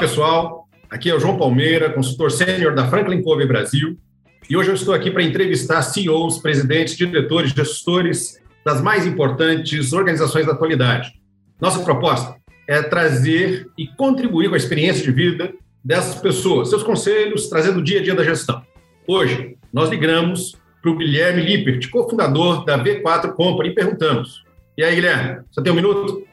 Pessoal. 0.00 0.66
Aqui 0.88 1.10
é 1.10 1.14
o 1.14 1.20
João 1.20 1.36
Palmeira, 1.36 1.90
consultor 1.90 2.32
sênior 2.32 2.74
da 2.74 2.88
Franklin 2.88 3.22
Covey 3.22 3.46
Brasil. 3.46 3.98
E 4.48 4.56
hoje 4.56 4.70
eu 4.70 4.74
estou 4.74 4.94
aqui 4.94 5.10
para 5.10 5.22
entrevistar 5.22 5.82
CEOs, 5.82 6.38
presidentes, 6.38 6.96
diretores, 6.96 7.52
gestores 7.52 8.40
das 8.64 8.80
mais 8.80 9.06
importantes 9.06 9.92
organizações 9.92 10.46
da 10.46 10.52
atualidade. 10.52 11.12
Nossa 11.60 11.84
proposta 11.84 12.34
é 12.66 12.82
trazer 12.82 13.68
e 13.76 13.86
contribuir 13.88 14.48
com 14.48 14.54
a 14.54 14.58
experiência 14.58 15.04
de 15.04 15.12
vida 15.12 15.52
dessas 15.84 16.14
pessoas, 16.18 16.70
seus 16.70 16.82
conselhos, 16.82 17.50
trazendo 17.50 17.80
o 17.80 17.84
dia 17.84 18.00
a 18.00 18.02
dia 18.02 18.14
da 18.14 18.24
gestão. 18.24 18.62
Hoje, 19.06 19.58
nós 19.70 19.90
ligamos 19.90 20.56
para 20.80 20.90
o 20.90 20.96
Guilherme 20.96 21.42
Lippert, 21.42 21.90
cofundador 21.90 22.64
da 22.64 22.82
V4 22.82 23.34
Company, 23.34 23.68
e 23.68 23.74
perguntamos: 23.74 24.44
E 24.78 24.82
aí, 24.82 24.94
Guilherme, 24.94 25.42
você 25.50 25.62
tem 25.62 25.70
um 25.70 25.76
minuto? 25.76 26.26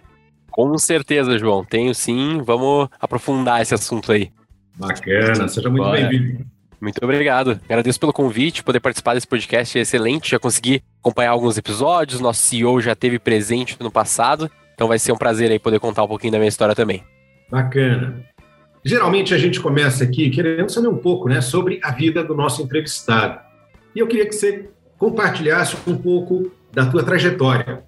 Com 0.57 0.75
certeza, 0.75 1.37
João. 1.37 1.63
Tenho 1.63 1.93
sim. 1.93 2.41
Vamos 2.43 2.89
aprofundar 2.99 3.61
esse 3.61 3.75
assunto 3.75 4.11
aí. 4.11 4.31
Bacana. 4.75 5.47
Seja 5.47 5.69
muito 5.69 5.91
bem-vindo. 5.91 6.43
Muito 6.81 6.97
obrigado. 7.03 7.59
Agradeço 7.65 7.99
pelo 7.99 8.11
convite, 8.11 8.63
poder 8.63 8.79
participar 8.79 9.13
desse 9.13 9.27
podcast 9.27 9.77
é 9.77 9.81
excelente. 9.81 10.31
Já 10.31 10.39
consegui 10.39 10.81
acompanhar 10.99 11.29
alguns 11.29 11.59
episódios. 11.59 12.19
Nosso 12.19 12.41
CEO 12.41 12.81
já 12.81 12.95
teve 12.95 13.19
presente 13.19 13.77
no 13.79 13.91
passado. 13.91 14.49
Então 14.73 14.87
vai 14.87 14.97
ser 14.97 15.11
um 15.11 15.15
prazer 15.15 15.51
aí 15.51 15.59
poder 15.59 15.79
contar 15.79 16.01
um 16.01 16.07
pouquinho 16.07 16.31
da 16.31 16.39
minha 16.39 16.49
história 16.49 16.73
também. 16.73 17.03
Bacana. 17.51 18.25
Geralmente 18.83 19.35
a 19.35 19.37
gente 19.37 19.59
começa 19.59 20.03
aqui 20.05 20.31
querendo 20.31 20.71
saber 20.71 20.87
um 20.87 20.97
pouco 20.97 21.29
né, 21.29 21.39
sobre 21.39 21.79
a 21.83 21.91
vida 21.91 22.23
do 22.23 22.33
nosso 22.33 22.63
entrevistado. 22.63 23.39
E 23.93 23.99
eu 23.99 24.07
queria 24.07 24.25
que 24.25 24.33
você 24.33 24.67
compartilhasse 24.97 25.77
um 25.85 25.95
pouco 25.95 26.51
da 26.73 26.87
tua 26.87 27.03
trajetória. 27.03 27.83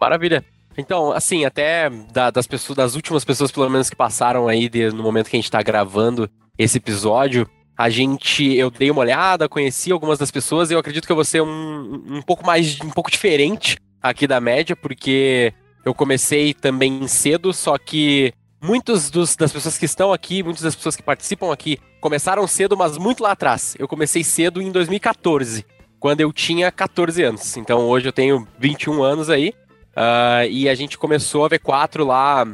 Maravilha. 0.00 0.42
Então, 0.76 1.12
assim, 1.12 1.44
até 1.44 1.88
da, 2.12 2.30
das 2.30 2.46
pessoas, 2.46 2.76
das 2.76 2.94
últimas 2.94 3.24
pessoas, 3.24 3.50
pelo 3.50 3.68
menos, 3.70 3.88
que 3.88 3.96
passaram 3.96 4.48
aí 4.48 4.68
de, 4.68 4.90
no 4.90 5.02
momento 5.02 5.30
que 5.30 5.36
a 5.36 5.38
gente 5.38 5.44
está 5.44 5.62
gravando 5.62 6.28
esse 6.58 6.78
episódio, 6.78 7.48
a 7.76 7.90
gente, 7.90 8.54
eu 8.54 8.70
dei 8.70 8.90
uma 8.90 9.00
olhada, 9.00 9.48
conheci 9.48 9.92
algumas 9.92 10.18
das 10.18 10.30
pessoas 10.30 10.70
e 10.70 10.74
eu 10.74 10.78
acredito 10.78 11.06
que 11.06 11.12
eu 11.12 11.16
vou 11.16 11.24
ser 11.24 11.42
um, 11.42 12.02
um 12.08 12.22
pouco 12.22 12.44
mais, 12.44 12.80
um 12.80 12.90
pouco 12.90 13.10
diferente 13.10 13.76
aqui 14.02 14.26
da 14.26 14.40
média, 14.40 14.74
porque 14.74 15.52
eu 15.84 15.94
comecei 15.94 16.54
também 16.54 17.06
cedo, 17.06 17.52
só 17.52 17.76
que 17.76 18.32
muitos 18.62 19.10
das 19.10 19.52
pessoas 19.52 19.76
que 19.76 19.84
estão 19.84 20.12
aqui, 20.12 20.42
muitas 20.42 20.62
das 20.62 20.74
pessoas 20.74 20.96
que 20.96 21.02
participam 21.02 21.52
aqui, 21.52 21.78
começaram 22.00 22.46
cedo, 22.46 22.76
mas 22.76 22.96
muito 22.96 23.22
lá 23.22 23.32
atrás. 23.32 23.76
Eu 23.78 23.86
comecei 23.86 24.24
cedo 24.24 24.62
em 24.62 24.70
2014, 24.70 25.66
quando 26.00 26.20
eu 26.20 26.32
tinha 26.32 26.72
14 26.72 27.22
anos. 27.22 27.56
Então 27.56 27.86
hoje 27.88 28.08
eu 28.08 28.12
tenho 28.12 28.46
21 28.58 29.02
anos 29.02 29.28
aí. 29.28 29.52
Uh, 29.96 30.44
e 30.50 30.68
a 30.68 30.74
gente 30.74 30.98
começou 30.98 31.46
a 31.46 31.48
V4 31.48 32.04
lá 32.04 32.46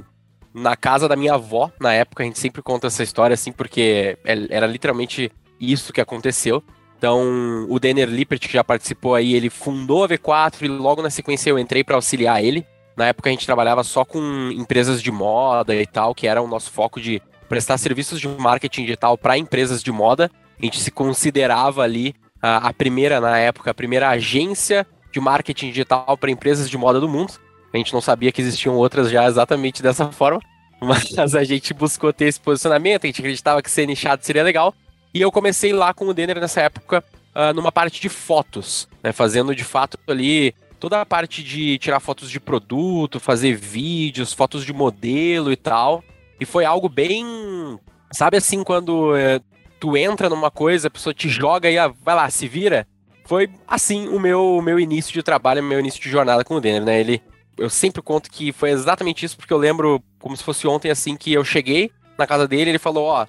na 0.55 0.77
casa 0.77 1.09
da 1.09 1.17
minha 1.17 1.35
avó, 1.35 1.73
na 1.81 1.93
época. 1.93 2.23
A 2.23 2.27
gente 2.27 2.39
sempre 2.39 2.63
conta 2.63 2.87
essa 2.87 3.03
história 3.03 3.35
assim, 3.35 3.51
porque 3.51 4.17
é, 4.25 4.47
era 4.51 4.67
literalmente 4.67 5.31
isso 5.61 5.93
que 5.93 6.01
aconteceu. 6.01 6.63
Então, 6.97 7.67
o 7.69 7.81
Denner 7.81 8.09
Lippert, 8.09 8.41
que 8.41 8.53
já 8.53 8.63
participou 8.63 9.17
aí, 9.17 9.35
ele 9.35 9.51
fundou 9.51 10.05
a 10.05 10.09
V4 10.09 10.63
e 10.63 10.69
logo 10.69 11.03
na 11.03 11.11
sequência 11.11 11.51
eu 11.51 11.59
entrei 11.59 11.83
para 11.83 11.97
auxiliar 11.97 12.45
ele. 12.45 12.65
Na 12.97 13.07
época 13.07 13.29
a 13.29 13.33
gente 13.33 13.47
trabalhava 13.47 13.83
só 13.83 14.05
com 14.05 14.21
empresas 14.53 15.03
de 15.03 15.11
moda 15.11 15.75
e 15.75 15.87
tal, 15.87 16.15
que 16.15 16.29
era 16.29 16.41
o 16.41 16.47
nosso 16.47 16.71
foco 16.71 17.01
de 17.01 17.21
prestar 17.49 17.77
serviços 17.79 18.21
de 18.21 18.29
marketing 18.29 18.83
digital 18.83 19.19
para 19.19 19.37
empresas 19.37 19.83
de 19.83 19.91
moda. 19.91 20.31
A 20.61 20.65
gente 20.65 20.79
se 20.79 20.93
considerava 20.93 21.83
ali 21.83 22.15
a, 22.41 22.69
a 22.69 22.73
primeira, 22.73 23.21
na 23.21 23.37
época, 23.37 23.73
a 23.73 23.75
primeira 23.75 24.09
agência 24.11 24.87
de 25.13 25.21
marketing 25.21 25.69
digital 25.69 26.17
para 26.17 26.31
empresas 26.31 26.69
de 26.69 26.77
moda 26.79 26.99
do 26.99 27.09
mundo. 27.09 27.35
A 27.73 27.77
gente 27.77 27.93
não 27.93 28.01
sabia 28.01 28.33
que 28.33 28.41
existiam 28.41 28.77
outras 28.77 29.11
já 29.11 29.27
exatamente 29.27 29.83
dessa 29.83 30.11
forma, 30.11 30.41
mas 30.81 31.35
a 31.35 31.45
gente 31.45 31.73
buscou 31.73 32.13
ter 32.13 32.27
esse 32.27 32.41
posicionamento, 32.41 33.05
a 33.05 33.07
gente 33.07 33.21
acreditava 33.21 33.63
que 33.63 33.71
ser 33.71 33.87
nichado 33.87 34.25
seria 34.25 34.43
legal. 34.43 34.75
E 35.15 35.21
eu 35.21 35.31
comecei 35.31 35.73
lá 35.73 35.93
com 35.93 36.07
o 36.07 36.15
Denner 36.15 36.41
nessa 36.41 36.63
época, 36.63 37.05
uh, 37.35 37.55
numa 37.55 37.71
parte 37.71 38.01
de 38.01 38.09
fotos, 38.09 38.89
né, 39.03 39.13
fazendo 39.13 39.55
de 39.55 39.65
fato 39.65 39.99
ali 40.07 40.55
toda 40.81 41.01
a 41.01 41.07
parte 41.07 41.45
de 41.45 41.79
tirar 41.79 42.01
fotos 42.01 42.29
de 42.29 42.41
produto, 42.41 43.21
fazer 43.21 43.55
vídeos, 43.55 44.33
fotos 44.33 44.65
de 44.65 44.73
modelo 44.73 45.53
e 45.53 45.57
tal. 45.57 46.03
E 46.41 46.45
foi 46.45 46.65
algo 46.65 46.89
bem. 46.89 47.79
Sabe 48.11 48.37
assim, 48.37 48.65
quando 48.65 49.15
é, 49.15 49.41
tu 49.79 49.97
entra 49.97 50.29
numa 50.29 50.51
coisa, 50.51 50.89
a 50.89 50.91
pessoa 50.91 51.15
te 51.15 51.29
joga 51.29 51.71
e 51.71 51.79
ah, 51.79 51.93
vai 52.03 52.15
lá, 52.17 52.29
se 52.31 52.49
vira 52.49 52.87
foi 53.25 53.49
assim 53.67 54.09
o 54.09 54.19
meu, 54.19 54.61
meu 54.63 54.79
início 54.79 55.13
de 55.13 55.23
trabalho, 55.23 55.63
meu 55.63 55.81
início 55.81 56.01
de 56.01 56.11
jornada 56.11 56.45
com 56.45 56.55
o 56.55 56.61
Denner, 56.61 56.85
né? 56.85 57.01
Ele, 57.01 57.23
eu 57.57 57.71
sempre 57.71 58.03
conto 58.03 58.31
que 58.31 58.53
foi 58.53 58.71
exatamente 58.71 59.25
isso, 59.25 59.37
porque 59.37 59.53
eu 59.53 59.59
lembro 59.59 60.03
como 60.19 60.37
se 60.37 60.45
fosse 60.45 60.67
ontem, 60.67 60.91
assim, 60.91 61.17
que 61.17 61.33
eu 61.33 61.45
cheguei 61.45 61.91
na 62.19 62.27
casa 62.27 62.47
dele, 62.47 62.71
ele 62.71 62.79
falou, 62.79 63.07
ó, 63.07 63.27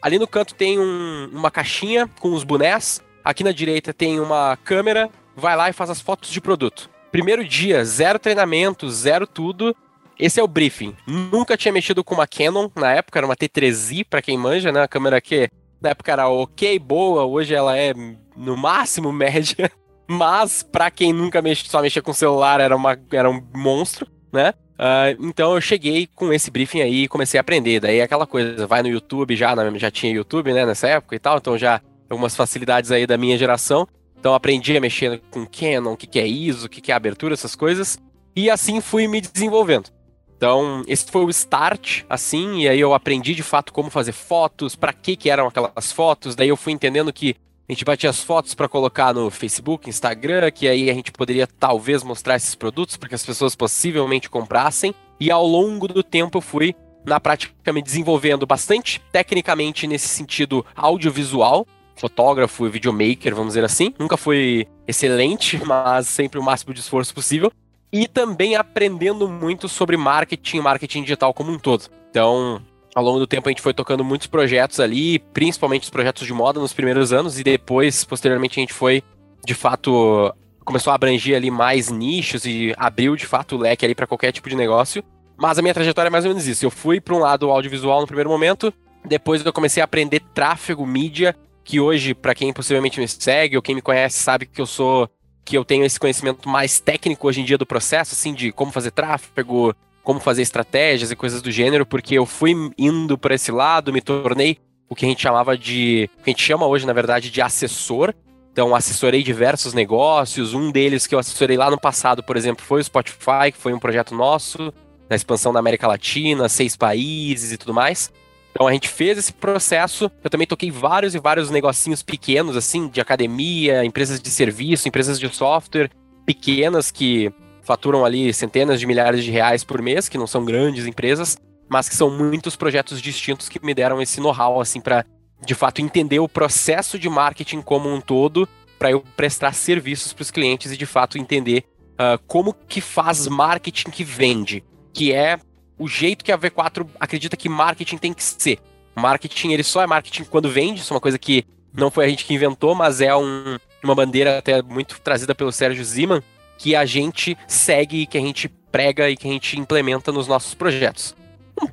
ali 0.00 0.18
no 0.18 0.26
canto 0.26 0.54
tem 0.54 0.78
um, 0.78 1.30
uma 1.32 1.50
caixinha 1.50 2.08
com 2.20 2.32
os 2.32 2.44
bonés, 2.44 3.02
aqui 3.24 3.42
na 3.42 3.52
direita 3.52 3.92
tem 3.92 4.20
uma 4.20 4.56
câmera, 4.62 5.10
vai 5.34 5.56
lá 5.56 5.68
e 5.68 5.72
faz 5.72 5.90
as 5.90 6.00
fotos 6.00 6.30
de 6.30 6.40
produto. 6.40 6.88
Primeiro 7.10 7.44
dia, 7.44 7.84
zero 7.84 8.18
treinamento, 8.18 8.90
zero 8.90 9.26
tudo. 9.26 9.74
Esse 10.18 10.40
é 10.40 10.42
o 10.42 10.48
briefing. 10.48 10.94
Nunca 11.06 11.56
tinha 11.56 11.72
mexido 11.72 12.02
com 12.02 12.14
uma 12.14 12.26
Canon 12.26 12.70
na 12.74 12.92
época, 12.92 13.18
era 13.18 13.26
uma 13.26 13.36
T3i, 13.36 14.04
para 14.08 14.22
quem 14.22 14.38
manja, 14.38 14.72
né? 14.72 14.82
A 14.82 14.88
câmera 14.88 15.20
que 15.20 15.50
na 15.80 15.90
época 15.90 16.12
era 16.12 16.28
ok, 16.28 16.78
boa, 16.78 17.24
hoje 17.24 17.54
ela 17.54 17.76
é 17.76 17.92
no 18.36 18.56
máximo 18.56 19.10
média. 19.12 19.70
Mas, 20.08 20.62
para 20.62 20.90
quem 20.90 21.12
nunca 21.12 21.42
mexe, 21.42 21.68
só 21.68 21.82
mexia 21.82 22.00
com 22.00 22.12
celular, 22.12 22.60
era, 22.60 22.76
uma, 22.76 22.96
era 23.10 23.28
um 23.28 23.42
monstro, 23.54 24.06
né? 24.32 24.54
Uh, 24.76 25.26
então 25.26 25.54
eu 25.54 25.60
cheguei 25.60 26.06
com 26.06 26.32
esse 26.32 26.50
briefing 26.50 26.82
aí 26.82 27.04
e 27.04 27.08
comecei 27.08 27.38
a 27.38 27.40
aprender. 27.40 27.80
Daí 27.80 28.00
aquela 28.00 28.26
coisa, 28.26 28.66
vai 28.66 28.82
no 28.82 28.88
YouTube 28.88 29.34
já, 29.34 29.54
já 29.76 29.90
tinha 29.90 30.12
YouTube, 30.12 30.52
né, 30.52 30.66
nessa 30.66 30.86
época 30.86 31.16
e 31.16 31.18
tal, 31.18 31.38
então 31.38 31.56
já 31.56 31.80
algumas 32.10 32.36
facilidades 32.36 32.92
aí 32.92 33.06
da 33.06 33.16
minha 33.16 33.38
geração. 33.38 33.88
Então 34.18 34.34
aprendi 34.34 34.76
a 34.76 34.80
mexer 34.80 35.20
com 35.30 35.46
Canon, 35.46 35.92
o 35.92 35.96
que, 35.96 36.06
que 36.06 36.18
é 36.18 36.26
ISO, 36.26 36.66
o 36.66 36.68
que, 36.68 36.80
que 36.80 36.92
é 36.92 36.94
abertura, 36.94 37.34
essas 37.34 37.54
coisas. 37.54 37.98
E 38.34 38.50
assim 38.50 38.80
fui 38.80 39.08
me 39.08 39.20
desenvolvendo. 39.20 39.90
Então, 40.36 40.82
esse 40.86 41.10
foi 41.10 41.24
o 41.24 41.30
start, 41.30 42.02
assim, 42.10 42.60
e 42.60 42.68
aí 42.68 42.78
eu 42.78 42.92
aprendi 42.92 43.34
de 43.34 43.42
fato 43.42 43.72
como 43.72 43.88
fazer 43.88 44.12
fotos, 44.12 44.76
para 44.76 44.92
que 44.92 45.16
que 45.16 45.30
eram 45.30 45.46
aquelas 45.46 45.90
fotos, 45.90 46.36
daí 46.36 46.50
eu 46.50 46.58
fui 46.58 46.74
entendendo 46.74 47.10
que 47.10 47.36
a 47.68 47.72
gente 47.72 47.84
batia 47.84 48.10
as 48.10 48.20
fotos 48.20 48.54
para 48.54 48.68
colocar 48.68 49.12
no 49.12 49.30
Facebook, 49.30 49.88
Instagram, 49.88 50.50
que 50.52 50.68
aí 50.68 50.88
a 50.88 50.94
gente 50.94 51.10
poderia 51.10 51.46
talvez 51.46 52.04
mostrar 52.04 52.36
esses 52.36 52.54
produtos 52.54 52.96
para 52.96 53.08
que 53.08 53.14
as 53.14 53.26
pessoas 53.26 53.56
possivelmente 53.56 54.30
comprassem. 54.30 54.94
E 55.18 55.30
ao 55.30 55.44
longo 55.44 55.88
do 55.88 56.02
tempo 56.02 56.38
eu 56.38 56.42
fui 56.42 56.74
na 57.04 57.18
prática 57.18 57.72
me 57.72 57.82
desenvolvendo 57.82 58.46
bastante 58.46 59.00
tecnicamente 59.10 59.86
nesse 59.86 60.08
sentido 60.08 60.64
audiovisual, 60.76 61.66
fotógrafo 61.96 62.66
e 62.66 62.70
videomaker, 62.70 63.34
vamos 63.34 63.54
dizer 63.54 63.64
assim. 63.64 63.92
Nunca 63.98 64.16
fui 64.16 64.66
excelente, 64.86 65.60
mas 65.66 66.06
sempre 66.06 66.38
o 66.38 66.42
máximo 66.42 66.72
de 66.72 66.80
esforço 66.80 67.12
possível 67.12 67.50
e 67.92 68.06
também 68.06 68.56
aprendendo 68.56 69.28
muito 69.28 69.68
sobre 69.68 69.96
marketing, 69.96 70.60
marketing 70.60 71.02
digital 71.02 71.32
como 71.32 71.50
um 71.50 71.58
todo. 71.58 71.84
Então, 72.10 72.60
ao 72.96 73.04
longo 73.04 73.18
do 73.18 73.26
tempo 73.26 73.46
a 73.46 73.52
gente 73.52 73.60
foi 73.60 73.74
tocando 73.74 74.02
muitos 74.02 74.26
projetos 74.26 74.80
ali, 74.80 75.18
principalmente 75.18 75.82
os 75.82 75.90
projetos 75.90 76.26
de 76.26 76.32
moda 76.32 76.58
nos 76.58 76.72
primeiros 76.72 77.12
anos 77.12 77.38
e 77.38 77.44
depois, 77.44 78.02
posteriormente, 78.04 78.58
a 78.58 78.62
gente 78.62 78.72
foi 78.72 79.02
de 79.44 79.52
fato 79.52 80.32
começou 80.64 80.90
a 80.90 80.94
abranger 80.94 81.36
ali 81.36 81.50
mais 81.50 81.90
nichos 81.90 82.46
e 82.46 82.74
abriu 82.78 83.14
de 83.14 83.26
fato 83.26 83.54
o 83.54 83.58
leque 83.58 83.84
ali 83.84 83.94
para 83.94 84.06
qualquer 84.06 84.32
tipo 84.32 84.48
de 84.48 84.56
negócio. 84.56 85.04
Mas 85.36 85.58
a 85.58 85.62
minha 85.62 85.74
trajetória 85.74 86.08
é 86.08 86.10
mais 86.10 86.24
ou 86.24 86.30
menos 86.30 86.46
isso. 86.46 86.64
Eu 86.64 86.70
fui 86.70 86.98
para 86.98 87.14
um 87.14 87.18
lado 87.18 87.50
audiovisual 87.50 88.00
no 88.00 88.06
primeiro 88.06 88.30
momento, 88.30 88.72
depois 89.04 89.44
eu 89.44 89.52
comecei 89.52 89.82
a 89.82 89.84
aprender 89.84 90.20
tráfego, 90.32 90.86
mídia, 90.86 91.36
que 91.62 91.78
hoje, 91.78 92.14
para 92.14 92.34
quem 92.34 92.50
possivelmente 92.50 92.98
me 92.98 93.06
segue 93.06 93.56
ou 93.56 93.62
quem 93.62 93.74
me 93.74 93.82
conhece, 93.82 94.18
sabe 94.18 94.46
que 94.46 94.60
eu 94.60 94.66
sou 94.66 95.06
que 95.44 95.56
eu 95.56 95.64
tenho 95.66 95.84
esse 95.84 96.00
conhecimento 96.00 96.48
mais 96.48 96.80
técnico 96.80 97.28
hoje 97.28 97.42
em 97.42 97.44
dia 97.44 97.58
do 97.58 97.66
processo, 97.66 98.14
assim, 98.14 98.32
de 98.32 98.50
como 98.50 98.72
fazer 98.72 98.90
tráfego, 98.90 99.76
como 100.06 100.20
fazer 100.20 100.42
estratégias 100.42 101.10
e 101.10 101.16
coisas 101.16 101.42
do 101.42 101.50
gênero, 101.50 101.84
porque 101.84 102.14
eu 102.16 102.24
fui 102.24 102.54
indo 102.78 103.18
para 103.18 103.34
esse 103.34 103.50
lado, 103.50 103.92
me 103.92 104.00
tornei 104.00 104.56
o 104.88 104.94
que 104.94 105.04
a 105.04 105.08
gente 105.08 105.20
chamava 105.20 105.58
de. 105.58 106.08
o 106.20 106.22
que 106.22 106.30
a 106.30 106.32
gente 106.32 106.44
chama 106.44 106.64
hoje, 106.64 106.86
na 106.86 106.92
verdade, 106.92 107.28
de 107.28 107.42
assessor. 107.42 108.14
Então, 108.52 108.72
assessorei 108.72 109.24
diversos 109.24 109.74
negócios. 109.74 110.54
Um 110.54 110.70
deles 110.70 111.08
que 111.08 111.14
eu 111.16 111.18
assessorei 111.18 111.56
lá 111.56 111.68
no 111.72 111.80
passado, 111.80 112.22
por 112.22 112.36
exemplo, 112.36 112.64
foi 112.64 112.80
o 112.80 112.84
Spotify, 112.84 113.50
que 113.50 113.58
foi 113.58 113.74
um 113.74 113.80
projeto 113.80 114.14
nosso, 114.14 114.72
na 115.10 115.16
expansão 115.16 115.52
da 115.52 115.58
América 115.58 115.88
Latina, 115.88 116.48
seis 116.48 116.76
países 116.76 117.50
e 117.50 117.56
tudo 117.56 117.74
mais. 117.74 118.12
Então 118.52 118.68
a 118.68 118.72
gente 118.72 118.88
fez 118.88 119.18
esse 119.18 119.32
processo. 119.32 120.08
Eu 120.22 120.30
também 120.30 120.46
toquei 120.46 120.70
vários 120.70 121.16
e 121.16 121.18
vários 121.18 121.50
negocinhos 121.50 122.04
pequenos, 122.04 122.56
assim, 122.56 122.86
de 122.86 123.00
academia, 123.00 123.84
empresas 123.84 124.22
de 124.22 124.30
serviço, 124.30 124.86
empresas 124.86 125.18
de 125.18 125.28
software 125.34 125.90
pequenas 126.24 126.92
que 126.92 127.32
faturam 127.66 128.04
ali 128.04 128.32
centenas 128.32 128.78
de 128.78 128.86
milhares 128.86 129.24
de 129.24 129.30
reais 129.30 129.64
por 129.64 129.82
mês, 129.82 130.08
que 130.08 130.16
não 130.16 130.26
são 130.26 130.44
grandes 130.44 130.86
empresas, 130.86 131.36
mas 131.68 131.88
que 131.88 131.96
são 131.96 132.08
muitos 132.08 132.54
projetos 132.54 133.02
distintos 133.02 133.48
que 133.48 133.64
me 133.64 133.74
deram 133.74 134.00
esse 134.00 134.20
know-how, 134.20 134.60
assim, 134.60 134.80
para 134.80 135.04
de 135.44 135.54
fato 135.54 135.82
entender 135.82 136.18
o 136.18 136.28
processo 136.28 136.98
de 136.98 137.08
marketing 137.08 137.60
como 137.60 137.92
um 137.92 138.00
todo, 138.00 138.48
para 138.78 138.90
eu 138.90 139.02
prestar 139.16 139.52
serviços 139.52 140.12
para 140.12 140.22
os 140.22 140.30
clientes 140.30 140.70
e 140.72 140.76
de 140.76 140.86
fato 140.86 141.18
entender 141.18 141.64
uh, 141.94 142.22
como 142.26 142.54
que 142.54 142.80
faz 142.80 143.26
marketing 143.26 143.90
que 143.90 144.04
vende, 144.04 144.64
que 144.92 145.12
é 145.12 145.38
o 145.78 145.88
jeito 145.88 146.24
que 146.24 146.32
a 146.32 146.38
V4 146.38 146.86
acredita 146.98 147.36
que 147.36 147.48
marketing 147.48 147.98
tem 147.98 148.14
que 148.14 148.22
ser. 148.22 148.58
Marketing, 148.94 149.52
ele 149.52 149.62
só 149.62 149.82
é 149.82 149.86
marketing 149.86 150.24
quando 150.24 150.48
vende, 150.48 150.80
isso 150.80 150.92
é 150.92 150.94
uma 150.94 151.00
coisa 151.00 151.18
que 151.18 151.44
não 151.74 151.90
foi 151.90 152.06
a 152.06 152.08
gente 152.08 152.24
que 152.24 152.32
inventou, 152.32 152.74
mas 152.74 153.00
é 153.00 153.14
um, 153.14 153.58
uma 153.84 153.94
bandeira 153.94 154.38
até 154.38 154.62
muito 154.62 154.98
trazida 155.00 155.34
pelo 155.34 155.52
Sérgio 155.52 155.84
Ziman, 155.84 156.22
que 156.58 156.74
a 156.74 156.84
gente 156.84 157.36
segue, 157.46 158.06
que 158.06 158.18
a 158.18 158.20
gente 158.20 158.48
prega 158.70 159.08
e 159.08 159.16
que 159.16 159.28
a 159.28 159.30
gente 159.30 159.58
implementa 159.58 160.12
nos 160.12 160.26
nossos 160.26 160.54
projetos. 160.54 161.14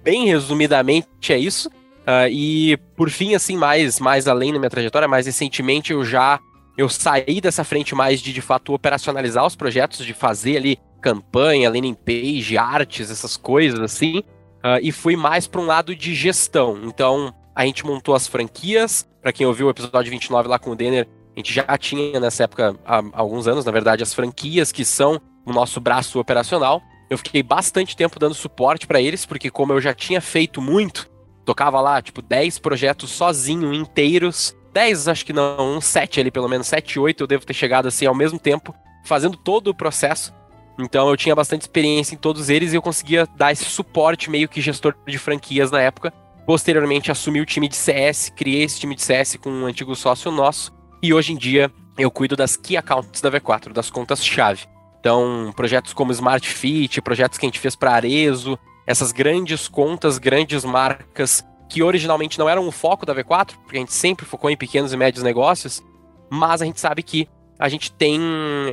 Bem 0.04 0.26
resumidamente 0.28 1.34
é 1.34 1.38
isso. 1.38 1.70
Uh, 1.70 2.28
e 2.30 2.78
por 2.96 3.10
fim, 3.10 3.34
assim, 3.34 3.58
mais, 3.58 4.00
mais 4.00 4.28
além 4.28 4.52
na 4.52 4.60
minha 4.60 4.70
trajetória, 4.70 5.08
mais 5.08 5.26
recentemente 5.26 5.92
eu 5.92 6.04
já 6.04 6.40
eu 6.78 6.90
saí 6.90 7.40
dessa 7.40 7.64
frente 7.64 7.94
mais 7.94 8.20
de 8.20 8.34
de 8.34 8.42
fato 8.42 8.74
operacionalizar 8.74 9.46
os 9.46 9.56
projetos, 9.56 10.04
de 10.06 10.14
fazer 10.14 10.58
ali 10.58 10.80
campanha, 11.02 11.70
landing 11.70 11.94
page, 11.94 12.58
artes, 12.58 13.12
essas 13.12 13.38
coisas 13.38 13.80
assim, 13.80 14.20
uh, 14.20 14.80
e 14.82 14.92
fui 14.92 15.16
mais 15.16 15.46
para 15.46 15.62
um 15.62 15.66
lado 15.66 15.96
de 15.96 16.16
gestão. 16.16 16.80
Então, 16.86 17.34
a 17.54 17.66
gente 17.66 17.86
montou 17.86 18.16
as 18.16 18.28
franquias. 18.28 19.08
Para 19.22 19.32
quem 19.32 19.46
ouviu 19.46 19.68
o 19.68 19.70
episódio 19.70 20.12
29 20.12 20.50
lá 20.50 20.58
com 20.58 20.72
o 20.72 20.76
Denner, 20.76 21.08
a 21.36 21.40
gente 21.40 21.54
já 21.54 21.78
tinha 21.78 22.20
nessa 22.20 22.44
época, 22.44 22.76
há 22.86 23.02
alguns 23.12 23.48
anos, 23.48 23.66
na 23.66 23.72
verdade, 23.72 24.04
as 24.04 24.14
franquias 24.14 24.72
que 24.72 24.86
são 24.86 25.20
o 25.46 25.52
nosso 25.52 25.80
braço 25.82 26.20
operacional. 26.20 26.82
Eu 27.10 27.18
fiquei 27.18 27.42
bastante 27.42 27.96
tempo 27.96 28.20
dando 28.20 28.36
suporte 28.36 28.86
para 28.86 29.02
eles, 29.02 29.26
porque 29.26 29.50
como 29.50 29.74
eu 29.74 29.82
já 29.82 29.94
tinha 29.94 30.22
feito 30.22 30.62
muito, 30.62 31.10
tocava 31.44 31.82
lá, 31.82 32.02
tipo, 32.02 32.22
10 32.22 32.60
projetos 32.60 33.12
sozinho, 33.12 33.74
inteiros. 33.74 34.56
10, 34.74 35.08
acho 35.08 35.26
que 35.26 35.34
não, 35.34 35.78
uns 35.78 35.86
7 35.86 36.20
ali, 36.20 36.32
pelo 36.32 36.48
menos 36.48 36.68
7, 36.68 37.00
8 37.00 37.24
eu 37.24 37.28
devo 37.28 37.46
ter 37.46 37.54
chegado 37.54 37.88
assim 37.88 38.06
ao 38.06 38.16
mesmo 38.16 38.40
tempo, 38.40 38.74
fazendo 39.04 39.36
todo 39.36 39.70
o 39.70 39.76
processo. 39.76 40.34
Então 40.80 41.10
eu 41.10 41.18
tinha 41.18 41.36
bastante 41.36 41.62
experiência 41.62 42.16
em 42.16 42.18
todos 42.18 42.50
eles 42.50 42.74
e 42.74 42.76
eu 42.76 42.82
conseguia 42.82 43.28
dar 43.36 43.52
esse 43.52 43.66
suporte 43.66 44.30
meio 44.30 44.50
que 44.50 44.62
gestor 44.62 44.96
de 45.08 45.18
franquias 45.20 45.70
na 45.70 45.82
época. 45.82 46.12
Posteriormente 46.46 47.12
assumi 47.12 47.40
o 47.42 47.46
time 47.46 47.68
de 47.68 47.76
CS, 47.76 48.32
criei 48.36 48.64
esse 48.64 48.80
time 48.80 48.96
de 48.96 49.02
CS 49.02 49.38
com 49.38 49.50
um 49.50 49.66
antigo 49.66 49.96
sócio 49.96 50.32
nosso 50.32 50.83
e 51.04 51.14
hoje 51.14 51.34
em 51.34 51.38
dia 51.38 51.70
eu 51.98 52.10
cuido 52.10 52.36
das 52.36 52.56
key 52.56 52.78
accounts 52.78 53.22
da 53.22 53.30
V4, 53.30 53.74
das 53.74 53.92
contas-chave. 53.92 54.66
Então, 55.00 55.52
projetos 55.54 55.92
como 55.94 56.14
Smart 56.14 56.48
Fit, 56.48 57.02
projetos 57.02 57.38
que 57.38 57.46
a 57.46 57.48
gente 57.48 57.60
fez 57.60 57.76
para 57.76 57.92
Arezo, 57.92 58.58
essas 58.88 59.12
grandes 59.12 59.68
contas, 59.68 60.18
grandes 60.18 60.64
marcas 60.64 61.46
que 61.70 61.84
originalmente 61.84 62.40
não 62.40 62.48
eram 62.48 62.68
o 62.68 62.72
foco 62.72 63.06
da 63.06 63.14
V4, 63.14 63.56
porque 63.64 63.78
a 63.78 63.80
gente 63.80 63.94
sempre 63.94 64.26
focou 64.26 64.50
em 64.50 64.56
pequenos 64.56 64.94
e 64.94 64.98
médios 64.98 65.24
negócios, 65.24 65.84
mas 66.30 66.62
a 66.62 66.66
gente 66.66 66.80
sabe 66.80 67.04
que 67.04 67.28
a 67.60 67.68
gente 67.68 67.92
tem 67.92 68.20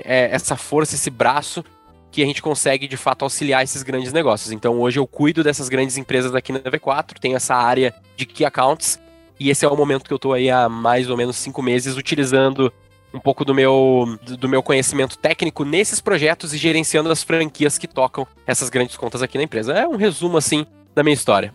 é, 0.04 0.30
essa 0.32 0.56
força, 0.56 0.94
esse 0.94 1.10
braço 1.10 1.64
que 2.12 2.22
a 2.22 2.26
gente 2.26 2.42
consegue 2.42 2.86
de 2.86 2.96
fato 2.96 3.24
auxiliar 3.24 3.62
esses 3.62 3.82
grandes 3.82 4.12
negócios. 4.12 4.52
Então 4.52 4.80
hoje 4.80 4.98
eu 4.98 5.06
cuido 5.06 5.42
dessas 5.42 5.68
grandes 5.68 5.96
empresas 5.96 6.34
aqui 6.34 6.52
na 6.52 6.60
V4, 6.60 7.18
tenho 7.18 7.36
essa 7.36 7.54
área 7.54 7.94
de 8.16 8.24
Key 8.26 8.44
Accounts, 8.44 9.00
e 9.40 9.48
esse 9.48 9.64
é 9.64 9.68
o 9.68 9.74
momento 9.74 10.04
que 10.04 10.12
eu 10.12 10.16
estou 10.16 10.34
aí 10.34 10.50
há 10.50 10.68
mais 10.68 11.08
ou 11.08 11.16
menos 11.16 11.36
cinco 11.36 11.62
meses 11.62 11.96
utilizando 11.96 12.70
um 13.12 13.18
pouco 13.18 13.42
do 13.42 13.54
meu, 13.54 14.18
do 14.38 14.48
meu 14.48 14.62
conhecimento 14.62 15.18
técnico 15.18 15.64
nesses 15.64 16.00
projetos 16.00 16.52
e 16.52 16.58
gerenciando 16.58 17.10
as 17.10 17.22
franquias 17.22 17.78
que 17.78 17.88
tocam 17.88 18.26
essas 18.46 18.68
grandes 18.68 18.96
contas 18.98 19.22
aqui 19.22 19.38
na 19.38 19.44
empresa. 19.44 19.72
É 19.72 19.88
um 19.88 19.96
resumo, 19.96 20.36
assim, 20.36 20.66
da 20.94 21.02
minha 21.02 21.14
história. 21.14 21.52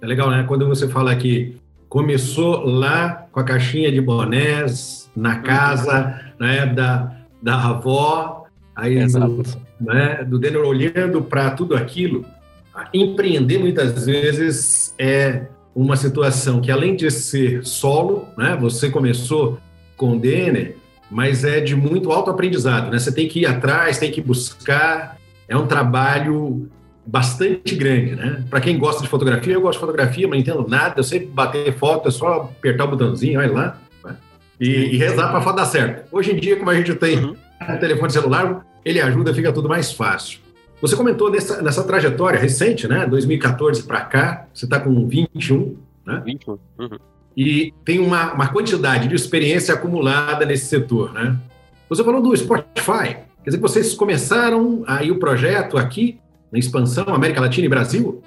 É 0.00 0.06
legal, 0.06 0.30
né? 0.30 0.44
Quando 0.46 0.66
você 0.66 0.88
fala 0.88 1.14
que 1.16 1.56
começou 1.88 2.64
lá 2.64 3.26
com 3.30 3.40
a 3.40 3.44
caixinha 3.44 3.90
de 3.90 4.00
bonés, 4.00 5.10
na 5.14 5.40
casa, 5.40 6.20
né, 6.38 6.66
da, 6.66 7.16
da 7.42 7.68
avó, 7.68 8.44
aí 8.74 8.98
Exato. 8.98 9.28
do, 9.28 9.44
né, 9.80 10.24
do 10.24 10.38
Denner 10.38 10.62
olhando 10.62 11.22
para 11.22 11.50
tudo 11.50 11.76
aquilo, 11.76 12.24
empreender 12.92 13.58
muitas 13.58 14.06
vezes 14.06 14.94
é 14.98 15.46
uma 15.74 15.96
situação 15.96 16.60
que 16.60 16.70
além 16.70 16.94
de 16.94 17.10
ser 17.10 17.64
solo, 17.66 18.28
né, 18.36 18.56
você 18.60 18.88
começou 18.88 19.58
com 19.96 20.16
o 20.16 20.20
Denner, 20.20 20.76
mas 21.10 21.44
é 21.44 21.60
de 21.60 21.74
muito 21.74 22.10
alto 22.12 22.30
aprendizado, 22.30 22.90
né? 22.90 22.98
Você 22.98 23.12
tem 23.12 23.28
que 23.28 23.40
ir 23.40 23.46
atrás, 23.46 23.98
tem 23.98 24.10
que 24.10 24.20
buscar, 24.20 25.18
é 25.48 25.56
um 25.56 25.66
trabalho 25.66 26.68
bastante 27.06 27.74
grande, 27.74 28.16
né? 28.16 28.44
Para 28.48 28.60
quem 28.60 28.78
gosta 28.78 29.02
de 29.02 29.08
fotografia, 29.08 29.52
eu 29.52 29.60
gosto 29.60 29.74
de 29.74 29.80
fotografia, 29.80 30.26
mas 30.26 30.36
não 30.36 30.40
entendo 30.40 30.68
nada, 30.68 30.94
eu 30.98 31.04
sei 31.04 31.26
bater 31.26 31.72
foto, 31.74 32.08
é 32.08 32.10
só 32.10 32.50
apertar 32.58 32.84
o 32.84 32.88
botãozinho, 32.88 33.38
olha 33.38 33.52
lá, 33.52 33.78
né? 34.04 34.16
e, 34.58 34.94
e 34.94 34.96
rezar 34.96 35.28
para 35.28 35.38
a 35.38 35.42
foto 35.42 35.56
dar 35.56 35.66
certo. 35.66 36.08
Hoje 36.10 36.32
em 36.32 36.36
dia, 36.36 36.56
como 36.56 36.70
a 36.70 36.74
gente 36.74 36.94
tem 36.94 37.18
uhum. 37.18 37.36
um 37.68 37.78
telefone 37.78 38.12
celular, 38.12 38.64
ele 38.84 39.00
ajuda, 39.00 39.34
fica 39.34 39.52
tudo 39.52 39.68
mais 39.68 39.92
fácil. 39.92 40.40
Você 40.80 40.96
comentou 40.96 41.30
nessa, 41.30 41.62
nessa 41.62 41.84
trajetória 41.84 42.38
recente, 42.38 42.86
né? 42.86 43.06
2014 43.06 43.82
para 43.84 44.00
cá, 44.02 44.46
você 44.52 44.66
está 44.66 44.78
com 44.78 45.06
21, 45.06 45.76
né? 46.06 46.22
21. 46.24 46.58
Uhum. 46.78 46.98
E 47.36 47.72
tem 47.84 47.98
uma, 47.98 48.32
uma 48.32 48.48
quantidade 48.48 49.08
de 49.08 49.14
experiência 49.14 49.74
acumulada 49.74 50.44
nesse 50.44 50.66
setor, 50.66 51.12
né? 51.12 51.36
Você 51.88 52.04
falou 52.04 52.22
do 52.22 52.36
Spotify. 52.36 53.16
Quer 53.42 53.50
dizer 53.50 53.56
que 53.58 53.62
vocês 53.62 53.94
começaram 53.94 54.84
aí 54.86 55.10
o 55.10 55.18
projeto 55.18 55.76
aqui, 55.76 56.18
na 56.50 56.58
expansão 56.58 57.04
América 57.08 57.40
Latina 57.40 57.66
e 57.66 57.68
Brasil? 57.68 58.22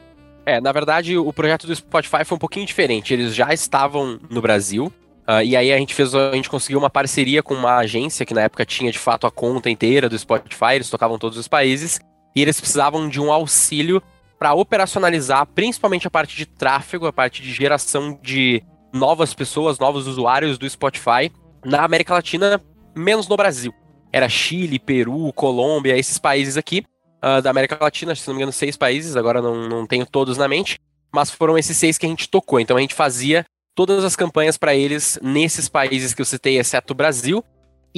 É, 0.46 0.62
na 0.62 0.72
verdade, 0.72 1.18
o 1.18 1.34
projeto 1.34 1.68
do 1.68 1.76
Spotify 1.76 2.24
foi 2.24 2.36
um 2.36 2.40
pouquinho 2.40 2.66
diferente. 2.66 3.14
Eles 3.14 3.34
já 3.36 3.54
estavam 3.54 4.20
no 4.30 4.42
Brasil, 4.42 4.92
Uh, 5.28 5.44
e 5.44 5.58
aí 5.58 5.74
a 5.74 5.78
gente 5.78 5.94
fez, 5.94 6.16
a 6.16 6.32
gente 6.32 6.50
conseguiu 6.50 6.80
uma 6.80 6.90
parceria 6.90 7.44
com 7.44 7.54
uma 7.54 7.80
agência 7.80 8.26
que 8.26 8.34
na 8.34 8.44
época 8.44 8.66
tinha 8.66 8.90
de 8.90 8.98
fato 8.98 9.28
a 9.28 9.32
conta 9.32 9.70
inteira 9.70 10.08
do 10.08 10.18
Spotify, 10.18 10.76
eles 10.76 10.90
tocavam 10.90 11.20
todos 11.20 11.38
os 11.38 11.50
países, 11.50 12.00
e 12.38 12.42
eles 12.44 12.62
precisavam 12.62 13.10
de 13.10 13.20
um 13.20 13.32
auxílio 13.32 14.00
para 14.38 14.54
operacionalizar 14.54 15.44
principalmente 15.48 16.06
a 16.06 16.12
parte 16.12 16.38
de 16.38 16.46
tráfego, 16.46 17.08
a 17.08 17.12
parte 17.12 17.42
de 17.42 17.52
geração 17.52 18.20
de 18.22 18.62
novas 18.94 19.34
pessoas, 19.34 19.80
novos 19.80 20.06
usuários 20.06 20.56
do 20.56 20.70
Spotify 20.70 21.32
na 21.66 21.84
América 21.84 22.14
Latina, 22.14 22.62
menos 22.96 23.28
no 23.28 23.36
Brasil. 23.36 23.74
Era 24.14 24.30
Chile, 24.30 24.78
Peru, 24.78 25.34
Colômbia, 25.34 25.98
esses 25.98 26.20
países 26.20 26.58
aqui 26.58 26.86
uh, 27.26 27.42
da 27.42 27.50
América 27.50 27.76
Latina, 27.82 28.14
se 28.14 28.28
não 28.28 28.36
me 28.36 28.42
engano, 28.42 28.52
seis 28.52 28.78
países, 28.78 29.16
agora 29.16 29.42
não, 29.42 29.68
não 29.68 29.88
tenho 29.88 30.06
todos 30.06 30.38
na 30.38 30.48
mente, 30.48 30.80
mas 31.12 31.32
foram 31.32 31.58
esses 31.58 31.76
seis 31.76 31.98
que 31.98 32.06
a 32.06 32.10
gente 32.10 32.30
tocou. 32.30 32.60
Então 32.60 32.78
a 32.78 32.82
gente 32.82 32.94
fazia 32.94 33.44
todas 33.74 34.04
as 34.04 34.16
campanhas 34.16 34.60
para 34.60 34.76
eles 34.76 35.18
nesses 35.24 35.68
países 35.68 36.14
que 36.14 36.22
eu 36.22 36.26
citei, 36.26 36.60
exceto 36.60 36.94
o 36.94 36.96
Brasil. 36.96 37.44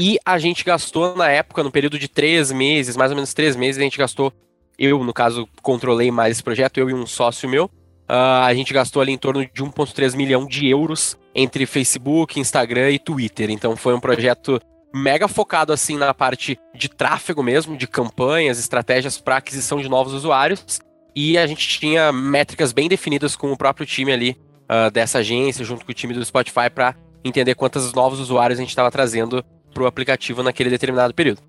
E 0.01 0.17
a 0.25 0.39
gente 0.39 0.63
gastou 0.63 1.13
na 1.13 1.29
época, 1.29 1.61
no 1.61 1.69
período 1.69 1.99
de 1.99 2.07
três 2.07 2.53
meses, 2.53 2.95
mais 2.95 3.11
ou 3.11 3.15
menos 3.15 3.33
três 3.33 3.57
meses, 3.57 3.77
a 3.77 3.83
gente 3.83 3.97
gastou. 3.97 4.31
Eu, 4.77 5.03
no 5.03 5.13
caso, 5.13 5.45
controlei 5.61 6.09
mais 6.09 6.31
esse 6.31 6.41
projeto, 6.41 6.77
eu 6.77 6.89
e 6.89 6.93
um 6.93 7.05
sócio 7.05 7.49
meu. 7.49 7.65
Uh, 7.65 8.45
a 8.45 8.53
gente 8.53 8.73
gastou 8.73 9.01
ali 9.01 9.11
em 9.11 9.17
torno 9.17 9.45
de 9.45 9.61
1,3 9.61 10.15
milhão 10.15 10.45
de 10.45 10.65
euros 10.69 11.19
entre 11.35 11.65
Facebook, 11.65 12.39
Instagram 12.39 12.91
e 12.91 12.97
Twitter. 12.97 13.51
Então 13.51 13.75
foi 13.75 13.93
um 13.93 13.99
projeto 13.99 14.57
mega 14.95 15.27
focado 15.27 15.73
assim 15.73 15.97
na 15.97 16.13
parte 16.13 16.57
de 16.73 16.87
tráfego 16.87 17.43
mesmo, 17.43 17.75
de 17.75 17.85
campanhas, 17.85 18.57
estratégias 18.57 19.17
para 19.17 19.35
aquisição 19.35 19.81
de 19.81 19.89
novos 19.89 20.13
usuários. 20.13 20.79
E 21.13 21.37
a 21.37 21.45
gente 21.45 21.67
tinha 21.67 22.13
métricas 22.13 22.71
bem 22.71 22.87
definidas 22.87 23.35
com 23.35 23.51
o 23.51 23.57
próprio 23.57 23.85
time 23.85 24.13
ali 24.13 24.37
uh, 24.63 24.89
dessa 24.89 25.17
agência, 25.17 25.65
junto 25.65 25.83
com 25.83 25.91
o 25.91 25.95
time 25.95 26.13
do 26.13 26.23
Spotify, 26.23 26.69
para 26.73 26.95
entender 27.21 27.53
quantos 27.55 27.91
novos 27.91 28.21
usuários 28.21 28.57
a 28.57 28.61
gente 28.61 28.69
estava 28.69 28.89
trazendo 28.89 29.43
para 29.79 29.85
o 29.85 29.87
aplicativo 29.87 30.43
naquele 30.43 30.69
determinado 30.69 31.13
período. 31.13 31.39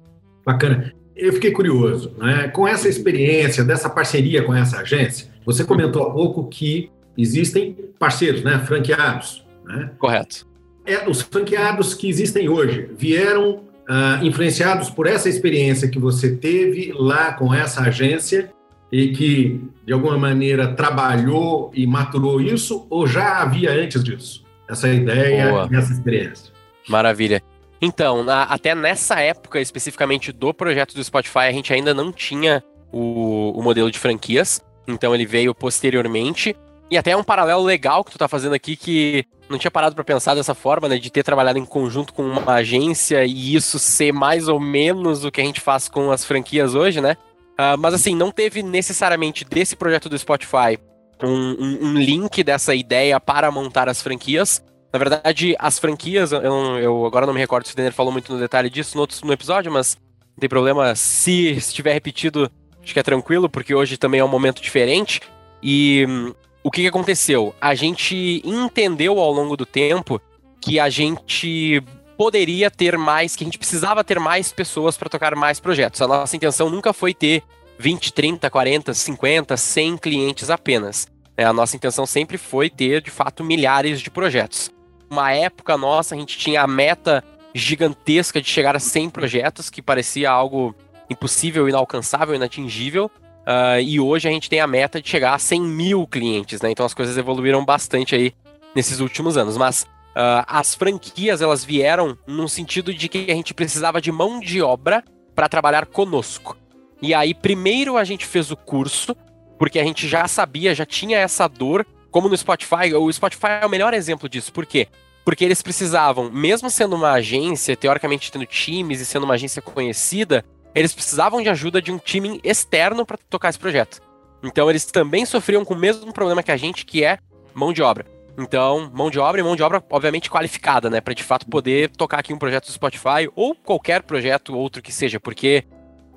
Bacana. 0.47 0.93
Eu 1.17 1.33
fiquei 1.33 1.51
curioso, 1.51 2.15
né? 2.17 2.49
com 2.49 2.67
essa 2.67 2.89
experiência, 2.89 3.63
dessa 3.63 3.91
parceria 3.91 4.43
com 4.43 4.55
essa 4.55 4.79
agência, 4.79 5.29
você 5.45 5.65
comentou 5.65 6.05
há 6.05 6.11
pouco 6.13 6.49
que 6.49 6.91
existem 7.19 7.77
parceiros, 7.99 8.43
né? 8.43 8.59
franqueados. 8.61 9.45
Né? 9.67 9.91
Correto. 9.99 10.47
É, 10.87 11.09
os 11.09 11.21
franqueados 11.21 11.93
que 11.93 12.09
existem 12.09 12.49
hoje 12.49 12.89
vieram 12.97 13.57
uh, 13.57 14.25
influenciados 14.25 14.89
por 14.89 15.07
essa 15.07 15.29
experiência 15.29 15.89
que 15.89 15.99
você 15.99 16.37
teve 16.37 16.93
lá 16.95 17.35
com 17.35 17.53
essa 17.53 17.83
agência 17.83 18.51
e 18.91 19.09
que, 19.09 19.61
de 19.85 19.93
alguma 19.93 20.17
maneira, 20.17 20.73
trabalhou 20.73 21.71
e 21.75 21.87
maturou 21.87 22.41
isso, 22.41 22.87
ou 22.89 23.07
já 23.07 23.43
havia 23.43 23.73
antes 23.73 24.03
disso? 24.03 24.43
Essa 24.69 24.89
ideia 24.89 25.51
Boa. 25.51 25.69
e 25.71 25.77
essa 25.77 25.93
experiência. 25.93 26.51
Maravilha. 26.89 27.43
Então, 27.81 28.23
na, 28.23 28.43
até 28.45 28.75
nessa 28.75 29.21
época, 29.21 29.61
especificamente 29.61 30.33
do 30.33 30.53
projeto 30.53 30.95
do 30.95 31.03
Spotify, 31.03 31.41
a 31.41 31.53
gente 31.53 31.73
ainda 31.73 31.95
não 31.95 32.13
tinha 32.13 32.63
o, 32.93 33.53
o 33.59 33.63
modelo 33.63 33.91
de 33.91 33.99
franquias. 33.99 34.61
Então, 34.87 35.15
ele 35.15 35.25
veio 35.25 35.55
posteriormente. 35.55 36.55
E 36.91 36.99
até 36.99 37.13
é 37.13 37.17
um 37.17 37.25
paralelo 37.25 37.63
legal 37.63 38.05
que 38.05 38.11
tu 38.11 38.19
tá 38.19 38.27
fazendo 38.27 38.55
aqui 38.55 38.77
que 38.77 39.25
não 39.49 39.59
tinha 39.59 39.71
parado 39.71 39.95
para 39.95 40.05
pensar 40.05 40.35
dessa 40.35 40.55
forma, 40.55 40.89
né, 40.89 40.99
de 40.99 41.11
ter 41.11 41.23
trabalhado 41.23 41.59
em 41.59 41.65
conjunto 41.65 42.13
com 42.13 42.23
uma 42.23 42.55
agência 42.55 43.25
e 43.25 43.55
isso 43.55 43.79
ser 43.79 44.13
mais 44.13 44.49
ou 44.49 44.61
menos 44.61 45.25
o 45.25 45.31
que 45.31 45.41
a 45.41 45.45
gente 45.45 45.61
faz 45.61 45.89
com 45.89 46.11
as 46.11 46.25
franquias 46.25 46.75
hoje, 46.75 47.01
né? 47.01 47.17
Uh, 47.53 47.77
mas 47.79 47.95
assim, 47.95 48.15
não 48.15 48.31
teve 48.31 48.63
necessariamente 48.63 49.45
desse 49.45 49.77
projeto 49.77 50.09
do 50.09 50.19
Spotify 50.19 50.79
um, 51.23 51.29
um, 51.29 51.79
um, 51.89 51.95
link 51.95 52.43
dessa 52.43 52.75
ideia 52.75 53.21
para 53.21 53.51
montar 53.51 53.89
as 53.89 54.01
franquias. 54.01 54.63
Na 54.93 54.99
verdade, 54.99 55.55
as 55.59 55.79
franquias, 55.79 56.33
eu, 56.33 56.43
eu 56.79 57.07
agora 57.07 57.27
não 57.27 57.33
me 57.33 57.41
recordo 57.41 57.67
se 57.67 57.73
o 57.73 57.77
Denner 57.77 57.93
falou 57.93 58.13
muito 58.13 58.33
no 58.33 58.39
detalhe 58.39 58.69
disso 58.69 58.97
no, 58.97 59.03
outro, 59.03 59.25
no 59.25 59.33
episódio, 59.33 59.71
mas 59.71 59.97
não 60.31 60.41
tem 60.41 60.49
problema 60.49 60.95
se 60.97 61.53
estiver 61.53 61.93
repetido, 61.93 62.51
acho 62.83 62.93
que 62.93 62.99
é 62.99 63.03
tranquilo, 63.03 63.49
porque 63.49 63.75
hoje 63.75 63.97
também 63.97 64.21
é 64.21 64.25
um 64.25 64.29
momento 64.29 64.61
diferente. 64.61 65.21
E 65.63 66.05
hum, 66.09 66.35
o 66.63 66.71
que, 66.71 66.83
que 66.83 66.89
aconteceu? 66.89 67.55
A 67.61 67.75
gente 67.75 68.43
entendeu 68.45 69.19
ao 69.21 69.33
longo 69.33 69.57
do 69.57 69.65
tempo 69.65 70.21
que 70.61 70.81
a 70.81 70.91
gente 70.91 71.83
poderia 72.19 72.71
ter 72.71 72.99
mais, 72.99 73.35
que 73.35 73.45
a 73.45 73.47
gente 73.47 73.59
precisava 73.59 74.05
ter 74.05 74.19
mais 74.19 74.53
pessoas 74.53 74.97
para 74.97 75.09
tocar 75.09 75.35
mais 75.37 75.61
projetos. 75.61 76.03
A 76.03 76.09
nossa 76.09 76.37
intenção 76.37 76.69
nunca 76.69 76.93
foi 76.93 77.15
ter 77.15 77.43
20, 77.79 78.13
30, 78.13 78.51
40, 78.51 78.93
50, 78.93 79.57
100 79.57 79.97
clientes 79.97 80.51
apenas. 80.51 81.09
É, 81.35 81.45
a 81.45 81.53
nossa 81.53 81.77
intenção 81.77 82.05
sempre 82.05 82.37
foi 82.37 82.69
ter, 82.69 83.01
de 83.01 83.11
fato, 83.11 83.43
milhares 83.43 84.01
de 84.01 84.11
projetos. 84.11 84.71
Uma 85.11 85.33
época 85.33 85.77
nossa, 85.77 86.15
a 86.15 86.19
gente 86.19 86.39
tinha 86.39 86.63
a 86.63 86.67
meta 86.67 87.25
gigantesca 87.55 88.41
de 88.41 88.49
chegar 88.49 88.77
a 88.77 88.81
100 88.81 89.11
projetos, 89.11 89.69
que 89.69 89.83
parecia 89.83 90.31
algo 90.31 90.75
impossível, 91.11 91.69
inalcançável, 91.69 92.35
inatingível. 92.35 93.11
Uh, 93.41 93.81
e 93.83 93.99
hoje 93.99 94.29
a 94.29 94.31
gente 94.31 94.49
tem 94.49 94.61
a 94.61 94.67
meta 94.67 95.03
de 95.03 95.09
chegar 95.09 95.35
a 95.35 95.39
100 95.39 95.61
mil 95.63 96.07
clientes, 96.07 96.61
né? 96.61 96.71
Então 96.71 96.87
as 96.87 96.95
coisas 96.95 97.19
evoluíram 97.19 97.65
bastante 97.65 98.15
aí 98.15 98.33
nesses 98.75 99.01
últimos 99.01 99.37
anos. 99.37 99.57
Mas 99.57 99.87
Uh, 100.11 100.43
as 100.49 100.75
franquias 100.75 101.41
elas 101.41 101.65
vieram 101.65 102.19
no 102.27 102.49
sentido 102.49 102.93
de 102.93 103.09
que 103.09 103.31
a 103.31 103.35
gente 103.35 103.55
precisava 103.55 104.01
de 104.01 104.11
mão 104.11 104.41
de 104.41 104.61
obra 104.61 105.05
para 105.37 105.49
trabalhar 105.49 105.87
conosco. 105.87 106.57
E 107.01 107.15
aí, 107.15 107.33
primeiro 107.33 107.97
a 107.97 108.03
gente 108.03 108.27
fez 108.27 108.51
o 108.51 108.57
curso, 108.57 109.17
porque 109.57 109.79
a 109.79 109.85
gente 109.85 110.09
já 110.09 110.27
sabia, 110.27 110.75
já 110.75 110.85
tinha 110.85 111.17
essa 111.19 111.47
dor, 111.47 111.87
como 112.11 112.29
no 112.29 112.37
Spotify. 112.37 112.95
O 112.95 113.13
Spotify 113.13 113.61
é 113.63 113.67
o 113.67 113.71
melhor 113.71 113.95
exemplo 113.95 114.29
disso. 114.29 114.53
Por 114.53 114.67
quê? 114.67 114.89
Porque 115.25 115.45
eles 115.45 115.63
precisavam, 115.63 116.31
mesmo 116.31 116.71
sendo 116.71 116.97
uma 116.97 117.13
agência, 117.13 117.77
teoricamente 117.77 118.33
tendo 118.33 118.47
times 118.47 119.01
e 119.01 119.07
sendo 119.07 119.25
uma 119.25 119.35
agência 119.35 119.61
conhecida, 119.61 120.45
eles 120.75 120.93
precisavam 120.93 121.43
de 121.43 121.49
ajuda 121.49 121.81
de 121.81 121.93
um 121.93 121.99
time 121.99 122.41
externo 122.43 123.05
para 123.05 123.19
tocar 123.29 123.51
esse 123.51 123.59
projeto. 123.59 124.01
Então 124.43 124.71
eles 124.71 124.85
também 124.87 125.27
sofriam 125.27 125.65
com 125.65 125.75
o 125.75 125.79
mesmo 125.79 126.13
problema 126.13 126.43
que 126.43 126.51
a 126.51 126.57
gente, 126.57 126.87
que 126.87 127.05
é 127.05 127.19
mão 127.55 127.73
de 127.73 127.83
obra. 127.83 128.07
Então, 128.39 128.91
mão 128.95 129.11
de 129.11 129.19
obra 129.19 129.41
e 129.41 129.45
mão 129.45 129.55
de 129.55 129.63
obra, 129.63 129.83
obviamente, 129.91 130.31
qualificada, 130.31 130.89
né? 130.89 131.01
Para 131.01 131.15
de 131.15 131.23
fato 131.23 131.47
poder 131.47 131.91
tocar 131.91 132.21
aqui 132.21 132.33
um 132.33 132.39
projeto 132.39 132.67
do 132.67 132.73
Spotify 132.73 133.29
ou 133.35 133.55
qualquer 133.55 134.03
projeto 134.03 134.57
outro 134.57 134.81
que 134.81 134.93
seja, 134.93 135.21
porque 135.21 135.65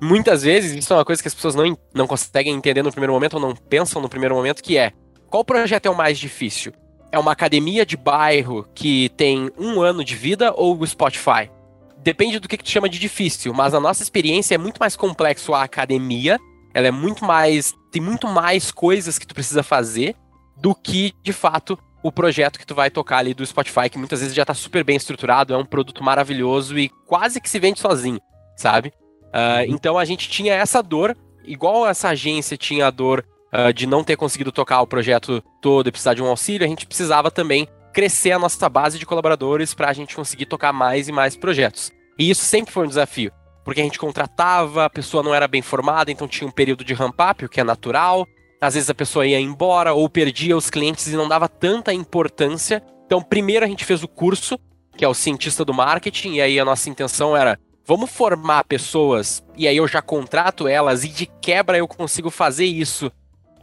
muitas 0.00 0.42
vezes 0.42 0.72
isso 0.72 0.92
é 0.92 0.96
uma 0.96 1.04
coisa 1.04 1.20
que 1.20 1.28
as 1.28 1.34
pessoas 1.34 1.54
não, 1.54 1.76
não 1.92 2.06
conseguem 2.06 2.54
entender 2.54 2.82
no 2.82 2.90
primeiro 2.90 3.12
momento 3.12 3.34
ou 3.34 3.40
não 3.40 3.54
pensam 3.54 4.00
no 4.00 4.08
primeiro 4.08 4.34
momento, 4.34 4.62
que 4.62 4.78
é 4.78 4.92
qual 5.34 5.44
projeto 5.44 5.86
é 5.86 5.90
o 5.90 5.96
mais 5.96 6.16
difícil? 6.16 6.72
É 7.10 7.18
uma 7.18 7.32
academia 7.32 7.84
de 7.84 7.96
bairro 7.96 8.68
que 8.72 9.08
tem 9.16 9.50
um 9.58 9.82
ano 9.82 10.04
de 10.04 10.14
vida 10.14 10.54
ou 10.54 10.78
o 10.78 10.86
Spotify? 10.86 11.50
Depende 11.98 12.38
do 12.38 12.48
que, 12.48 12.56
que 12.56 12.62
tu 12.62 12.70
chama 12.70 12.88
de 12.88 13.00
difícil, 13.00 13.52
mas 13.52 13.72
na 13.72 13.80
nossa 13.80 14.00
experiência 14.00 14.54
é 14.54 14.58
muito 14.58 14.78
mais 14.78 14.94
complexo 14.94 15.52
a 15.52 15.64
academia, 15.64 16.38
ela 16.72 16.86
é 16.86 16.92
muito 16.92 17.24
mais. 17.24 17.74
tem 17.90 18.00
muito 18.00 18.28
mais 18.28 18.70
coisas 18.70 19.18
que 19.18 19.26
tu 19.26 19.34
precisa 19.34 19.64
fazer 19.64 20.14
do 20.56 20.72
que, 20.72 21.12
de 21.20 21.32
fato, 21.32 21.76
o 22.00 22.12
projeto 22.12 22.56
que 22.56 22.64
tu 22.64 22.72
vai 22.76 22.88
tocar 22.88 23.18
ali 23.18 23.34
do 23.34 23.44
Spotify, 23.44 23.90
que 23.90 23.98
muitas 23.98 24.20
vezes 24.20 24.36
já 24.36 24.44
tá 24.44 24.54
super 24.54 24.84
bem 24.84 24.94
estruturado, 24.94 25.52
é 25.52 25.58
um 25.58 25.66
produto 25.66 26.04
maravilhoso 26.04 26.78
e 26.78 26.88
quase 27.08 27.40
que 27.40 27.50
se 27.50 27.58
vende 27.58 27.80
sozinho, 27.80 28.20
sabe? 28.56 28.92
Uh, 29.30 29.66
então 29.66 29.98
a 29.98 30.04
gente 30.04 30.28
tinha 30.28 30.54
essa 30.54 30.80
dor, 30.80 31.16
igual 31.44 31.88
essa 31.88 32.10
agência 32.10 32.56
tinha 32.56 32.86
a 32.86 32.90
dor 32.90 33.26
uh, 33.54 33.72
de 33.72 33.86
não 33.86 34.02
ter 34.02 34.16
conseguido 34.16 34.50
tocar 34.50 34.80
o 34.80 34.86
projeto 34.86 35.42
todo 35.60 35.88
e 35.88 35.92
precisar 35.92 36.14
de 36.14 36.22
um 36.22 36.26
auxílio, 36.26 36.66
a 36.66 36.68
gente 36.68 36.86
precisava 36.86 37.30
também 37.30 37.68
crescer 37.92 38.32
a 38.32 38.38
nossa 38.38 38.68
base 38.68 38.98
de 38.98 39.06
colaboradores 39.06 39.72
para 39.72 39.88
a 39.88 39.92
gente 39.92 40.16
conseguir 40.16 40.46
tocar 40.46 40.72
mais 40.72 41.06
e 41.06 41.12
mais 41.12 41.36
projetos. 41.36 41.92
E 42.18 42.28
isso 42.28 42.44
sempre 42.44 42.72
foi 42.72 42.84
um 42.84 42.88
desafio, 42.88 43.30
porque 43.64 43.80
a 43.80 43.84
gente 43.84 43.98
contratava, 43.98 44.84
a 44.84 44.90
pessoa 44.90 45.22
não 45.22 45.34
era 45.34 45.46
bem 45.46 45.62
formada, 45.62 46.10
então 46.10 46.26
tinha 46.26 46.48
um 46.48 46.52
período 46.52 46.84
de 46.84 46.92
ramp-up, 46.92 47.44
o 47.44 47.48
que 47.48 47.60
é 47.60 47.64
natural, 47.64 48.26
às 48.60 48.74
vezes 48.74 48.90
a 48.90 48.94
pessoa 48.94 49.26
ia 49.26 49.38
embora 49.38 49.92
ou 49.92 50.08
perdia 50.08 50.56
os 50.56 50.70
clientes 50.70 51.06
e 51.06 51.16
não 51.16 51.28
dava 51.28 51.48
tanta 51.48 51.92
importância. 51.92 52.82
Então, 53.06 53.22
primeiro 53.22 53.64
a 53.64 53.68
gente 53.68 53.84
fez 53.84 54.02
o 54.02 54.08
curso, 54.08 54.58
que 54.96 55.04
é 55.04 55.08
o 55.08 55.14
cientista 55.14 55.64
do 55.64 55.74
marketing, 55.74 56.34
e 56.34 56.40
aí 56.40 56.58
a 56.58 56.64
nossa 56.64 56.88
intenção 56.88 57.36
era 57.36 57.58
vamos 57.86 58.10
formar 58.10 58.64
pessoas 58.64 59.44
e 59.56 59.68
aí 59.68 59.76
eu 59.76 59.86
já 59.86 60.00
contrato 60.00 60.66
elas 60.66 61.04
e 61.04 61.08
de 61.08 61.26
quebra 61.26 61.76
eu 61.76 61.86
consigo 61.86 62.30
fazer 62.30 62.64
isso 62.64 63.12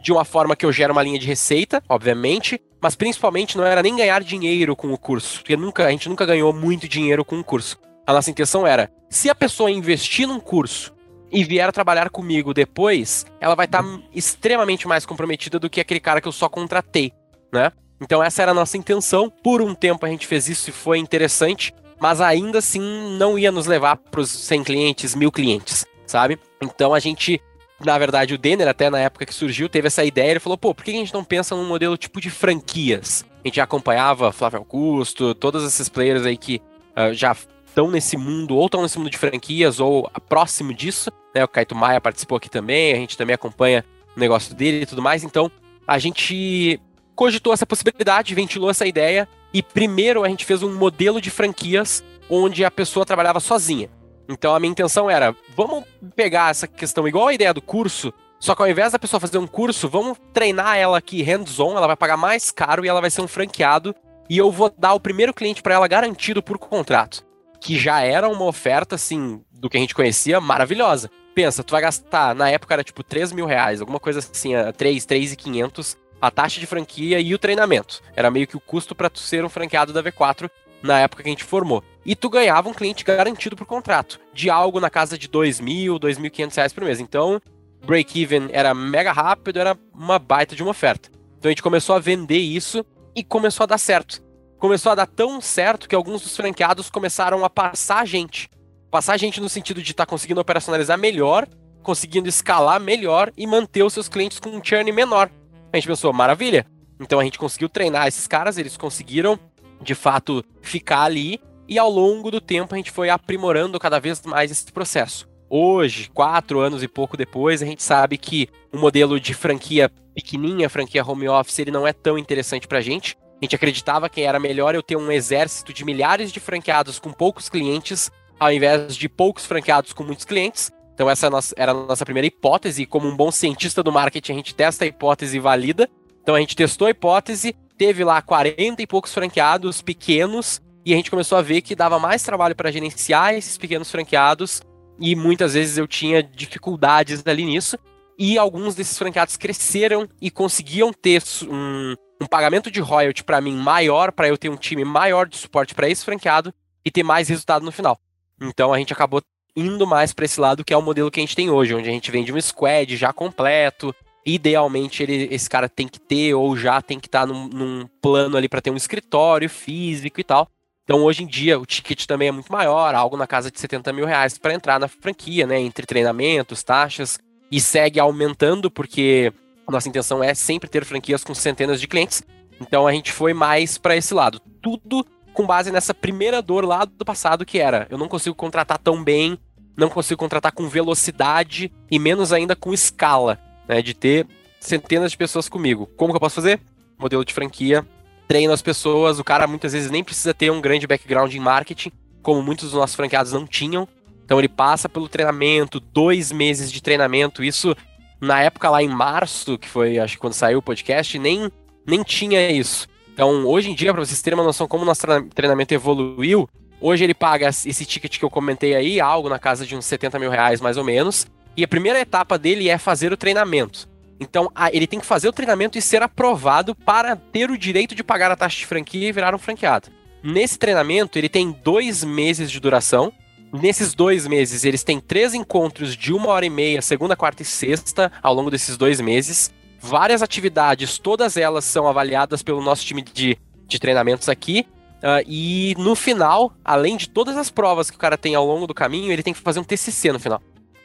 de 0.01 0.11
uma 0.11 0.25
forma 0.25 0.55
que 0.55 0.65
eu 0.65 0.71
gero 0.71 0.93
uma 0.93 1.03
linha 1.03 1.19
de 1.19 1.27
receita, 1.27 1.81
obviamente, 1.87 2.59
mas 2.81 2.95
principalmente 2.95 3.57
não 3.57 3.65
era 3.65 3.83
nem 3.83 3.95
ganhar 3.95 4.23
dinheiro 4.23 4.75
com 4.75 4.91
o 4.91 4.97
curso, 4.97 5.39
porque 5.39 5.55
nunca, 5.55 5.85
a 5.85 5.91
gente 5.91 6.09
nunca 6.09 6.25
ganhou 6.25 6.51
muito 6.51 6.87
dinheiro 6.87 7.23
com 7.23 7.39
o 7.39 7.43
curso. 7.43 7.79
A 8.05 8.13
nossa 8.13 8.31
intenção 8.31 8.65
era, 8.65 8.91
se 9.09 9.29
a 9.29 9.35
pessoa 9.35 9.69
investir 9.69 10.27
num 10.27 10.39
curso 10.39 10.93
e 11.31 11.43
vier 11.43 11.71
trabalhar 11.71 12.09
comigo 12.09 12.53
depois, 12.53 13.25
ela 13.39 13.55
vai 13.55 13.65
estar 13.65 13.83
tá 13.83 13.99
extremamente 14.13 14.87
mais 14.87 15.05
comprometida 15.05 15.59
do 15.59 15.69
que 15.69 15.79
aquele 15.79 15.99
cara 15.99 16.19
que 16.19 16.27
eu 16.27 16.31
só 16.31 16.49
contratei, 16.49 17.13
né? 17.53 17.71
Então 18.01 18.23
essa 18.23 18.41
era 18.41 18.51
a 18.51 18.55
nossa 18.55 18.77
intenção. 18.77 19.29
Por 19.43 19.61
um 19.61 19.75
tempo 19.75 20.05
a 20.05 20.09
gente 20.09 20.25
fez 20.25 20.49
isso 20.49 20.71
e 20.71 20.73
foi 20.73 20.97
interessante, 20.97 21.71
mas 21.99 22.19
ainda 22.19 22.57
assim 22.57 22.81
não 23.17 23.37
ia 23.37 23.51
nos 23.51 23.67
levar 23.67 23.95
para 23.95 24.21
os 24.21 24.29
100 24.29 24.63
clientes, 24.63 25.15
mil 25.15 25.31
clientes, 25.31 25.85
sabe? 26.07 26.39
Então 26.59 26.93
a 26.93 26.99
gente, 26.99 27.39
na 27.83 27.97
verdade, 27.97 28.33
o 28.33 28.37
Denner 28.37 28.67
até 28.67 28.89
na 28.89 28.99
época 28.99 29.25
que 29.25 29.33
surgiu 29.33 29.69
teve 29.69 29.87
essa 29.87 30.03
ideia, 30.03 30.31
ele 30.31 30.39
falou, 30.39 30.57
pô, 30.57 30.73
por 30.73 30.83
que 30.83 30.91
a 30.91 30.93
gente 30.93 31.13
não 31.13 31.23
pensa 31.23 31.55
num 31.55 31.65
modelo 31.65 31.97
tipo 31.97 32.19
de 32.19 32.29
franquias? 32.29 33.25
A 33.43 33.47
gente 33.47 33.55
já 33.55 33.63
acompanhava 33.63 34.31
Flávio 34.31 34.59
Augusto, 34.59 35.33
todos 35.33 35.63
esses 35.63 35.89
players 35.89 36.25
aí 36.25 36.37
que 36.37 36.61
uh, 36.95 37.13
já 37.13 37.35
estão 37.65 37.89
nesse 37.89 38.17
mundo, 38.17 38.55
ou 38.55 38.65
estão 38.65 38.81
nesse 38.81 38.97
mundo 38.97 39.09
de 39.09 39.17
franquias, 39.17 39.79
ou 39.79 40.09
próximo 40.27 40.73
disso, 40.73 41.11
né? 41.33 41.43
O 41.43 41.47
Kaito 41.47 41.75
Maia 41.75 42.01
participou 42.01 42.37
aqui 42.37 42.49
também, 42.49 42.93
a 42.93 42.97
gente 42.97 43.17
também 43.17 43.33
acompanha 43.33 43.83
o 44.15 44.19
negócio 44.19 44.53
dele 44.53 44.83
e 44.83 44.85
tudo 44.85 45.01
mais. 45.01 45.23
Então, 45.23 45.49
a 45.87 45.97
gente 45.97 46.79
cogitou 47.15 47.53
essa 47.53 47.65
possibilidade, 47.65 48.35
ventilou 48.35 48.69
essa 48.69 48.85
ideia, 48.85 49.27
e 49.53 49.63
primeiro 49.63 50.23
a 50.23 50.29
gente 50.29 50.45
fez 50.45 50.61
um 50.63 50.73
modelo 50.73 51.21
de 51.21 51.29
franquias 51.29 52.03
onde 52.29 52.63
a 52.63 52.71
pessoa 52.71 53.05
trabalhava 53.05 53.39
sozinha. 53.39 53.89
Então 54.31 54.55
a 54.55 54.59
minha 54.59 54.71
intenção 54.71 55.09
era, 55.09 55.35
vamos 55.55 55.83
pegar 56.15 56.51
essa 56.51 56.67
questão 56.67 57.07
igual 57.07 57.27
a 57.27 57.33
ideia 57.33 57.53
do 57.53 57.61
curso, 57.61 58.13
só 58.39 58.55
que 58.55 58.61
ao 58.61 58.69
invés 58.69 58.91
da 58.91 58.99
pessoa 58.99 59.19
fazer 59.19 59.37
um 59.37 59.47
curso, 59.47 59.87
vamos 59.87 60.17
treinar 60.33 60.77
ela 60.77 60.97
aqui 60.97 61.21
hands-on, 61.21 61.77
ela 61.77 61.87
vai 61.87 61.97
pagar 61.97 62.17
mais 62.17 62.49
caro 62.51 62.83
e 62.83 62.87
ela 62.87 63.01
vai 63.01 63.09
ser 63.09 63.21
um 63.21 63.27
franqueado 63.27 63.93
e 64.29 64.37
eu 64.37 64.51
vou 64.51 64.73
dar 64.75 64.93
o 64.93 64.99
primeiro 64.99 65.33
cliente 65.33 65.61
para 65.61 65.75
ela 65.75 65.87
garantido 65.87 66.41
por 66.41 66.57
contrato 66.57 67.23
que 67.61 67.77
já 67.77 68.01
era 68.01 68.27
uma 68.27 68.45
oferta, 68.45 68.95
assim, 68.95 69.39
do 69.51 69.69
que 69.69 69.77
a 69.77 69.79
gente 69.79 69.93
conhecia, 69.93 70.41
maravilhosa. 70.41 71.11
Pensa, 71.35 71.63
tu 71.63 71.71
vai 71.71 71.81
gastar, 71.81 72.33
na 72.33 72.49
época 72.49 72.73
era 72.73 72.83
tipo 72.83 73.03
3 73.03 73.31
mil 73.31 73.45
reais, 73.45 73.79
alguma 73.79 73.99
coisa 73.99 74.19
assim, 74.19 74.53
3, 74.75 75.05
3,500, 75.05 75.95
a 76.19 76.31
taxa 76.31 76.59
de 76.59 76.65
franquia 76.65 77.19
e 77.19 77.33
o 77.33 77.39
treinamento. 77.39 78.01
Era 78.15 78.31
meio 78.31 78.47
que 78.47 78.57
o 78.57 78.59
custo 78.59 78.95
para 78.95 79.09
tu 79.09 79.19
ser 79.19 79.45
um 79.45 79.49
franqueado 79.49 79.93
da 79.93 80.03
V4 80.03 80.49
na 80.81 80.99
época 80.99 81.23
que 81.23 81.29
a 81.29 81.31
gente 81.31 81.43
formou. 81.43 81.83
E 82.05 82.15
tu 82.15 82.29
ganhava 82.29 82.69
um 82.69 82.73
cliente 82.73 83.03
garantido 83.03 83.55
por 83.55 83.65
contrato, 83.65 84.19
de 84.33 84.49
algo 84.49 84.79
na 84.79 84.89
casa 84.89 85.17
de 85.17 85.27
2 85.27 85.59
mil, 85.59 85.99
2.500 85.99 86.55
reais 86.55 86.73
por 86.73 86.83
mês. 86.83 86.99
Então, 86.99 87.41
break-even 87.85 88.49
era 88.51 88.73
mega 88.73 89.11
rápido, 89.11 89.59
era 89.59 89.77
uma 89.93 90.17
baita 90.17 90.55
de 90.55 90.63
uma 90.63 90.71
oferta. 90.71 91.09
Então 91.37 91.49
a 91.49 91.51
gente 91.51 91.63
começou 91.63 91.95
a 91.95 91.99
vender 91.99 92.37
isso 92.37 92.85
e 93.15 93.23
começou 93.23 93.63
a 93.63 93.67
dar 93.67 93.77
certo 93.77 94.21
começou 94.61 94.91
a 94.91 94.95
dar 94.95 95.07
tão 95.07 95.41
certo 95.41 95.89
que 95.89 95.95
alguns 95.95 96.21
dos 96.21 96.37
franqueados 96.37 96.87
começaram 96.87 97.43
a 97.43 97.49
passar 97.49 98.01
a 98.01 98.05
gente. 98.05 98.47
Passar 98.91 99.13
a 99.13 99.17
gente 99.17 99.41
no 99.41 99.49
sentido 99.49 99.81
de 99.81 99.89
estar 99.89 100.05
tá 100.05 100.09
conseguindo 100.09 100.39
operacionalizar 100.39 100.99
melhor, 100.99 101.47
conseguindo 101.81 102.29
escalar 102.29 102.79
melhor 102.79 103.33
e 103.35 103.47
manter 103.47 103.81
os 103.81 103.91
seus 103.91 104.07
clientes 104.07 104.39
com 104.39 104.49
um 104.51 104.63
churn 104.63 104.91
menor. 104.91 105.31
A 105.73 105.77
gente 105.77 105.87
pensou, 105.87 106.13
maravilha. 106.13 106.63
Então 106.99 107.19
a 107.19 107.23
gente 107.23 107.39
conseguiu 107.39 107.67
treinar 107.67 108.07
esses 108.07 108.27
caras, 108.27 108.59
eles 108.59 108.77
conseguiram, 108.77 109.39
de 109.81 109.95
fato, 109.95 110.43
ficar 110.61 111.03
ali. 111.03 111.39
E 111.67 111.79
ao 111.79 111.89
longo 111.89 112.29
do 112.29 112.41
tempo 112.41 112.73
a 112.73 112.77
gente 112.77 112.91
foi 112.91 113.09
aprimorando 113.09 113.79
cada 113.79 113.99
vez 113.99 114.21
mais 114.23 114.51
esse 114.51 114.71
processo. 114.71 115.27
Hoje, 115.49 116.09
quatro 116.13 116.59
anos 116.59 116.81
e 116.81 116.87
pouco 116.87 117.17
depois, 117.17 117.61
a 117.61 117.65
gente 117.65 117.83
sabe 117.83 118.17
que 118.17 118.47
o 118.71 118.77
modelo 118.77 119.19
de 119.19 119.33
franquia 119.33 119.91
pequenininha, 120.13 120.69
franquia 120.69 121.05
home 121.05 121.27
office, 121.27 121.59
ele 121.59 121.71
não 121.71 121.85
é 121.85 121.93
tão 121.93 122.17
interessante 122.17 122.67
pra 122.67 122.81
gente. 122.81 123.17
A 123.41 123.45
gente 123.45 123.55
acreditava 123.55 124.09
que 124.09 124.21
era 124.21 124.39
melhor 124.39 124.75
eu 124.75 124.83
ter 124.83 124.95
um 124.95 125.11
exército 125.11 125.73
de 125.73 125.83
milhares 125.83 126.31
de 126.31 126.39
franqueados 126.39 126.99
com 126.99 127.11
poucos 127.11 127.49
clientes, 127.49 128.11
ao 128.39 128.51
invés 128.51 128.95
de 128.95 129.09
poucos 129.09 129.45
franqueados 129.45 129.93
com 129.93 130.03
muitos 130.03 130.25
clientes. 130.25 130.71
Então, 130.93 131.09
essa 131.09 131.27
é 131.27 131.29
era 131.55 131.71
a 131.71 131.73
nossa 131.73 132.05
primeira 132.05 132.27
hipótese, 132.27 132.85
como 132.85 133.07
um 133.07 133.15
bom 133.15 133.31
cientista 133.31 133.81
do 133.81 133.91
marketing, 133.91 134.33
a 134.33 134.35
gente 134.35 134.55
testa 134.55 134.85
a 134.85 134.87
hipótese 134.87 135.37
e 135.37 135.39
valida. 135.39 135.89
Então 136.21 136.35
a 136.35 136.39
gente 136.39 136.55
testou 136.55 136.87
a 136.87 136.91
hipótese, 136.91 137.55
teve 137.81 138.03
lá 138.03 138.21
40 138.21 138.79
e 138.79 138.85
poucos 138.85 139.11
franqueados 139.11 139.81
pequenos, 139.81 140.61
e 140.85 140.93
a 140.93 140.95
gente 140.95 141.09
começou 141.09 141.35
a 141.35 141.41
ver 141.41 141.63
que 141.63 141.73
dava 141.73 141.97
mais 141.97 142.21
trabalho 142.21 142.55
para 142.55 142.71
gerenciar 142.71 143.33
esses 143.33 143.57
pequenos 143.57 143.89
franqueados, 143.89 144.61
e 144.99 145.15
muitas 145.15 145.55
vezes 145.55 145.79
eu 145.79 145.87
tinha 145.87 146.21
dificuldades 146.21 147.23
ali 147.25 147.43
nisso. 147.43 147.79
E 148.19 148.37
alguns 148.37 148.75
desses 148.75 148.95
franqueados 148.95 149.35
cresceram 149.35 150.07
e 150.21 150.29
conseguiam 150.29 150.93
ter 150.93 151.23
um, 151.49 151.95
um 152.21 152.27
pagamento 152.27 152.69
de 152.69 152.79
royalty 152.79 153.23
para 153.23 153.41
mim 153.41 153.55
maior, 153.55 154.11
para 154.11 154.27
eu 154.27 154.37
ter 154.37 154.49
um 154.49 154.57
time 154.57 154.85
maior 154.85 155.27
de 155.27 155.37
suporte 155.37 155.73
para 155.73 155.89
esse 155.89 156.05
franqueado 156.05 156.53
e 156.85 156.91
ter 156.91 157.01
mais 157.01 157.29
resultado 157.29 157.65
no 157.65 157.71
final. 157.71 157.99
Então 158.39 158.71
a 158.71 158.77
gente 158.77 158.93
acabou 158.93 159.23
indo 159.55 159.87
mais 159.87 160.13
para 160.13 160.25
esse 160.25 160.39
lado 160.39 160.63
que 160.63 160.71
é 160.71 160.77
o 160.77 160.83
modelo 160.83 161.09
que 161.09 161.19
a 161.19 161.23
gente 161.23 161.35
tem 161.35 161.49
hoje, 161.49 161.73
onde 161.73 161.89
a 161.89 161.91
gente 161.91 162.11
vende 162.11 162.31
um 162.31 162.39
squad 162.39 162.95
já 162.95 163.11
completo. 163.11 163.91
Idealmente 164.25 165.01
ele, 165.01 165.27
esse 165.31 165.49
cara 165.49 165.67
tem 165.67 165.87
que 165.87 165.99
ter 165.99 166.33
ou 166.33 166.55
já 166.55 166.81
tem 166.81 166.99
que 166.99 167.07
estar 167.07 167.21
tá 167.21 167.25
num, 167.25 167.47
num 167.47 167.87
plano 168.01 168.37
ali 168.37 168.47
para 168.47 168.61
ter 168.61 168.69
um 168.69 168.75
escritório 168.75 169.49
físico 169.49 170.19
e 170.19 170.23
tal. 170.23 170.47
Então 170.83 171.03
hoje 171.03 171.23
em 171.23 171.27
dia 171.27 171.59
o 171.59 171.65
ticket 171.65 172.05
também 172.05 172.27
é 172.27 172.31
muito 172.31 172.51
maior, 172.51 172.93
algo 172.93 173.15
na 173.17 173.25
casa 173.25 173.49
de 173.49 173.59
70 173.59 173.93
mil 173.93 174.05
reais 174.05 174.37
para 174.37 174.53
entrar 174.53 174.79
na 174.79 174.87
franquia, 174.87 175.47
né? 175.47 175.59
Entre 175.59 175.85
treinamentos, 175.85 176.63
taxas, 176.63 177.17
e 177.51 177.59
segue 177.59 177.99
aumentando 177.99 178.69
porque 178.69 179.33
nossa 179.69 179.87
intenção 179.87 180.23
é 180.23 180.33
sempre 180.33 180.69
ter 180.69 180.85
franquias 180.85 181.23
com 181.23 181.33
centenas 181.33 181.79
de 181.79 181.87
clientes. 181.87 182.23
Então 182.59 182.85
a 182.85 182.91
gente 182.91 183.11
foi 183.11 183.33
mais 183.33 183.77
para 183.77 183.95
esse 183.95 184.13
lado. 184.13 184.39
Tudo 184.61 185.05
com 185.33 185.45
base 185.45 185.71
nessa 185.71 185.93
primeira 185.93 186.41
dor 186.41 186.65
lá 186.65 186.85
do 186.85 187.05
passado 187.05 187.45
que 187.45 187.57
era, 187.57 187.87
eu 187.89 187.97
não 187.97 188.07
consigo 188.07 188.35
contratar 188.35 188.77
tão 188.77 189.01
bem, 189.01 189.37
não 189.77 189.89
consigo 189.89 190.19
contratar 190.19 190.51
com 190.51 190.67
velocidade 190.67 191.71
e 191.89 191.97
menos 191.97 192.33
ainda 192.33 192.55
com 192.55 192.73
escala, 192.73 193.39
né, 193.71 193.81
de 193.81 193.93
ter 193.93 194.27
centenas 194.59 195.11
de 195.11 195.17
pessoas 195.17 195.47
comigo. 195.47 195.89
Como 195.95 196.11
que 196.11 196.17
eu 196.17 196.19
posso 196.19 196.35
fazer? 196.35 196.59
Modelo 196.99 197.23
de 197.23 197.33
franquia, 197.33 197.87
treino 198.27 198.51
as 198.51 198.61
pessoas, 198.61 199.17
o 199.17 199.23
cara 199.23 199.47
muitas 199.47 199.71
vezes 199.71 199.89
nem 199.89 200.03
precisa 200.03 200.33
ter 200.33 200.51
um 200.51 200.59
grande 200.59 200.85
background 200.85 201.33
em 201.33 201.39
marketing, 201.39 201.89
como 202.21 202.43
muitos 202.43 202.65
dos 202.65 202.73
nossos 202.73 202.97
franqueados 202.97 203.31
não 203.31 203.47
tinham. 203.47 203.87
Então 204.25 204.37
ele 204.37 204.49
passa 204.49 204.89
pelo 204.89 205.07
treinamento, 205.07 205.79
dois 205.79 206.33
meses 206.33 206.69
de 206.69 206.83
treinamento, 206.83 207.41
isso 207.41 207.73
na 208.19 208.41
época 208.41 208.69
lá 208.69 208.83
em 208.83 208.89
março, 208.89 209.57
que 209.57 209.69
foi 209.69 209.97
acho 209.97 210.15
que 210.15 210.19
quando 210.19 210.33
saiu 210.33 210.59
o 210.59 210.61
podcast, 210.61 211.17
nem, 211.17 211.49
nem 211.87 212.03
tinha 212.03 212.51
isso. 212.51 212.89
Então, 213.13 213.45
hoje 213.45 213.71
em 213.71 213.75
dia, 213.75 213.93
para 213.93 214.03
vocês 214.03 214.21
terem 214.21 214.37
uma 214.37 214.45
noção 214.45 214.67
como 214.67 214.83
o 214.83 214.85
nosso 214.85 215.01
treinamento 215.33 215.73
evoluiu, 215.73 216.47
hoje 216.79 217.05
ele 217.05 217.13
paga 217.13 217.47
esse 217.47 217.85
ticket 217.85 218.19
que 218.19 218.25
eu 218.25 218.29
comentei 218.29 218.75
aí, 218.75 218.99
algo 218.99 219.29
na 219.29 219.39
casa 219.39 219.65
de 219.65 219.75
uns 219.77 219.85
70 219.85 220.19
mil 220.19 220.29
reais 220.29 220.59
mais 220.59 220.75
ou 220.75 220.83
menos, 220.83 221.25
e 221.55 221.63
a 221.63 221.67
primeira 221.67 221.99
etapa 221.99 222.37
dele 222.37 222.69
é 222.69 222.77
fazer 222.77 223.11
o 223.11 223.17
treinamento. 223.17 223.89
Então, 224.19 224.51
ele 224.71 224.85
tem 224.85 224.99
que 224.99 225.05
fazer 225.05 225.27
o 225.27 225.33
treinamento 225.33 225.77
e 225.77 225.81
ser 225.81 226.03
aprovado 226.03 226.75
para 226.75 227.15
ter 227.15 227.49
o 227.49 227.57
direito 227.57 227.95
de 227.95 228.03
pagar 228.03 228.31
a 228.31 228.35
taxa 228.35 228.59
de 228.59 228.65
franquia 228.65 229.09
e 229.09 229.11
virar 229.11 229.33
um 229.33 229.39
franqueado. 229.39 229.89
Nesse 230.23 230.59
treinamento, 230.59 231.17
ele 231.17 231.27
tem 231.27 231.51
dois 231.51 232.03
meses 232.03 232.51
de 232.51 232.59
duração, 232.59 233.11
Nesses 233.51 233.93
dois 233.93 234.25
meses, 234.25 234.63
eles 234.63 234.81
têm 234.81 235.01
três 235.01 235.33
encontros 235.33 235.93
de 235.95 236.13
uma 236.13 236.29
hora 236.29 236.45
e 236.45 236.49
meia, 236.49 236.81
segunda, 236.81 237.17
quarta 237.17 237.41
e 237.41 237.45
sexta, 237.45 238.09
ao 238.23 238.33
longo 238.33 238.49
desses 238.49 238.77
dois 238.77 239.01
meses. 239.01 239.51
Várias 239.77 240.21
atividades, 240.21 240.97
todas 240.97 241.35
elas 241.35 241.65
são 241.65 241.85
avaliadas 241.85 242.41
pelo 242.41 242.61
nosso 242.61 242.85
time 242.85 243.01
de, 243.01 243.37
de 243.67 243.77
treinamentos 243.77 244.29
aqui. 244.29 244.65
Uh, 244.99 245.25
e 245.27 245.75
no 245.77 245.95
final, 245.95 246.53
além 246.63 246.95
de 246.95 247.09
todas 247.09 247.35
as 247.35 247.49
provas 247.49 247.89
que 247.89 247.97
o 247.97 247.99
cara 247.99 248.17
tem 248.17 248.35
ao 248.35 248.45
longo 248.45 248.67
do 248.67 248.73
caminho, 248.73 249.11
ele 249.11 249.23
tem 249.23 249.33
que 249.33 249.41
fazer 249.41 249.59
um 249.59 249.63
TCC 249.65 250.13
no 250.13 250.19
final. 250.19 250.41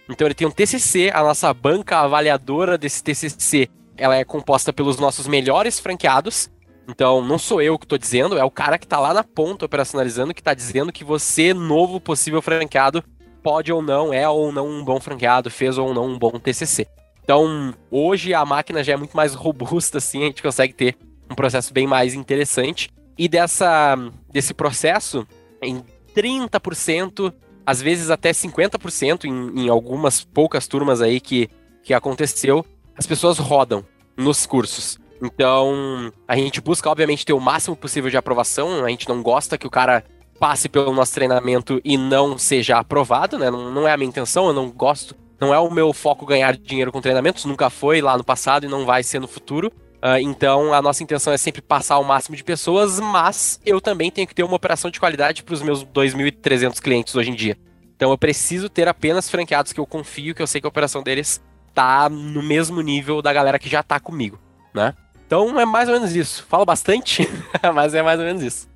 Então 0.09 0.27
ele 0.27 0.35
tem 0.35 0.47
um 0.47 0.51
TCC, 0.51 1.11
a 1.13 1.23
nossa 1.23 1.53
banca 1.53 1.99
avaliadora 1.99 2.79
desse 2.79 3.03
TCC, 3.03 3.69
ela 3.97 4.17
é 4.17 4.25
composta 4.25 4.73
pelos 4.73 4.99
nossos 4.99 5.27
melhores 5.27 5.81
franqueados, 5.81 6.51
então, 6.89 7.21
não 7.21 7.39
sou 7.39 7.61
eu 7.61 7.79
que 7.79 7.85
estou 7.85 7.99
dizendo, 7.99 8.39
é 8.39 8.45
o 8.45 8.51
cara 8.51 8.79
que 8.79 8.87
está 8.87 9.01
lá 9.01 9.13
na 9.13 9.25
ponta 9.25 9.65
operacionalizando 9.65 10.33
que 10.33 10.41
está 10.41 10.55
dizendo 10.55 10.93
que 10.93 11.03
você, 11.03 11.53
novo 11.53 12.01
possível 12.01 12.41
franqueado, 12.41 13.03
pode 13.43 13.73
ou 13.73 13.83
não, 13.83 14.13
é 14.13 14.29
ou 14.29 14.53
não 14.53 14.69
um 14.69 14.85
bom 14.85 15.01
franqueado, 15.01 15.51
fez 15.51 15.79
ou 15.79 15.93
não 15.93 16.07
um 16.07 16.19
bom 16.19 16.39
TCC. 16.39 16.87
Então, 17.25 17.75
hoje 17.91 18.33
a 18.33 18.45
máquina 18.45 18.85
já 18.85 18.93
é 18.93 18.97
muito 18.97 19.17
mais 19.17 19.35
robusta, 19.39 19.99
assim, 19.99 20.23
a 20.23 20.27
gente 20.27 20.43
consegue 20.43 20.73
ter 20.73 20.97
um 21.29 21.35
processo 21.35 21.73
bem 21.73 21.87
mais 21.87 22.15
interessante. 22.15 22.89
E 23.19 23.29
dessa, 23.29 23.97
desse 24.31 24.55
processo, 24.55 25.27
em 25.61 25.83
30%, 26.15 27.33
às 27.67 27.83
vezes 27.83 28.09
até 28.09 28.31
50% 28.31 29.25
em, 29.25 29.65
em 29.65 29.69
algumas 29.69 30.23
poucas 30.23 30.69
turmas 30.69 31.03
aí 31.03 31.21
que, 31.21 31.51
que 31.83 31.93
aconteceu, 31.93 32.65
as 32.97 33.07
pessoas 33.07 33.39
rodam 33.39 33.85
nos 34.17 34.47
cursos. 34.47 34.99
Então, 35.21 36.13
a 36.29 36.37
gente 36.37 36.61
busca, 36.61 36.89
obviamente, 36.89 37.27
ter 37.27 37.33
o 37.33 37.41
máximo 37.41 37.75
possível 37.75 38.11
de 38.11 38.17
aprovação. 38.17 38.85
A 38.85 38.89
gente 38.89 39.09
não 39.09 39.23
gosta 39.23 39.59
que 39.59 39.67
o 39.67 39.71
cara 39.71 40.05
passe 40.39 40.69
pelo 40.69 40.93
nosso 40.93 41.15
treinamento 41.15 41.81
e 41.85 41.97
não 41.97 42.39
seja 42.39 42.79
aprovado, 42.79 43.39
né? 43.39 43.51
Não, 43.51 43.73
não 43.73 43.89
é 43.89 43.93
a 43.93 43.97
minha 43.97 44.09
intenção, 44.09 44.47
eu 44.47 44.53
não 44.53 44.71
gosto. 44.71 45.17
Não 45.41 45.53
é 45.53 45.59
o 45.59 45.71
meu 45.71 45.93
foco 45.93 46.25
ganhar 46.25 46.57
dinheiro 46.57 46.93
com 46.93 47.01
treinamentos, 47.01 47.45
nunca 47.45 47.69
foi 47.69 48.01
lá 48.01 48.17
no 48.17 48.25
passado 48.25 48.65
e 48.65 48.69
não 48.69 48.87
vai 48.87 49.03
ser 49.03 49.19
no 49.19 49.29
futuro. 49.29 49.71
Uh, 50.07 50.21
então, 50.21 50.73
a 50.73 50.81
nossa 50.81 51.03
intenção 51.03 51.33
é 51.33 51.37
sempre 51.37 51.61
passar 51.61 51.99
o 51.99 52.05
máximo 52.05 52.37
de 52.37 52.45
pessoas, 52.45 53.01
mas 53.01 53.61
eu 53.67 53.81
também 53.81 54.09
tenho 54.09 54.29
que 54.29 54.35
ter 54.35 54.45
uma 54.45 54.55
operação 54.55 54.89
de 54.89 55.01
qualidade 55.01 55.43
para 55.43 55.53
os 55.53 55.63
meus 55.63 55.85
2.300 55.85 56.81
clientes 56.81 57.17
hoje 57.17 57.31
em 57.31 57.35
dia. 57.35 57.59
Então, 57.97 58.13
eu 58.13 58.19
preciso 58.19 58.69
ter 58.69 58.87
apenas 58.87 59.29
franqueados 59.29 59.73
que 59.73 59.81
eu 59.81 59.87
confio, 59.87 60.33
que 60.33 60.41
eu 60.41 60.47
sei 60.47 60.61
que 60.61 60.67
a 60.67 60.69
operação 60.69 61.03
deles 61.03 61.43
tá 61.75 62.09
no 62.09 62.41
mesmo 62.41 62.81
nível 62.83 63.21
da 63.21 63.33
galera 63.33 63.59
que 63.59 63.69
já 63.69 63.83
tá 63.83 63.99
comigo, 63.99 64.39
né? 64.73 64.95
Então 65.27 65.59
é 65.59 65.67
mais 65.67 65.89
ou 65.89 65.95
menos 65.95 66.15
isso. 66.15 66.47
Falo 66.49 66.65
bastante, 66.65 67.29
mas 67.75 67.93
é 67.93 68.01
mais 68.01 68.21
ou 68.21 68.25
menos 68.25 68.43
isso. 68.43 68.69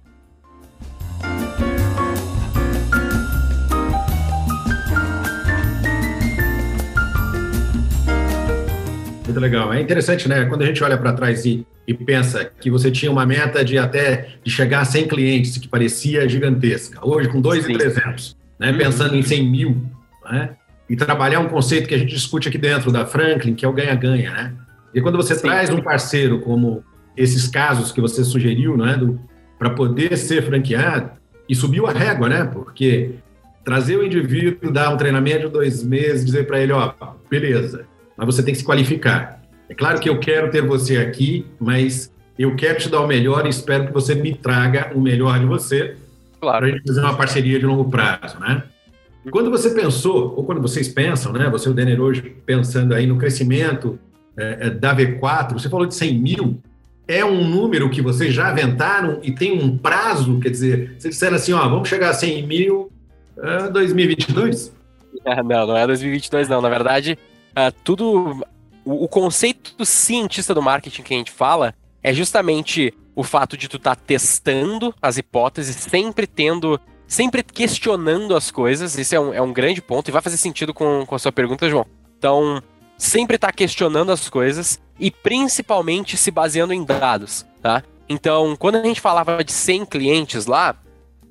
Muito 9.31 9.41
legal. 9.41 9.73
É 9.73 9.81
interessante, 9.81 10.29
né? 10.29 10.45
Quando 10.47 10.63
a 10.63 10.67
gente 10.67 10.83
olha 10.83 10.99
para 10.99 11.13
trás 11.13 11.45
e, 11.45 11.65
e, 11.87 11.95
pensa 11.95 12.51
que 12.61 12.71
você 12.71 12.91
tinha 12.91 13.11
uma 13.11 13.25
meta 13.25 13.65
de 13.65 13.79
até 13.79 14.29
de 14.43 14.51
chegar 14.51 14.81
a 14.81 14.85
100 14.85 15.07
clientes, 15.09 15.57
que 15.57 15.69
parecia 15.69 16.29
gigantesca. 16.29 16.99
Hoje, 17.07 17.29
com 17.29 17.41
2,300, 17.41 18.37
né? 18.59 18.73
Uhum. 18.73 18.79
pensando 18.79 19.15
em 19.15 19.23
100 19.23 19.49
mil, 19.49 19.77
né? 20.29 20.51
E 20.89 20.97
trabalhar 20.97 21.39
um 21.39 21.49
conceito 21.49 21.89
que 21.89 21.95
a 21.95 21.99
gente 21.99 22.13
discute 22.13 22.49
aqui 22.49 22.59
dentro 22.59 22.91
da 22.91 23.07
Franklin, 23.07 23.55
que 23.55 23.65
é 23.65 23.69
o 23.69 23.73
ganha-ganha, 23.73 24.33
né? 24.33 24.53
E 24.93 25.01
quando 25.01 25.17
você 25.17 25.37
Sim. 25.37 25.43
traz 25.43 25.71
um 25.71 25.81
parceiro 25.81 26.41
como 26.41 26.83
esses 27.17 27.47
casos 27.47 27.93
que 27.93 28.01
você 28.01 28.25
sugeriu, 28.25 28.77
né, 28.77 28.99
para 29.57 29.71
poder 29.71 30.17
ser 30.17 30.43
franqueado, 30.43 31.13
e 31.49 31.55
subiu 31.55 31.87
a 31.87 31.93
régua, 31.93 32.29
né? 32.29 32.45
Porque 32.45 33.13
trazer 33.65 33.97
o 33.97 34.05
indivíduo, 34.05 34.73
dar 34.73 34.93
um 34.93 34.97
treinamento 34.97 35.47
de 35.47 35.53
dois 35.53 35.83
meses, 35.85 36.25
dizer 36.25 36.47
para 36.47 36.61
ele, 36.61 36.73
ó, 36.73 36.93
beleza, 37.29 37.87
mas 38.21 38.35
você 38.35 38.43
tem 38.43 38.53
que 38.53 38.61
se 38.61 38.65
qualificar. 38.65 39.41
É 39.69 39.75
claro 39.75 39.99
que 39.99 40.09
eu 40.09 40.19
quero 40.19 40.51
ter 40.51 40.63
você 40.63 40.99
aqui, 40.99 41.47
mas 41.59 42.13
eu 42.39 42.55
quero 42.55 42.79
te 42.79 42.89
dar 42.89 43.01
o 43.01 43.07
melhor 43.07 43.47
e 43.47 43.49
espero 43.49 43.87
que 43.87 43.93
você 43.93 44.15
me 44.15 44.35
traga 44.35 44.93
o 44.95 45.01
melhor 45.01 45.39
de 45.39 45.47
você 45.47 45.97
claro. 46.41 46.59
para 46.59 46.67
a 46.67 46.71
gente 46.71 46.87
fazer 46.87 47.01
uma 47.01 47.17
parceria 47.17 47.59
de 47.59 47.67
longo 47.67 47.89
prazo, 47.89 48.39
né? 48.39 48.63
Quando 49.31 49.51
você 49.51 49.71
pensou, 49.71 50.35
ou 50.37 50.45
quando 50.45 50.61
vocês 50.61 50.89
pensam, 50.89 51.33
né? 51.33 51.49
Você 51.51 51.69
e 51.69 51.73
o 51.73 51.75
Denner 51.75 52.01
hoje 52.01 52.23
pensando 52.45 52.95
aí 52.95 53.07
no 53.07 53.17
crescimento 53.17 53.99
é, 54.37 54.67
é, 54.67 54.71
da 54.71 54.97
V4, 54.97 55.53
você 55.53 55.69
falou 55.69 55.87
de 55.87 55.95
100 55.95 56.19
mil, 56.19 56.61
é 57.07 57.25
um 57.25 57.47
número 57.47 57.91
que 57.91 58.01
vocês 58.01 58.33
já 58.33 58.49
aventaram 58.49 59.19
e 59.23 59.33
tem 59.33 59.53
um 59.53 59.77
prazo? 59.77 60.41
Quer 60.41 60.51
dizer, 60.51 60.95
vocês 60.99 61.15
disseram 61.15 61.37
assim, 61.37 61.53
ó, 61.53 61.69
vamos 61.69 61.89
chegar 61.89 62.11
a 62.11 62.15
100 62.15 62.47
mil 62.47 62.91
uh, 63.37 63.71
2022? 63.73 64.73
É, 65.25 65.43
não, 65.43 65.67
não 65.67 65.77
é 65.77 65.87
2022 65.87 66.49
não. 66.49 66.63
Na 66.63 66.69
verdade, 66.69 67.19
uh, 67.51 67.73
tudo... 67.85 68.45
O, 68.85 69.05
o, 69.05 69.09
conceito 69.09 69.85
cientista 69.85 70.55
do 70.55 70.63
marketing 70.63 71.03
que 71.03 71.15
a 71.15 71.17
gente 71.17 71.31
fala 71.31 71.75
é 72.03 72.15
justamente 72.15 72.95
o 73.15 73.23
fato 73.23 73.57
de 73.57 73.69
tu 73.69 73.77
estar 73.77 73.95
tá 73.95 74.03
testando 74.07 74.95
as 75.01 75.19
hipóteses, 75.19 75.77
sempre 75.77 76.27
tendo... 76.27 76.81
Sempre 77.07 77.43
questionando 77.43 78.37
as 78.37 78.53
coisas, 78.53 78.97
isso 78.97 79.17
é 79.17 79.21
um, 79.21 79.35
é 79.35 79.43
um 79.43 79.53
grande 79.53 79.83
ponto 79.83 80.07
e 80.09 80.13
vai 80.13 80.23
fazer 80.23 80.37
sentido 80.37 80.73
com, 80.73 81.05
com 81.05 81.15
a 81.17 81.19
sua 81.19 81.33
pergunta, 81.33 81.69
João. 81.69 81.85
Então, 82.17 82.63
sempre 82.97 83.35
está 83.35 83.51
questionando 83.51 84.13
as 84.13 84.29
coisas 84.29 84.79
e 84.97 85.11
principalmente 85.11 86.17
se 86.17 86.31
baseando 86.31 86.73
em 86.73 86.85
dados, 86.85 87.45
tá? 87.61 87.83
Então, 88.09 88.55
quando 88.57 88.77
a 88.77 88.83
gente 88.83 89.01
falava 89.01 89.43
de 89.43 89.53
100 89.53 89.87
clientes 89.87 90.47
lá, 90.47 90.77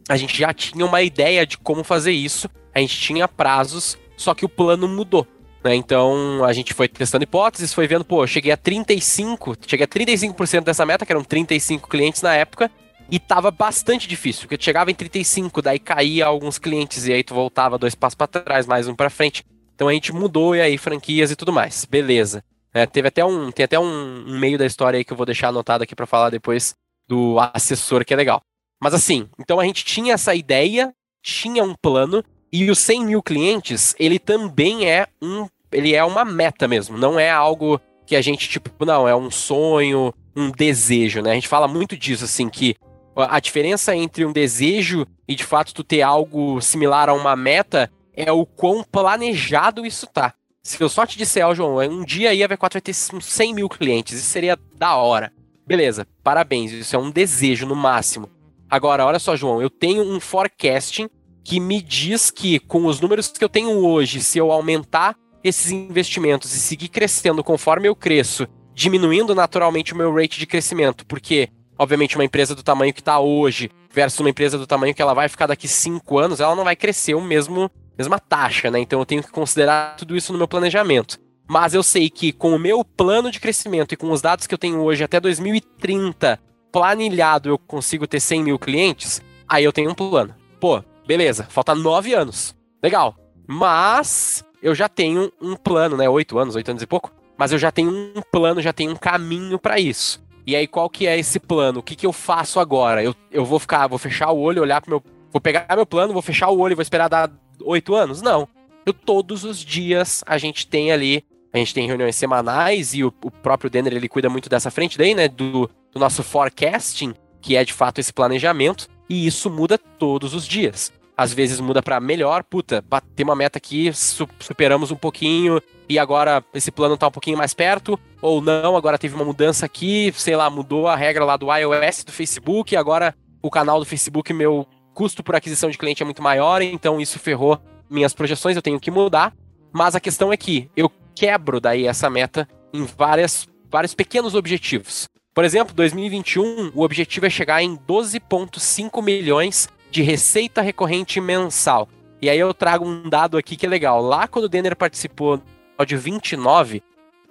a 0.10 0.17
gente 0.17 0.38
já 0.38 0.51
tinha 0.51 0.86
uma 0.86 1.01
ideia 1.01 1.45
de 1.45 1.58
como 1.58 1.84
fazer 1.84 2.12
isso, 2.12 2.49
a 2.73 2.79
gente 2.79 2.99
tinha 2.99 3.27
prazos, 3.27 3.97
só 4.17 4.34
que 4.34 4.43
o 4.43 4.49
plano 4.49 4.88
mudou. 4.88 5.27
Né? 5.63 5.76
Então 5.76 6.43
a 6.43 6.54
gente 6.54 6.74
foi 6.74 6.88
testando 6.88 7.24
hipóteses, 7.24 7.74
foi 7.74 7.88
vendo, 7.88 8.06
pô, 8.06 8.26
cheguei 8.26 8.52
a 8.52 8.58
35, 8.58 9.58
cheguei 9.67 9.84
a 9.84 9.88
35% 9.88 10.63
dessa 10.63 10.86
meta, 10.86 11.06
que 11.06 11.12
eram 11.12 11.24
35 11.24 11.88
clientes 11.89 12.22
na 12.22 12.34
época, 12.34 12.72
e 13.12 13.19
tava 13.19 13.50
bastante 13.52 14.08
difícil, 14.08 14.43
porque 14.43 14.58
tu 14.58 14.63
chegava 14.63 14.91
em 14.91 14.95
35, 14.95 15.62
daí 15.62 15.80
caía 15.80 16.26
alguns 16.26 16.58
clientes 16.60 17.08
e 17.08 17.13
aí 17.13 17.24
tu 17.24 17.34
voltava 17.34 17.78
dois 17.78 17.95
passos 17.95 18.15
para 18.15 18.28
trás, 18.28 18.65
mais 18.67 18.88
um 18.88 18.95
para 18.95 19.10
frente. 19.10 19.43
Então 19.74 19.88
a 19.88 19.93
gente 19.93 20.13
mudou 20.13 20.56
e 20.56 20.62
aí 20.62 20.78
franquias 20.78 21.32
e 21.32 21.36
tudo 21.36 21.52
mais. 21.52 21.86
Beleza. 21.86 22.43
É, 22.74 22.86
teve 22.86 23.08
até 23.08 23.26
um, 23.26 23.52
tem 23.52 23.63
até 23.63 23.80
um, 23.80 24.26
um, 24.28 24.38
meio 24.38 24.58
da 24.58 24.65
história 24.65 24.98
aí 24.98 25.04
que 25.04 25.12
eu 25.12 25.17
vou 25.17 25.26
deixar 25.26 25.48
anotado 25.48 25.84
aqui 25.84 25.95
para 25.95 26.06
falar 26.06 26.30
depois 26.30 26.76
do 27.08 27.38
assessor, 27.54 28.06
que 28.06 28.13
é 28.13 28.17
legal. 28.17 28.41
Mas 28.82 28.93
assim, 28.93 29.28
então 29.39 29.60
a 29.60 29.65
gente 29.65 29.84
tinha 29.84 30.13
essa 30.13 30.36
ideia, 30.36 30.93
tinha 31.24 31.63
um 31.63 31.74
plano, 31.74 32.24
e 32.51 32.69
os 32.69 32.79
100 32.79 33.05
mil 33.05 33.21
clientes, 33.21 33.95
ele 33.99 34.17
também 34.17 34.89
é 34.89 35.07
um, 35.21 35.47
ele 35.71 35.93
é 35.93 36.03
uma 36.03 36.25
meta 36.25 36.67
mesmo, 36.67 36.97
não 36.97 37.19
é 37.19 37.29
algo 37.29 37.79
que 38.05 38.15
a 38.15 38.21
gente, 38.21 38.49
tipo, 38.49 38.85
não, 38.85 39.07
é 39.07 39.15
um 39.15 39.29
sonho, 39.29 40.13
um 40.35 40.49
desejo, 40.49 41.21
né? 41.21 41.31
A 41.31 41.35
gente 41.35 41.47
fala 41.47 41.67
muito 41.67 41.95
disso, 41.95 42.25
assim, 42.25 42.49
que 42.49 42.75
a 43.15 43.39
diferença 43.39 43.95
entre 43.95 44.25
um 44.25 44.31
desejo 44.31 45.05
e 45.27 45.35
de 45.35 45.43
fato 45.43 45.73
tu 45.73 45.83
ter 45.83 46.01
algo 46.01 46.62
similar 46.62 47.09
a 47.09 47.13
uma 47.13 47.35
meta 47.35 47.91
é 48.13 48.31
o 48.31 48.45
quão 48.45 48.83
planejado 48.83 49.85
isso 49.85 50.07
tá. 50.07 50.33
Se 50.63 50.81
eu 50.81 50.89
só 50.89 51.05
te 51.05 51.17
disser, 51.17 51.45
ó, 51.45 51.53
João, 51.53 51.77
um 51.77 52.03
dia 52.03 52.31
aí 52.31 52.43
a 52.43 52.47
V4 52.47 52.73
vai 52.73 52.81
ter 52.81 52.93
100 52.93 53.53
mil 53.53 53.69
clientes, 53.69 54.17
isso 54.17 54.29
seria 54.29 54.57
da 54.75 54.95
hora. 54.95 55.31
Beleza, 55.65 56.07
parabéns, 56.23 56.71
isso 56.71 56.95
é 56.95 56.99
um 56.99 57.12
desejo 57.12 57.65
no 57.65 57.75
máximo. 57.75 58.29
Agora, 58.69 59.05
olha 59.05 59.19
só, 59.19 59.35
João, 59.35 59.62
eu 59.62 59.69
tenho 59.69 60.03
um 60.03 60.19
forecasting 60.19 61.09
que 61.43 61.60
me 61.60 61.82
diz 61.82 62.30
que 62.32 62.60
com 62.60 62.86
os 62.86 62.99
números 62.99 63.30
que 63.30 63.43
eu 63.43 63.49
tenho 63.49 63.71
hoje, 63.86 64.21
se 64.21 64.38
eu 64.38 64.52
aumentar 64.52 65.15
esses 65.43 65.71
investimentos 65.71 66.54
e 66.54 66.60
seguir 66.60 66.89
crescendo 66.89 67.43
conforme 67.43 67.88
eu 67.88 67.95
cresço, 67.95 68.47
diminuindo 68.73 69.34
naturalmente 69.34 69.93
o 69.93 69.97
meu 69.97 70.13
rate 70.13 70.39
de 70.39 70.45
crescimento, 70.45 71.06
porque 71.06 71.49
obviamente, 71.80 72.17
uma 72.17 72.25
empresa 72.25 72.54
do 72.54 72.62
tamanho 72.62 72.93
que 72.93 72.99
está 72.99 73.19
hoje 73.19 73.71
versus 73.89 74.19
uma 74.19 74.30
empresa 74.30 74.58
do 74.58 74.67
tamanho 74.67 74.93
que 74.93 75.02
ela 75.02 75.13
vai 75.13 75.30
ficar 75.30 75.47
daqui 75.47 75.67
cinco 75.67 76.19
anos, 76.19 76.41
ela 76.41 76.56
não 76.56 76.65
vai 76.65 76.75
crescer 76.75 77.15
o 77.15 77.21
mesmo 77.21 77.71
mesma 77.97 78.19
taxa, 78.19 78.69
né? 78.69 78.80
Então 78.80 78.99
eu 78.99 79.06
tenho 79.06 79.23
que 79.23 79.32
considerar 79.32 79.95
tudo 79.95 80.15
isso 80.15 80.32
no 80.32 80.38
meu 80.38 80.47
planejamento. 80.47 81.17
Mas 81.47 81.73
eu 81.73 81.82
sei 81.82 82.10
que 82.10 82.32
com 82.32 82.54
o 82.54 82.60
meu 82.60 82.84
plano 82.84 83.32
de 83.32 83.39
crescimento 83.39 83.93
e 83.93 83.97
com 83.97 84.12
os 84.12 84.21
dados 84.21 84.45
que 84.45 84.54
eu 84.54 84.58
tenho 84.58 84.82
hoje 84.82 85.04
até 85.04 85.19
2030 85.19 86.39
planilhado, 86.71 87.49
eu 87.49 87.58
consigo 87.58 88.06
ter 88.06 88.19
100 88.19 88.43
mil 88.43 88.60
clientes, 88.60 89.21
aí 89.47 89.63
eu 89.63 89.73
tenho 89.73 89.89
um 89.89 89.95
plano. 89.95 90.36
Pô, 90.60 90.84
beleza, 91.10 91.48
falta 91.50 91.74
nove 91.74 92.13
anos. 92.13 92.56
Legal. 92.84 93.15
Mas 93.48 94.45
eu 94.62 94.76
já 94.76 94.88
tenho 94.88 95.34
um 95.41 95.56
plano, 95.56 95.98
né? 95.98 96.08
Oito 96.08 96.38
anos, 96.38 96.56
oito 96.56 96.69
anos 96.69 96.84
e 96.84 96.86
pouco. 96.86 97.12
Mas 97.36 97.52
eu 97.52 97.58
já 97.58 97.72
tenho 97.72 97.89
um 97.89 98.22
plano, 98.32 98.62
já 98.62 98.72
tenho 98.72 98.91
um 98.91 98.95
caminho 98.95 99.58
para 99.58 99.80
isso. 99.80 100.24
E 100.45 100.56
aí, 100.56 100.67
qual 100.67 100.88
que 100.88 101.08
é 101.08 101.17
esse 101.17 101.39
plano? 101.39 101.80
O 101.80 101.84
que, 101.84 101.95
que 101.95 102.06
eu 102.06 102.13
faço 102.13 102.60
agora? 102.60 103.04
Eu, 103.04 103.15
eu 103.32 103.43
vou 103.43 103.58
ficar, 103.58 103.88
vou 103.88 103.98
fechar 103.98 104.30
o 104.30 104.39
olho, 104.39 104.62
olhar 104.62 104.82
pro 104.82 104.91
meu. 104.91 105.04
Vou 105.32 105.41
pegar 105.41 105.65
meu 105.76 105.86
plano, 105.86 106.13
vou 106.13 106.22
fechar 106.22 106.50
o 106.50 106.60
olho 106.60 106.74
e 106.74 106.76
vou 106.76 106.84
esperar 106.84 107.08
dar 107.08 107.32
oito 107.63 107.95
anos? 107.95 108.22
Não. 108.22 108.48
Eu, 108.86 108.93
todos 108.93 109.43
os 109.43 109.58
dias 109.58 110.24
a 110.28 110.38
gente 110.38 110.67
tem 110.67 110.91
ali. 110.91 111.26
A 111.52 111.58
gente 111.58 111.74
tem 111.74 111.88
reuniões 111.88 112.15
semanais 112.15 112.93
e 112.93 113.04
o, 113.04 113.12
o 113.24 113.32
próprio 113.32 113.72
Denner 113.72 113.93
ele 113.93 114.08
cuida 114.08 114.30
muito 114.30 114.48
dessa 114.48 114.69
frente 114.69 114.95
daí, 114.95 115.15
né? 115.15 115.28
Do, 115.28 115.67
do 115.91 116.00
nosso 116.00 116.22
forecasting, 116.22 117.15
que 117.41 117.56
é 117.56 117.65
de 117.65 117.74
fato 117.74 117.98
esse 117.98 118.13
planejamento. 118.13 118.88
E 119.10 119.26
isso 119.26 119.50
muda 119.50 119.76
todos 119.76 120.36
os 120.36 120.48
dias 120.48 120.91
às 121.19 121.34
vezes 121.34 121.60
muda 121.60 121.84
para 121.84 121.99
melhor, 121.99 122.45
puta, 122.45 122.82
bater 122.82 123.25
uma 123.25 123.36
meta 123.36 123.58
aqui, 123.58 123.91
superamos 124.39 124.89
um 124.89 124.95
pouquinho 124.95 125.62
e 125.89 125.99
agora 125.99 126.41
esse 126.53 126.71
plano 126.71 126.95
tá 126.95 127.10
um 127.10 127.12
pouquinho 127.12 127.38
mais 127.38 127.53
perto, 127.53 127.99
ou 128.21 128.39
não, 128.39 128.77
agora 128.77 128.97
teve 128.97 129.15
uma 129.15 129.25
mudança 129.25 129.65
aqui, 129.65 130.13
sei 130.15 130.38
lá, 130.38 130.49
mudou 130.49 130.88
a 130.88 130.95
regra 130.95 131.25
lá 131.25 131.36
do 131.36 131.53
iOS 131.53 132.05
do 132.05 132.13
Facebook, 132.13 132.73
agora 132.73 133.13
o 133.41 133.49
canal 133.49 133.79
do 133.79 133.86
Facebook, 133.86 134.32
meu 134.32 134.65
custo 134.93 135.21
por 135.21 135.36
aquisição 135.36 135.69
de 135.69 135.77
cliente 135.77 136.01
é 136.01 136.05
muito 136.05 136.23
maior, 136.23 136.62
então 136.62 137.01
isso 137.01 137.19
ferrou 137.19 137.60
minhas 137.89 138.13
projeções, 138.13 138.55
eu 138.55 138.62
tenho 138.62 138.79
que 138.79 138.89
mudar. 138.89 139.34
Mas 139.73 139.95
a 139.95 139.99
questão 139.99 140.32
é 140.32 140.38
que 140.38 140.71
eu 140.73 140.89
quebro 141.13 141.60
daí 141.60 141.86
essa 141.86 142.10
meta 142.10 142.47
em 142.73 142.86
várias, 142.86 143.45
vários 143.69 143.93
pequenos 143.93 144.36
objetivos. 144.36 145.10
Por 145.34 145.43
exemplo, 145.43 145.75
2021, 145.75 146.71
o 146.73 146.82
objetivo 146.82 147.25
é 147.25 147.29
chegar 147.29 147.62
em 147.62 147.75
12,5 147.75 149.03
milhões 149.03 149.67
de 149.91 150.02
receita 150.02 150.62
recorrente 150.62 151.19
mensal. 151.19 151.88
E 152.21 152.30
aí 152.30 152.38
eu 152.38 152.54
trago 152.54 152.86
um 152.86 153.10
dado 153.10 153.38
aqui 153.38 153.56
que 153.56 153.65
é 153.65 153.69
legal. 153.69 154.02
Lá 154.02 154.28
quando 154.28 154.45
o 154.45 154.49
Denner 154.49 154.75
participou 154.75 155.38
do 155.38 155.43
áudio 155.78 155.99
29, 155.99 156.84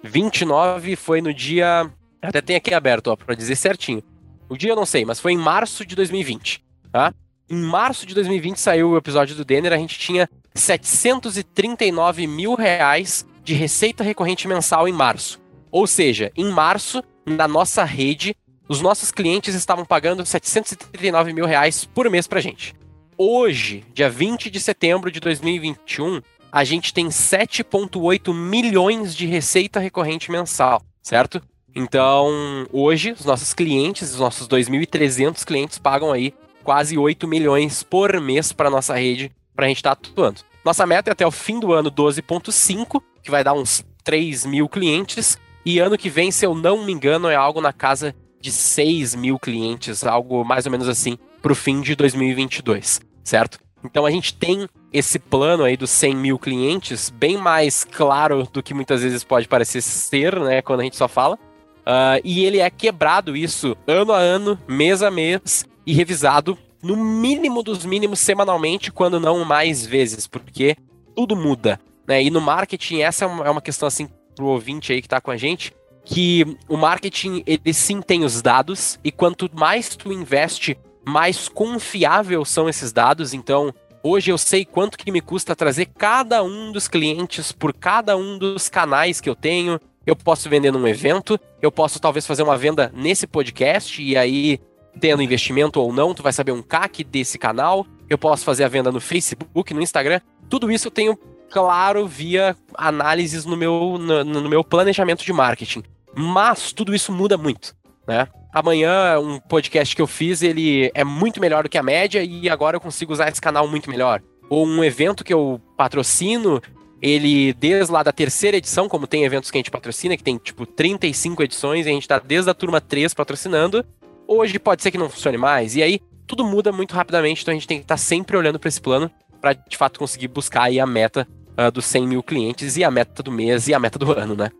29 0.03 0.95
foi 0.95 1.21
no 1.21 1.33
dia. 1.33 1.89
Até 2.21 2.41
tem 2.41 2.55
aqui 2.55 2.73
aberto, 2.73 3.07
ó, 3.07 3.15
pra 3.15 3.35
dizer 3.35 3.55
certinho. 3.55 4.03
O 4.49 4.57
dia 4.57 4.71
eu 4.71 4.75
não 4.75 4.85
sei, 4.85 5.05
mas 5.05 5.19
foi 5.19 5.33
em 5.33 5.37
março 5.37 5.85
de 5.85 5.95
2020, 5.95 6.63
tá? 6.91 7.13
Em 7.49 7.61
março 7.61 8.05
de 8.05 8.15
2020 8.15 8.59
saiu 8.59 8.91
o 8.91 8.97
episódio 8.97 9.35
do 9.35 9.45
Denner, 9.45 9.73
a 9.73 9.77
gente 9.77 9.97
tinha 9.97 10.27
739 10.53 12.27
mil 12.27 12.55
reais 12.55 13.25
de 13.43 13.53
receita 13.53 14.03
recorrente 14.03 14.47
mensal 14.47 14.87
em 14.87 14.91
março. 14.91 15.39
Ou 15.71 15.85
seja, 15.85 16.31
em 16.35 16.49
março, 16.49 17.03
na 17.25 17.47
nossa 17.47 17.83
rede, 17.83 18.35
os 18.69 18.81
nossos 18.81 19.11
clientes 19.11 19.55
estavam 19.55 19.83
pagando 19.83 20.23
739 20.23 21.33
mil 21.33 21.45
reais 21.47 21.85
por 21.85 22.07
mês 22.07 22.27
pra 22.27 22.39
gente. 22.39 22.75
Hoje, 23.17 23.83
dia 23.93 24.09
20 24.09 24.49
de 24.51 24.59
setembro 24.59 25.11
de 25.11 25.19
2021, 25.19 26.21
a 26.51 26.63
gente 26.63 26.93
tem 26.93 27.07
7,8 27.07 28.31
milhões 28.31 29.15
de 29.15 29.25
receita 29.25 29.79
recorrente 29.79 30.31
mensal, 30.31 30.83
certo? 31.01 31.41
Então, 31.75 32.67
hoje, 32.71 33.11
os 33.11 33.25
nossos 33.25 33.55
clientes, 33.55 34.13
os 34.13 34.19
nossos 34.19 34.47
2.300 34.47 35.43
clientes 35.43 35.79
pagam 35.79 36.11
aí 36.11 36.33
quase 36.63 36.95
8 36.95 37.27
milhões 37.27 37.81
por 37.81 38.21
mês 38.21 38.53
para 38.53 38.69
nossa 38.69 38.95
rede, 38.95 39.31
para 39.55 39.65
a 39.65 39.67
gente 39.69 39.77
estar 39.77 39.95
tá 39.95 40.09
atuando. 40.09 40.41
Nossa 40.63 40.85
meta 40.85 41.09
é 41.09 41.13
até 41.13 41.25
o 41.25 41.31
fim 41.31 41.59
do 41.59 41.73
ano 41.73 41.91
12.5, 41.91 43.01
que 43.23 43.31
vai 43.31 43.43
dar 43.43 43.53
uns 43.53 43.83
3 44.03 44.45
mil 44.45 44.69
clientes, 44.69 45.39
e 45.65 45.79
ano 45.79 45.97
que 45.97 46.09
vem, 46.09 46.31
se 46.31 46.45
eu 46.45 46.53
não 46.53 46.85
me 46.85 46.93
engano, 46.93 47.29
é 47.29 47.35
algo 47.35 47.59
na 47.59 47.73
casa 47.73 48.15
de 48.41 48.51
6 48.51 49.15
mil 49.15 49.37
clientes, 49.37 50.05
algo 50.05 50.43
mais 50.43 50.65
ou 50.65 50.71
menos 50.71 50.87
assim, 50.87 51.17
para 51.41 51.51
o 51.51 51.55
fim 51.55 51.81
de 51.81 51.95
2022, 51.95 53.01
certo? 53.23 53.59
Então 53.83 54.05
a 54.05 54.11
gente 54.11 54.33
tem 54.33 54.67
esse 54.91 55.19
plano 55.19 55.63
aí 55.63 55.77
dos 55.77 55.89
100 55.89 56.15
mil 56.15 56.39
clientes 56.39 57.09
bem 57.09 57.37
mais 57.37 57.83
claro 57.83 58.47
do 58.51 58.61
que 58.61 58.73
muitas 58.73 59.01
vezes 59.01 59.23
pode 59.23 59.47
parecer 59.47 59.81
ser, 59.81 60.37
né, 60.39 60.61
quando 60.61 60.81
a 60.81 60.83
gente 60.83 60.97
só 60.97 61.07
fala. 61.07 61.35
Uh, 61.35 62.21
e 62.23 62.45
ele 62.45 62.59
é 62.59 62.69
quebrado 62.69 63.35
isso 63.35 63.75
ano 63.87 64.11
a 64.11 64.17
ano, 64.17 64.59
mês 64.67 65.01
a 65.01 65.09
mês 65.09 65.65
e 65.85 65.93
revisado 65.93 66.57
no 66.83 66.95
mínimo 66.95 67.63
dos 67.63 67.85
mínimos 67.85 68.19
semanalmente, 68.19 68.91
quando 68.91 69.19
não 69.19 69.43
mais 69.43 69.85
vezes, 69.85 70.27
porque 70.27 70.75
tudo 71.15 71.35
muda. 71.35 71.79
Né? 72.07 72.23
E 72.23 72.29
no 72.29 72.41
marketing, 72.41 72.99
essa 72.99 73.25
é 73.25 73.27
uma 73.27 73.59
é 73.59 73.61
questão 73.61 73.87
assim 73.87 74.07
pro 74.35 74.47
ouvinte 74.47 74.91
aí 74.91 75.01
que 75.01 75.07
está 75.07 75.19
com 75.19 75.31
a 75.31 75.37
gente 75.37 75.73
que 76.09 76.57
o 76.67 76.75
marketing, 76.75 77.43
ele 77.45 77.71
sim 77.71 78.01
tem 78.01 78.23
os 78.23 78.41
dados, 78.41 78.99
e 79.03 79.11
quanto 79.11 79.47
mais 79.53 79.95
tu 79.95 80.11
investe, 80.11 80.75
mais 81.05 81.47
confiável 81.47 82.43
são 82.43 82.67
esses 82.67 82.91
dados. 82.91 83.31
Então, 83.31 83.71
hoje 84.03 84.31
eu 84.31 84.37
sei 84.37 84.65
quanto 84.65 84.97
que 84.97 85.11
me 85.11 85.21
custa 85.21 85.55
trazer 85.55 85.85
cada 85.85 86.43
um 86.43 86.71
dos 86.71 86.87
clientes 86.87 87.51
por 87.51 87.71
cada 87.71 88.17
um 88.17 88.39
dos 88.39 88.69
canais 88.69 89.21
que 89.21 89.29
eu 89.29 89.35
tenho. 89.35 89.79
Eu 90.03 90.15
posso 90.15 90.49
vender 90.49 90.71
num 90.71 90.87
evento, 90.87 91.39
eu 91.61 91.71
posso 91.71 91.99
talvez 91.99 92.25
fazer 92.25 92.41
uma 92.41 92.57
venda 92.57 92.91
nesse 92.95 93.27
podcast, 93.27 94.01
e 94.01 94.17
aí, 94.17 94.59
tendo 94.99 95.21
investimento 95.21 95.79
ou 95.79 95.93
não, 95.93 96.15
tu 96.15 96.23
vai 96.23 96.33
saber 96.33 96.53
um 96.53 96.63
CAC 96.63 97.03
desse 97.03 97.37
canal. 97.37 97.85
Eu 98.09 98.17
posso 98.17 98.43
fazer 98.43 98.63
a 98.63 98.67
venda 98.67 98.91
no 98.91 98.99
Facebook, 98.99 99.75
no 99.75 99.81
Instagram. 99.81 100.21
Tudo 100.49 100.71
isso 100.71 100.87
eu 100.87 100.91
tenho 100.91 101.15
claro 101.51 102.07
via 102.07 102.57
análises 102.73 103.45
no 103.45 103.55
meu, 103.55 103.97
no, 103.99 104.23
no 104.23 104.49
meu 104.49 104.63
planejamento 104.63 105.23
de 105.23 105.31
marketing. 105.31 105.83
Mas 106.15 106.71
tudo 106.71 106.93
isso 106.93 107.11
muda 107.11 107.37
muito, 107.37 107.75
né? 108.07 108.27
Amanhã, 108.51 109.19
um 109.19 109.39
podcast 109.39 109.95
que 109.95 110.01
eu 110.01 110.07
fiz, 110.07 110.41
ele 110.41 110.91
é 110.95 111.03
muito 111.03 111.39
melhor 111.39 111.63
do 111.63 111.69
que 111.69 111.77
a 111.77 111.83
média 111.83 112.23
e 112.23 112.49
agora 112.49 112.77
eu 112.77 112.81
consigo 112.81 113.13
usar 113.13 113.29
esse 113.29 113.39
canal 113.39 113.67
muito 113.67 113.89
melhor. 113.89 114.21
Ou 114.49 114.65
um 114.65 114.83
evento 114.83 115.23
que 115.23 115.33
eu 115.33 115.61
patrocino, 115.77 116.59
ele, 116.99 117.53
desde 117.53 117.91
lá 117.91 118.01
da 118.01 118.11
terceira 118.11 118.57
edição, 118.57 118.89
como 118.89 119.05
tem 119.05 119.23
eventos 119.23 119.51
que 119.51 119.57
a 119.57 119.59
gente 119.59 119.69
patrocina, 119.69 120.17
que 120.17 120.23
tem 120.23 120.37
tipo 120.37 120.65
35 120.65 121.43
edições, 121.43 121.85
e 121.85 121.89
a 121.89 121.93
gente 121.93 122.07
tá 122.07 122.17
desde 122.17 122.49
a 122.49 122.53
turma 122.53 122.81
3 122.81 123.13
patrocinando, 123.13 123.85
hoje 124.27 124.57
pode 124.57 124.81
ser 124.81 124.89
que 124.89 124.97
não 124.97 125.09
funcione 125.09 125.37
mais. 125.37 125.75
E 125.75 125.83
aí, 125.83 125.99
tudo 126.25 126.43
muda 126.43 126.71
muito 126.71 126.95
rapidamente, 126.95 127.43
então 127.43 127.51
a 127.51 127.55
gente 127.55 127.67
tem 127.67 127.77
que 127.77 127.83
estar 127.83 127.95
tá 127.95 128.01
sempre 128.01 128.35
olhando 128.35 128.59
para 128.59 128.67
esse 128.67 128.81
plano 128.81 129.11
para 129.39 129.53
de 129.53 129.77
fato 129.77 129.99
conseguir 129.99 130.27
buscar 130.27 130.63
aí 130.63 130.79
a 130.79 130.85
meta 130.85 131.27
uh, 131.57 131.71
dos 131.71 131.85
100 131.85 132.07
mil 132.07 132.23
clientes 132.23 132.77
e 132.77 132.83
a 132.83 132.91
meta 132.91 133.23
do 133.23 133.31
mês 133.31 133.67
e 133.67 133.73
a 133.73 133.79
meta 133.79 133.97
do 133.97 134.11
ano, 134.11 134.35
né? 134.35 134.51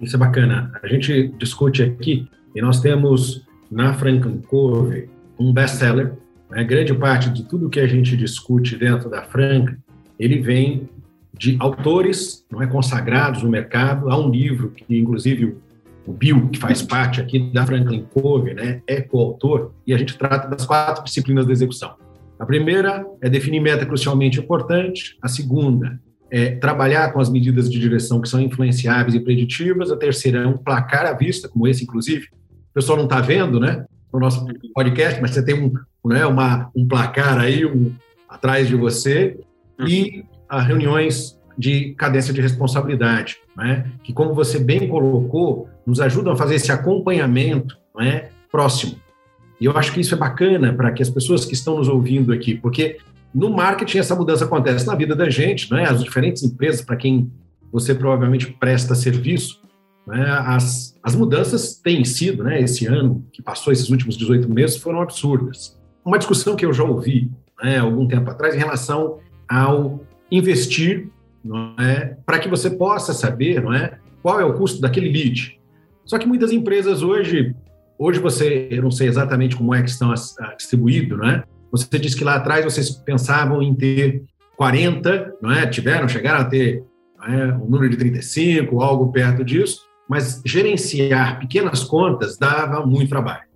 Isso 0.00 0.16
é 0.16 0.18
bacana. 0.18 0.72
A 0.82 0.88
gente 0.88 1.28
discute 1.38 1.82
aqui 1.82 2.28
e 2.54 2.60
nós 2.60 2.80
temos 2.80 3.46
na 3.70 3.92
Franklin 3.94 4.40
Covey 4.40 5.08
um 5.38 5.52
best-seller. 5.52 6.14
Né? 6.50 6.64
Grande 6.64 6.94
parte 6.94 7.30
de 7.30 7.44
tudo 7.44 7.68
que 7.68 7.80
a 7.80 7.86
gente 7.86 8.16
discute 8.16 8.76
dentro 8.76 9.10
da 9.10 9.22
Franklin, 9.22 9.76
ele 10.18 10.40
vem 10.40 10.88
de 11.38 11.56
autores 11.60 12.44
não 12.50 12.62
é 12.62 12.66
consagrados 12.66 13.42
no 13.42 13.50
mercado. 13.50 14.10
Há 14.10 14.18
um 14.18 14.30
livro 14.30 14.70
que, 14.70 14.98
inclusive, 14.98 15.56
o 16.06 16.12
Bill, 16.12 16.48
que 16.48 16.58
faz 16.58 16.82
parte 16.82 17.20
aqui 17.20 17.50
da 17.52 17.66
Franklin 17.66 18.06
Covey, 18.14 18.54
né, 18.54 18.80
é 18.86 19.00
coautor, 19.02 19.72
e 19.86 19.92
a 19.92 19.98
gente 19.98 20.16
trata 20.16 20.48
das 20.48 20.64
quatro 20.64 21.04
disciplinas 21.04 21.46
da 21.46 21.52
execução. 21.52 21.94
A 22.38 22.46
primeira 22.46 23.04
é 23.20 23.28
definir 23.28 23.60
meta 23.60 23.84
crucialmente 23.84 24.38
importante. 24.38 25.16
A 25.22 25.28
segunda 25.28 25.98
é 26.30 26.50
trabalhar 26.56 27.12
com 27.12 27.20
as 27.20 27.30
medidas 27.30 27.70
de 27.70 27.78
direção 27.78 28.20
que 28.20 28.28
são 28.28 28.40
influenciáveis 28.40 29.14
e 29.14 29.20
preditivas. 29.20 29.90
A 29.90 29.96
terceira 29.96 30.40
é 30.40 30.46
um 30.46 30.56
placar 30.56 31.06
à 31.06 31.12
vista, 31.12 31.48
como 31.48 31.66
esse, 31.68 31.84
inclusive. 31.84 32.26
O 32.70 32.74
pessoal 32.74 32.98
não 32.98 33.04
está 33.04 33.20
vendo, 33.20 33.60
né? 33.60 33.84
No 34.12 34.20
nosso 34.20 34.46
podcast, 34.74 35.20
mas 35.20 35.32
você 35.32 35.44
tem 35.44 35.54
um, 35.54 35.72
né, 36.08 36.26
uma, 36.26 36.70
um 36.74 36.86
placar 36.86 37.38
aí 37.38 37.64
um, 37.64 37.92
atrás 38.28 38.68
de 38.68 38.74
você. 38.74 39.38
E 39.86 40.24
as 40.48 40.66
reuniões 40.66 41.36
de 41.56 41.94
cadência 41.94 42.32
de 42.32 42.40
responsabilidade, 42.40 43.36
né? 43.56 43.90
que, 44.02 44.12
como 44.12 44.34
você 44.34 44.58
bem 44.58 44.88
colocou, 44.88 45.68
nos 45.86 46.00
ajudam 46.00 46.32
a 46.32 46.36
fazer 46.36 46.56
esse 46.56 46.70
acompanhamento 46.70 47.78
né, 47.96 48.28
próximo. 48.50 48.96
E 49.60 49.64
eu 49.64 49.76
acho 49.76 49.92
que 49.92 50.00
isso 50.00 50.14
é 50.14 50.18
bacana 50.18 50.72
para 50.72 50.92
que 50.92 51.02
as 51.02 51.08
pessoas 51.08 51.44
que 51.44 51.54
estão 51.54 51.78
nos 51.78 51.88
ouvindo 51.88 52.32
aqui, 52.32 52.54
porque 52.54 52.98
no 53.36 53.50
marketing 53.50 53.98
essa 53.98 54.16
mudança 54.16 54.46
acontece 54.46 54.86
na 54.86 54.94
vida 54.94 55.14
da 55.14 55.28
gente, 55.28 55.70
né? 55.70 55.84
as 55.84 56.02
diferentes 56.02 56.42
empresas 56.42 56.80
para 56.80 56.96
quem 56.96 57.30
você 57.70 57.94
provavelmente 57.94 58.46
presta 58.58 58.94
serviço, 58.94 59.60
né? 60.06 60.24
as, 60.46 60.98
as 61.02 61.14
mudanças 61.14 61.74
têm 61.74 62.02
sido, 62.02 62.42
né? 62.42 62.62
esse 62.62 62.86
ano 62.86 63.26
que 63.30 63.42
passou, 63.42 63.74
esses 63.74 63.90
últimos 63.90 64.16
18 64.16 64.48
meses, 64.48 64.78
foram 64.78 65.02
absurdas. 65.02 65.78
Uma 66.02 66.16
discussão 66.16 66.56
que 66.56 66.64
eu 66.64 66.72
já 66.72 66.82
ouvi 66.82 67.30
né, 67.62 67.78
algum 67.78 68.08
tempo 68.08 68.30
atrás 68.30 68.54
em 68.54 68.58
relação 68.58 69.18
ao 69.46 70.00
investir 70.30 71.10
não 71.44 71.74
é, 71.78 72.16
para 72.24 72.38
que 72.38 72.48
você 72.48 72.70
possa 72.70 73.12
saber 73.12 73.62
não 73.62 73.74
é, 73.74 73.98
qual 74.22 74.40
é 74.40 74.44
o 74.46 74.54
custo 74.54 74.80
daquele 74.80 75.10
lead. 75.10 75.60
Só 76.06 76.16
que 76.18 76.26
muitas 76.26 76.52
empresas 76.52 77.02
hoje, 77.02 77.54
hoje 77.98 78.18
você, 78.18 78.68
eu 78.70 78.82
não 78.82 78.90
sei 78.90 79.08
exatamente 79.08 79.56
como 79.56 79.74
é 79.74 79.82
que 79.82 79.90
estão 79.90 80.14
distribuídos, 80.56 81.20
é? 81.28 81.44
Você 81.76 81.98
disse 81.98 82.16
que 82.16 82.24
lá 82.24 82.36
atrás 82.36 82.64
vocês 82.64 82.90
pensavam 82.90 83.62
em 83.62 83.74
ter 83.74 84.24
40, 84.56 85.34
não 85.40 85.50
é? 85.50 85.66
Tiveram, 85.66 86.08
chegaram 86.08 86.40
a 86.40 86.44
ter 86.44 86.82
é, 87.26 87.52
um 87.54 87.66
número 87.66 87.90
de 87.90 87.96
35, 87.96 88.80
algo 88.80 89.12
perto 89.12 89.44
disso, 89.44 89.82
mas 90.08 90.42
gerenciar 90.44 91.38
pequenas 91.38 91.84
contas 91.84 92.38
dava 92.38 92.84
muito 92.86 93.08
trabalho. 93.08 93.46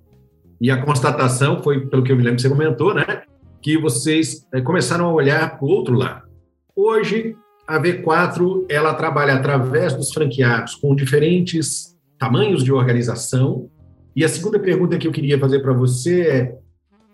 E 0.61 0.70
a 0.70 0.83
constatação 0.83 1.62
foi, 1.62 1.87
pelo 1.87 2.02
que 2.02 2.12
eu 2.12 2.16
me 2.16 2.22
lembro 2.22 2.40
você 2.40 2.48
comentou, 2.48 2.94
né? 2.94 3.22
Que 3.62 3.78
vocês 3.78 4.46
é, 4.52 4.61
começaram 4.61 5.06
a 5.06 5.12
olhar 5.12 5.56
para 5.56 5.66
o 5.66 5.70
outro 5.70 5.94
lado. 5.94 6.28
Hoje, 6.76 7.37
a 7.66 7.80
V4 7.80 8.66
ela 8.68 8.94
trabalha 8.94 9.35
através 9.35 9.94
dos 9.94 10.12
franqueados 10.12 10.74
com 10.74 10.94
diferentes 10.94 11.96
tamanhos 12.18 12.64
de 12.64 12.72
organização. 12.72 13.70
E 14.14 14.24
a 14.24 14.28
segunda 14.28 14.59
pergunta 14.59 14.98
que 14.98 15.06
eu 15.06 15.12
queria 15.12 15.38
fazer 15.38 15.61
para 15.61 15.72
você 15.72 16.20
é: 16.22 16.59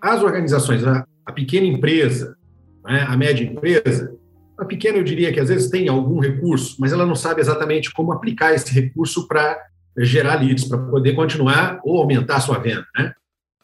as 0.01 0.23
organizações, 0.23 0.85
a, 0.85 1.07
a 1.25 1.33
pequena 1.33 1.67
empresa, 1.67 2.37
né, 2.85 3.05
a 3.09 3.17
média 3.17 3.45
empresa, 3.45 4.17
a 4.59 4.65
pequena 4.65 4.99
eu 4.99 5.05
diria 5.05 5.33
que 5.33 5.41
às 5.41 5.49
vezes 5.49 5.71
tem 5.71 5.89
algum 5.89 6.21
recurso, 6.21 6.77
mas 6.79 6.93
ela 6.93 7.05
não 7.05 7.15
sabe 7.15 7.41
exatamente 7.41 7.93
como 7.93 8.13
aplicar 8.13 8.55
esse 8.55 8.73
recurso 8.73 9.29
para 9.29 9.59
gerar 9.99 10.37
leads, 10.37 10.65
para 10.65 10.79
poder 10.79 11.15
continuar 11.15 11.81
ou 11.85 11.99
aumentar 11.99 12.37
a 12.37 12.41
sua 12.41 12.59
venda, 12.59 12.87
né? 12.97 13.13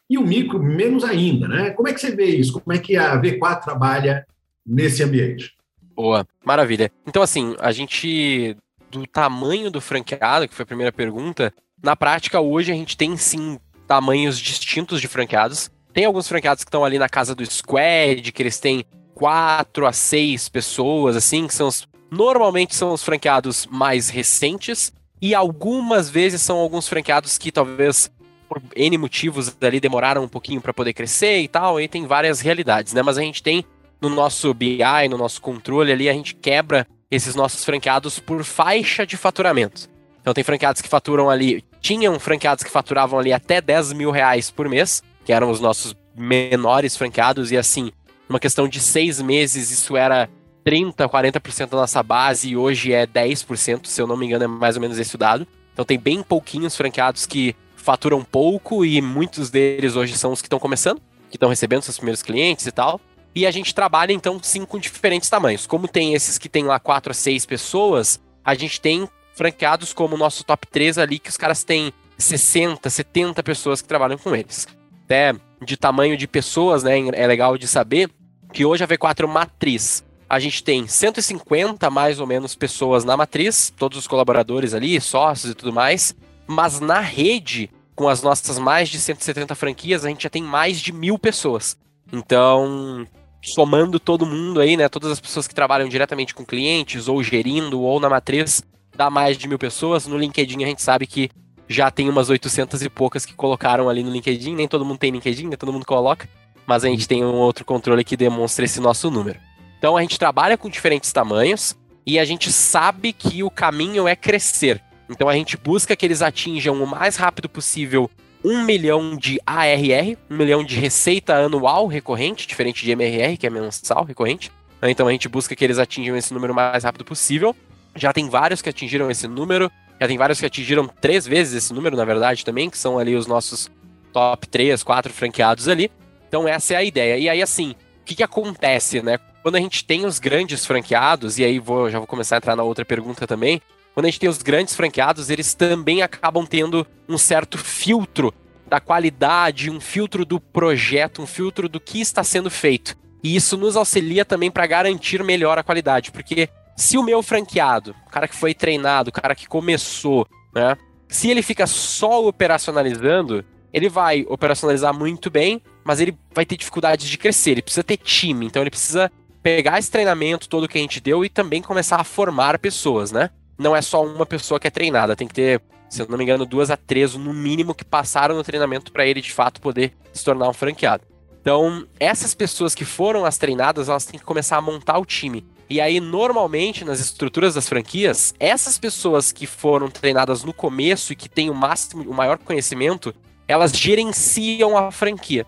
E 0.09 0.17
o 0.17 0.25
micro, 0.25 0.61
menos 0.61 1.03
ainda, 1.03 1.47
né? 1.47 1.69
Como 1.71 1.87
é 1.87 1.93
que 1.93 1.99
você 1.99 2.15
vê 2.15 2.25
isso? 2.25 2.53
Como 2.59 2.75
é 2.75 2.77
que 2.77 2.95
a 2.95 3.19
V4 3.19 3.63
trabalha 3.63 4.25
nesse 4.65 5.01
ambiente? 5.01 5.53
Boa, 5.95 6.27
maravilha. 6.43 6.91
Então, 7.07 7.21
assim, 7.21 7.55
a 7.59 7.71
gente, 7.71 8.57
do 8.91 9.07
tamanho 9.07 9.71
do 9.71 9.79
franqueado, 9.79 10.47
que 10.47 10.53
foi 10.53 10.63
a 10.63 10.67
primeira 10.67 10.91
pergunta, 10.91 11.53
na 11.81 11.95
prática, 11.95 12.39
hoje 12.39 12.71
a 12.71 12.75
gente 12.75 12.97
tem 12.97 13.15
sim 13.17 13.59
tamanhos 13.87 14.37
distintos 14.37 15.01
de 15.01 15.07
franqueados. 15.07 15.69
Tem 15.93 16.05
alguns 16.05 16.27
franqueados 16.27 16.63
que 16.63 16.69
estão 16.69 16.83
ali 16.83 16.97
na 16.97 17.07
casa 17.07 17.35
do 17.35 17.45
squad, 17.45 18.31
que 18.31 18.41
eles 18.41 18.59
têm 18.59 18.83
quatro 19.13 19.85
a 19.85 19.93
seis 19.93 20.49
pessoas, 20.49 21.15
assim, 21.15 21.45
que 21.45 21.53
são 21.53 21.67
os, 21.67 21.87
normalmente 22.09 22.75
são 22.75 22.91
os 22.91 23.03
franqueados 23.03 23.67
mais 23.67 24.09
recentes, 24.09 24.91
e 25.21 25.35
algumas 25.35 26.09
vezes 26.09 26.41
são 26.41 26.57
alguns 26.57 26.87
franqueados 26.87 27.37
que 27.37 27.51
talvez 27.51 28.11
por 28.49 28.61
N 28.75 28.97
motivos 28.97 29.55
ali 29.61 29.79
demoraram 29.79 30.23
um 30.23 30.27
pouquinho 30.27 30.61
para 30.61 30.73
poder 30.73 30.93
crescer 30.93 31.39
e 31.41 31.47
tal, 31.47 31.79
e 31.79 31.87
tem 31.87 32.07
várias 32.07 32.41
realidades, 32.41 32.93
né? 32.93 33.01
Mas 33.03 33.17
a 33.17 33.21
gente 33.21 33.43
tem 33.43 33.63
no 34.01 34.09
nosso 34.09 34.53
BI, 34.53 35.07
no 35.09 35.17
nosso 35.17 35.41
controle 35.41 35.91
ali, 35.91 36.09
a 36.09 36.13
gente 36.13 36.35
quebra 36.35 36.87
esses 37.09 37.35
nossos 37.35 37.63
franqueados 37.63 38.19
por 38.19 38.43
faixa 38.43 39.05
de 39.05 39.15
faturamento. 39.15 39.87
Então 40.21 40.33
tem 40.33 40.43
franqueados 40.43 40.81
que 40.81 40.89
faturam 40.89 41.29
ali, 41.29 41.63
tinham 41.79 42.19
franqueados 42.19 42.63
que 42.63 42.71
faturavam 42.71 43.19
ali 43.19 43.31
até 43.31 43.61
10 43.61 43.93
mil 43.93 44.09
reais 44.09 44.49
por 44.49 44.67
mês, 44.67 45.03
que 45.23 45.33
eram 45.33 45.49
os 45.49 45.59
nossos 45.59 45.95
menores 46.15 46.95
franqueados, 46.95 47.51
e 47.51 47.57
assim, 47.57 47.91
numa 48.27 48.39
questão 48.39 48.67
de 48.67 48.79
seis 48.79 49.21
meses, 49.21 49.71
isso 49.71 49.97
era 49.97 50.29
30, 50.63 51.07
40% 51.07 51.69
da 51.69 51.77
nossa 51.77 52.01
base, 52.01 52.49
e 52.49 52.57
hoje 52.57 52.93
é 52.93 53.05
10%, 53.05 53.85
se 53.85 54.01
eu 54.01 54.07
não 54.07 54.17
me 54.17 54.25
engano, 54.25 54.45
é 54.45 54.47
mais 54.47 54.75
ou 54.75 54.81
menos 54.81 54.97
esse 54.97 55.17
dado. 55.17 55.47
Então 55.73 55.83
tem 55.83 55.99
bem 55.99 56.21
pouquinhos 56.21 56.75
franqueados 56.75 57.25
que 57.25 57.55
faturam 57.75 58.23
pouco, 58.23 58.85
e 58.85 59.01
muitos 59.01 59.49
deles 59.49 59.95
hoje 59.95 60.17
são 60.17 60.31
os 60.31 60.41
que 60.41 60.47
estão 60.47 60.59
começando, 60.59 61.01
que 61.29 61.37
estão 61.37 61.49
recebendo 61.49 61.81
seus 61.81 61.97
primeiros 61.97 62.21
clientes 62.21 62.65
e 62.65 62.71
tal. 62.71 62.99
E 63.35 63.47
a 63.47 63.51
gente 63.51 63.73
trabalha, 63.73 64.13
então, 64.13 64.39
sim, 64.41 64.63
com 64.63 64.77
diferentes 64.77 65.27
tamanhos. 65.27 65.65
Como 65.65 65.87
tem 65.87 66.13
esses 66.13 66.37
que 66.37 66.47
tem 66.47 66.63
lá 66.63 66.79
4 66.79 67.11
a 67.11 67.13
6 67.15 67.45
pessoas, 67.47 68.21
a 68.45 68.53
gente 68.53 68.79
tem 68.79 69.09
franqueados 69.35 69.91
como 69.91 70.15
o 70.15 70.17
nosso 70.17 70.43
top 70.43 70.67
3 70.67 70.99
ali, 70.99 71.17
que 71.17 71.29
os 71.29 71.37
caras 71.37 71.63
têm 71.63 71.91
60, 72.17 72.87
70 72.89 73.41
pessoas 73.41 73.81
que 73.81 73.87
trabalham 73.87 74.17
com 74.17 74.35
eles. 74.35 74.67
Até 75.13 75.35
de 75.63 75.77
tamanho 75.77 76.17
de 76.17 76.27
pessoas, 76.27 76.81
né? 76.81 76.97
É 77.13 77.27
legal 77.27 77.55
de 77.55 77.67
saber 77.67 78.09
que 78.51 78.65
hoje 78.65 78.83
a 78.83 78.87
V4 78.87 79.27
Matriz, 79.27 80.03
a 80.27 80.39
gente 80.39 80.63
tem 80.63 80.87
150 80.87 81.87
mais 81.91 82.19
ou 82.19 82.25
menos 82.25 82.55
pessoas 82.55 83.05
na 83.05 83.15
matriz, 83.15 83.71
todos 83.77 83.99
os 83.99 84.07
colaboradores 84.07 84.73
ali, 84.73 84.99
sócios 84.99 85.51
e 85.51 85.55
tudo 85.55 85.71
mais, 85.71 86.15
mas 86.47 86.79
na 86.79 86.99
rede, 86.99 87.69
com 87.95 88.09
as 88.09 88.23
nossas 88.23 88.57
mais 88.57 88.89
de 88.89 88.99
170 88.99 89.53
franquias, 89.53 90.03
a 90.03 90.09
gente 90.09 90.23
já 90.23 90.29
tem 90.31 90.41
mais 90.41 90.81
de 90.81 90.91
mil 90.91 91.19
pessoas. 91.19 91.77
Então, 92.11 93.07
somando 93.43 93.99
todo 93.99 94.25
mundo 94.25 94.59
aí, 94.59 94.75
né? 94.75 94.89
Todas 94.89 95.11
as 95.11 95.19
pessoas 95.19 95.47
que 95.47 95.53
trabalham 95.53 95.87
diretamente 95.87 96.33
com 96.33 96.43
clientes, 96.43 97.07
ou 97.07 97.21
gerindo, 97.21 97.79
ou 97.79 97.99
na 97.99 98.09
matriz, 98.09 98.63
dá 98.97 99.11
mais 99.11 99.37
de 99.37 99.47
mil 99.47 99.59
pessoas. 99.59 100.07
No 100.07 100.17
LinkedIn 100.17 100.63
a 100.63 100.67
gente 100.67 100.81
sabe 100.81 101.05
que 101.05 101.29
já 101.67 101.89
tem 101.89 102.09
umas 102.09 102.29
800 102.29 102.81
e 102.81 102.89
poucas 102.89 103.25
que 103.25 103.33
colocaram 103.33 103.89
ali 103.89 104.03
no 104.03 104.11
LinkedIn. 104.11 104.55
Nem 104.55 104.67
todo 104.67 104.85
mundo 104.85 104.97
tem 104.97 105.11
LinkedIn, 105.11 105.47
nem 105.47 105.57
todo 105.57 105.73
mundo 105.73 105.85
coloca. 105.85 106.27
Mas 106.65 106.83
a 106.83 106.87
gente 106.87 107.07
tem 107.07 107.23
um 107.23 107.35
outro 107.35 107.65
controle 107.65 108.03
que 108.03 108.17
demonstra 108.17 108.65
esse 108.65 108.79
nosso 108.79 109.09
número. 109.09 109.39
Então 109.77 109.97
a 109.97 110.01
gente 110.01 110.17
trabalha 110.17 110.57
com 110.57 110.69
diferentes 110.69 111.11
tamanhos 111.11 111.75
e 112.05 112.17
a 112.19 112.25
gente 112.25 112.51
sabe 112.51 113.11
que 113.13 113.43
o 113.43 113.49
caminho 113.49 114.07
é 114.07 114.15
crescer. 114.15 114.81
Então 115.09 115.27
a 115.27 115.33
gente 115.33 115.57
busca 115.57 115.95
que 115.95 116.05
eles 116.05 116.21
atinjam 116.21 116.81
o 116.81 116.87
mais 116.87 117.15
rápido 117.15 117.49
possível 117.49 118.09
1 118.43 118.63
milhão 118.63 119.15
de 119.15 119.39
ARR, 119.45 120.17
1 120.29 120.35
milhão 120.35 120.63
de 120.63 120.79
receita 120.79 121.35
anual 121.35 121.87
recorrente, 121.87 122.47
diferente 122.47 122.83
de 122.83 122.91
MRR, 122.91 123.37
que 123.37 123.47
é 123.47 123.49
mensal 123.49 124.03
recorrente. 124.03 124.51
Então 124.81 125.07
a 125.07 125.11
gente 125.11 125.29
busca 125.29 125.55
que 125.55 125.63
eles 125.63 125.79
atinjam 125.79 126.15
esse 126.17 126.33
número 126.33 126.51
o 126.51 126.55
mais 126.55 126.83
rápido 126.83 127.05
possível. 127.05 127.55
Já 127.95 128.11
tem 128.11 128.29
vários 128.29 128.61
que 128.61 128.69
atingiram 128.69 129.09
esse 129.09 129.27
número, 129.27 129.71
já 130.03 130.07
tem 130.07 130.17
vários 130.17 130.39
que 130.39 130.45
atingiram 130.45 130.85
três 130.87 131.25
vezes 131.25 131.63
esse 131.63 131.73
número, 131.73 131.95
na 131.95 132.03
verdade, 132.03 132.43
também, 132.43 132.69
que 132.69 132.77
são 132.77 132.99
ali 132.99 133.15
os 133.15 133.25
nossos 133.25 133.71
top 134.11 134.47
3, 134.47 134.83
4 134.83 135.13
franqueados 135.13 135.69
ali. 135.69 135.89
Então 136.27 136.45
essa 136.45 136.73
é 136.73 136.77
a 136.77 136.83
ideia. 136.83 137.17
E 137.17 137.29
aí, 137.29 137.41
assim, 137.41 137.71
o 138.01 138.03
que, 138.03 138.15
que 138.15 138.23
acontece, 138.23 139.01
né? 139.01 139.17
Quando 139.41 139.55
a 139.55 139.59
gente 139.59 139.85
tem 139.85 140.05
os 140.05 140.19
grandes 140.19 140.65
franqueados, 140.65 141.39
e 141.39 141.43
aí 141.43 141.57
vou, 141.57 141.89
já 141.89 141.99
vou 141.99 142.07
começar 142.07 142.35
a 142.35 142.37
entrar 142.37 142.55
na 142.55 142.63
outra 142.63 142.83
pergunta 142.83 143.25
também, 143.25 143.61
quando 143.93 144.05
a 144.05 144.09
gente 144.09 144.19
tem 144.19 144.29
os 144.29 144.41
grandes 144.41 144.75
franqueados, 144.75 145.29
eles 145.29 145.53
também 145.53 146.01
acabam 146.01 146.45
tendo 146.45 146.85
um 147.07 147.17
certo 147.17 147.57
filtro 147.57 148.33
da 148.67 148.81
qualidade, 148.81 149.69
um 149.69 149.79
filtro 149.79 150.25
do 150.25 150.39
projeto, 150.39 151.21
um 151.21 151.27
filtro 151.27 151.69
do 151.69 151.79
que 151.79 152.01
está 152.01 152.23
sendo 152.23 152.49
feito. 152.49 152.97
E 153.23 153.35
isso 153.35 153.55
nos 153.55 153.77
auxilia 153.77 154.25
também 154.25 154.51
para 154.51 154.67
garantir 154.67 155.23
melhor 155.23 155.57
a 155.57 155.63
qualidade, 155.63 156.11
porque 156.11 156.49
se 156.75 156.97
o 156.97 157.03
meu 157.03 157.21
franqueado, 157.21 157.95
o 158.07 158.09
cara 158.09 158.27
que 158.27 158.35
foi 158.35 158.53
treinado, 158.53 159.09
o 159.09 159.13
cara 159.13 159.35
que 159.35 159.47
começou, 159.47 160.27
né, 160.53 160.77
se 161.07 161.29
ele 161.29 161.41
fica 161.41 161.67
só 161.67 162.25
operacionalizando, 162.27 163.45
ele 163.71 163.89
vai 163.89 164.25
operacionalizar 164.27 164.93
muito 164.93 165.29
bem, 165.29 165.61
mas 165.83 165.99
ele 165.99 166.17
vai 166.33 166.45
ter 166.45 166.57
dificuldades 166.57 167.07
de 167.07 167.17
crescer, 167.17 167.51
ele 167.51 167.61
precisa 167.61 167.83
ter 167.83 167.97
time, 167.97 168.45
então 168.45 168.61
ele 168.61 168.69
precisa 168.69 169.11
pegar 169.41 169.77
esse 169.77 169.91
treinamento 169.91 170.47
todo 170.47 170.67
que 170.67 170.77
a 170.77 170.81
gente 170.81 171.01
deu 171.01 171.23
e 171.23 171.29
também 171.29 171.61
começar 171.61 171.97
a 171.97 172.03
formar 172.03 172.57
pessoas, 172.59 173.11
né? 173.11 173.29
não 173.57 173.75
é 173.75 173.81
só 173.81 174.03
uma 174.05 174.25
pessoa 174.25 174.59
que 174.59 174.67
é 174.67 174.71
treinada, 174.71 175.15
tem 175.15 175.27
que 175.27 175.33
ter, 175.33 175.61
se 175.89 176.01
eu 176.01 176.07
não 176.07 176.17
me 176.17 176.23
engano, 176.23 176.45
duas 176.45 176.71
a 176.71 176.77
três 176.77 177.15
no 177.15 177.33
mínimo 177.33 177.73
que 177.73 177.85
passaram 177.85 178.35
no 178.35 178.43
treinamento 178.43 178.91
para 178.91 179.05
ele 179.05 179.21
de 179.21 179.31
fato 179.31 179.61
poder 179.61 179.93
se 180.11 180.23
tornar 180.23 180.49
um 180.49 180.53
franqueado. 180.53 181.03
Então, 181.41 181.85
essas 181.99 182.33
pessoas 182.33 182.73
que 182.73 182.85
foram 182.85 183.25
as 183.25 183.37
treinadas, 183.37 183.89
elas 183.89 184.05
têm 184.05 184.19
que 184.19 184.25
começar 184.25 184.57
a 184.57 184.61
montar 184.61 184.97
o 184.97 185.05
time. 185.05 185.45
E 185.69 185.79
aí, 185.79 185.99
normalmente, 185.99 186.83
nas 186.83 186.99
estruturas 186.99 187.55
das 187.55 187.67
franquias, 187.67 188.33
essas 188.39 188.77
pessoas 188.77 189.31
que 189.31 189.47
foram 189.47 189.89
treinadas 189.89 190.43
no 190.43 190.53
começo 190.53 191.13
e 191.13 191.15
que 191.15 191.29
têm 191.29 191.49
o 191.49 191.55
máximo, 191.55 192.03
o 192.09 192.13
maior 192.13 192.37
conhecimento, 192.37 193.13
elas 193.47 193.71
gerenciam 193.71 194.77
a 194.77 194.91
franquia. 194.91 195.45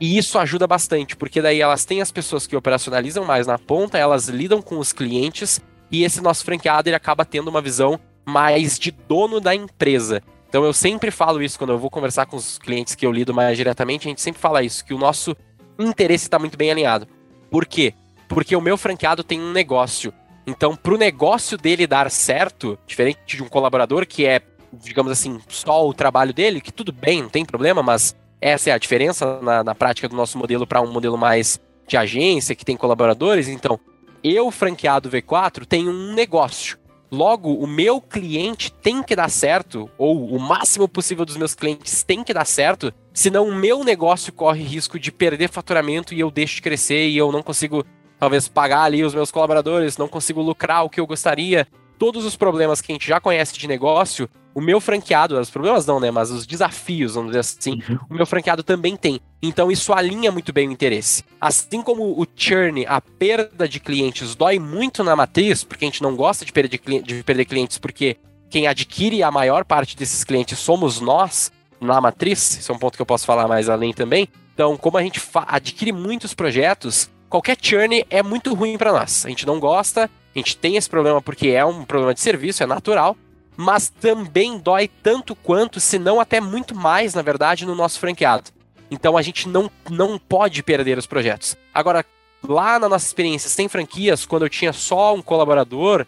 E 0.00 0.16
isso 0.16 0.38
ajuda 0.38 0.66
bastante, 0.66 1.16
porque 1.16 1.42
daí 1.42 1.60
elas 1.60 1.84
têm 1.84 2.00
as 2.00 2.12
pessoas 2.12 2.46
que 2.46 2.56
operacionalizam 2.56 3.24
mais 3.24 3.46
na 3.46 3.58
ponta, 3.58 3.98
elas 3.98 4.28
lidam 4.28 4.62
com 4.62 4.78
os 4.78 4.92
clientes 4.92 5.60
e 5.90 6.04
esse 6.04 6.20
nosso 6.20 6.44
franqueado 6.44 6.88
ele 6.88 6.96
acaba 6.96 7.24
tendo 7.24 7.48
uma 7.48 7.60
visão 7.60 7.98
mais 8.24 8.78
de 8.78 8.92
dono 8.92 9.40
da 9.40 9.54
empresa. 9.54 10.22
Então 10.48 10.64
eu 10.64 10.72
sempre 10.72 11.10
falo 11.10 11.42
isso 11.42 11.58
quando 11.58 11.70
eu 11.70 11.78
vou 11.78 11.90
conversar 11.90 12.26
com 12.26 12.36
os 12.36 12.58
clientes 12.58 12.94
que 12.94 13.04
eu 13.04 13.12
lido 13.12 13.34
mais 13.34 13.56
diretamente, 13.56 14.06
a 14.06 14.10
gente 14.10 14.20
sempre 14.20 14.40
fala 14.40 14.62
isso, 14.62 14.84
que 14.84 14.94
o 14.94 14.98
nosso 14.98 15.36
interesse 15.78 16.26
está 16.26 16.38
muito 16.38 16.56
bem 16.56 16.70
alinhado. 16.70 17.08
Por 17.50 17.66
quê? 17.66 17.92
Porque 18.28 18.54
o 18.54 18.60
meu 18.60 18.76
franqueado 18.76 19.24
tem 19.24 19.40
um 19.40 19.52
negócio. 19.52 20.12
Então, 20.46 20.76
para 20.76 20.94
o 20.94 20.98
negócio 20.98 21.58
dele 21.58 21.86
dar 21.86 22.10
certo, 22.10 22.78
diferente 22.86 23.36
de 23.36 23.42
um 23.42 23.48
colaborador 23.48 24.06
que 24.06 24.26
é, 24.26 24.40
digamos 24.72 25.10
assim, 25.10 25.40
só 25.48 25.86
o 25.86 25.94
trabalho 25.94 26.32
dele, 26.32 26.60
que 26.60 26.72
tudo 26.72 26.92
bem, 26.92 27.22
não 27.22 27.28
tem 27.28 27.44
problema, 27.44 27.82
mas 27.82 28.14
essa 28.40 28.70
é 28.70 28.72
a 28.72 28.78
diferença 28.78 29.40
na, 29.42 29.64
na 29.64 29.74
prática 29.74 30.08
do 30.08 30.16
nosso 30.16 30.38
modelo 30.38 30.66
para 30.66 30.80
um 30.80 30.92
modelo 30.92 31.18
mais 31.18 31.60
de 31.86 31.96
agência, 31.96 32.54
que 32.54 32.64
tem 32.64 32.76
colaboradores. 32.76 33.48
Então, 33.48 33.80
eu, 34.22 34.50
franqueado 34.50 35.10
V4, 35.10 35.64
tenho 35.64 35.90
um 35.90 36.12
negócio. 36.12 36.78
Logo, 37.10 37.54
o 37.54 37.66
meu 37.66 38.02
cliente 38.02 38.70
tem 38.70 39.02
que 39.02 39.16
dar 39.16 39.30
certo, 39.30 39.90
ou 39.96 40.28
o 40.28 40.38
máximo 40.38 40.86
possível 40.86 41.24
dos 41.24 41.38
meus 41.38 41.54
clientes 41.54 42.02
tem 42.02 42.22
que 42.22 42.34
dar 42.34 42.44
certo, 42.44 42.92
senão 43.14 43.48
o 43.48 43.54
meu 43.54 43.82
negócio 43.82 44.30
corre 44.30 44.62
risco 44.62 44.98
de 44.98 45.10
perder 45.10 45.48
faturamento 45.48 46.12
e 46.12 46.20
eu 46.20 46.30
deixo 46.30 46.56
de 46.56 46.62
crescer 46.62 47.08
e 47.08 47.16
eu 47.16 47.32
não 47.32 47.42
consigo, 47.42 47.82
talvez, 48.18 48.48
pagar 48.48 48.82
ali 48.82 49.04
os 49.04 49.14
meus 49.14 49.30
colaboradores, 49.30 49.96
não 49.96 50.08
consigo 50.08 50.42
lucrar 50.42 50.84
o 50.84 50.90
que 50.90 51.00
eu 51.00 51.06
gostaria. 51.06 51.66
Todos 51.98 52.24
os 52.24 52.36
problemas 52.36 52.80
que 52.80 52.92
a 52.92 52.94
gente 52.94 53.08
já 53.08 53.20
conhece 53.20 53.58
de 53.58 53.66
negócio, 53.66 54.28
o 54.54 54.60
meu 54.60 54.80
franqueado, 54.80 55.38
os 55.38 55.50
problemas 55.50 55.86
não, 55.86 56.00
né? 56.00 56.10
Mas 56.10 56.30
os 56.30 56.46
desafios, 56.46 57.14
vamos 57.14 57.30
dizer 57.30 57.40
assim, 57.40 57.80
uhum. 57.88 57.98
o 58.10 58.14
meu 58.14 58.26
franqueado 58.26 58.62
também 58.62 58.96
tem. 58.96 59.20
Então 59.42 59.70
isso 59.70 59.92
alinha 59.92 60.32
muito 60.32 60.52
bem 60.52 60.68
o 60.68 60.72
interesse. 60.72 61.24
Assim 61.40 61.82
como 61.82 62.20
o 62.20 62.26
churn, 62.36 62.84
a 62.86 63.00
perda 63.00 63.68
de 63.68 63.78
clientes, 63.78 64.34
dói 64.34 64.58
muito 64.58 65.04
na 65.04 65.14
matriz, 65.14 65.62
porque 65.64 65.84
a 65.84 65.88
gente 65.88 66.02
não 66.02 66.16
gosta 66.16 66.44
de 66.44 66.52
perder, 66.52 66.80
de 67.02 67.22
perder 67.22 67.44
clientes, 67.44 67.78
porque 67.78 68.16
quem 68.50 68.66
adquire 68.66 69.22
a 69.22 69.30
maior 69.30 69.64
parte 69.64 69.96
desses 69.96 70.24
clientes 70.24 70.58
somos 70.58 71.00
nós 71.00 71.52
na 71.80 72.00
matriz. 72.00 72.58
Isso 72.58 72.72
é 72.72 72.74
um 72.74 72.78
ponto 72.78 72.96
que 72.96 73.02
eu 73.02 73.06
posso 73.06 73.26
falar 73.26 73.46
mais 73.46 73.68
além 73.68 73.92
também. 73.92 74.28
Então, 74.54 74.76
como 74.76 74.98
a 74.98 75.02
gente 75.02 75.22
adquire 75.46 75.92
muitos 75.92 76.34
projetos, 76.34 77.08
qualquer 77.28 77.56
churn 77.60 78.04
é 78.08 78.22
muito 78.22 78.54
ruim 78.54 78.76
para 78.76 78.92
nós. 78.92 79.24
A 79.26 79.28
gente 79.28 79.46
não 79.46 79.60
gosta, 79.60 80.04
a 80.34 80.38
gente 80.38 80.56
tem 80.56 80.76
esse 80.76 80.88
problema 80.88 81.20
porque 81.22 81.48
é 81.48 81.64
um 81.64 81.84
problema 81.84 82.14
de 82.14 82.20
serviço, 82.20 82.62
é 82.62 82.66
natural 82.66 83.16
mas 83.60 83.88
também 83.88 84.56
dói 84.56 84.86
tanto 85.02 85.34
quanto, 85.34 85.80
se 85.80 85.98
não 85.98 86.20
até 86.20 86.40
muito 86.40 86.76
mais, 86.76 87.12
na 87.12 87.22
verdade, 87.22 87.66
no 87.66 87.74
nosso 87.74 87.98
franqueado. 87.98 88.52
Então 88.88 89.16
a 89.16 89.22
gente 89.22 89.48
não, 89.48 89.68
não 89.90 90.16
pode 90.16 90.62
perder 90.62 90.96
os 90.96 91.08
projetos. 91.08 91.56
Agora, 91.74 92.06
lá 92.40 92.78
na 92.78 92.88
nossa 92.88 93.04
experiência 93.04 93.50
sem 93.50 93.66
franquias, 93.66 94.24
quando 94.24 94.44
eu 94.44 94.48
tinha 94.48 94.72
só 94.72 95.12
um 95.12 95.20
colaborador, 95.20 96.06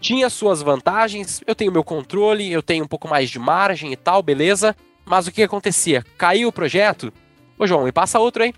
tinha 0.00 0.30
suas 0.30 0.62
vantagens, 0.62 1.42
eu 1.46 1.54
tenho 1.54 1.70
meu 1.70 1.84
controle, 1.84 2.50
eu 2.50 2.62
tenho 2.62 2.86
um 2.86 2.88
pouco 2.88 3.06
mais 3.06 3.28
de 3.28 3.38
margem 3.38 3.92
e 3.92 3.96
tal, 3.96 4.22
beleza. 4.22 4.74
Mas 5.04 5.26
o 5.26 5.32
que 5.32 5.42
acontecia? 5.42 6.02
Caiu 6.16 6.48
o 6.48 6.52
projeto? 6.52 7.12
Ô 7.58 7.66
João, 7.66 7.84
me 7.84 7.92
passa 7.92 8.18
outro 8.18 8.42
aí. 8.42 8.54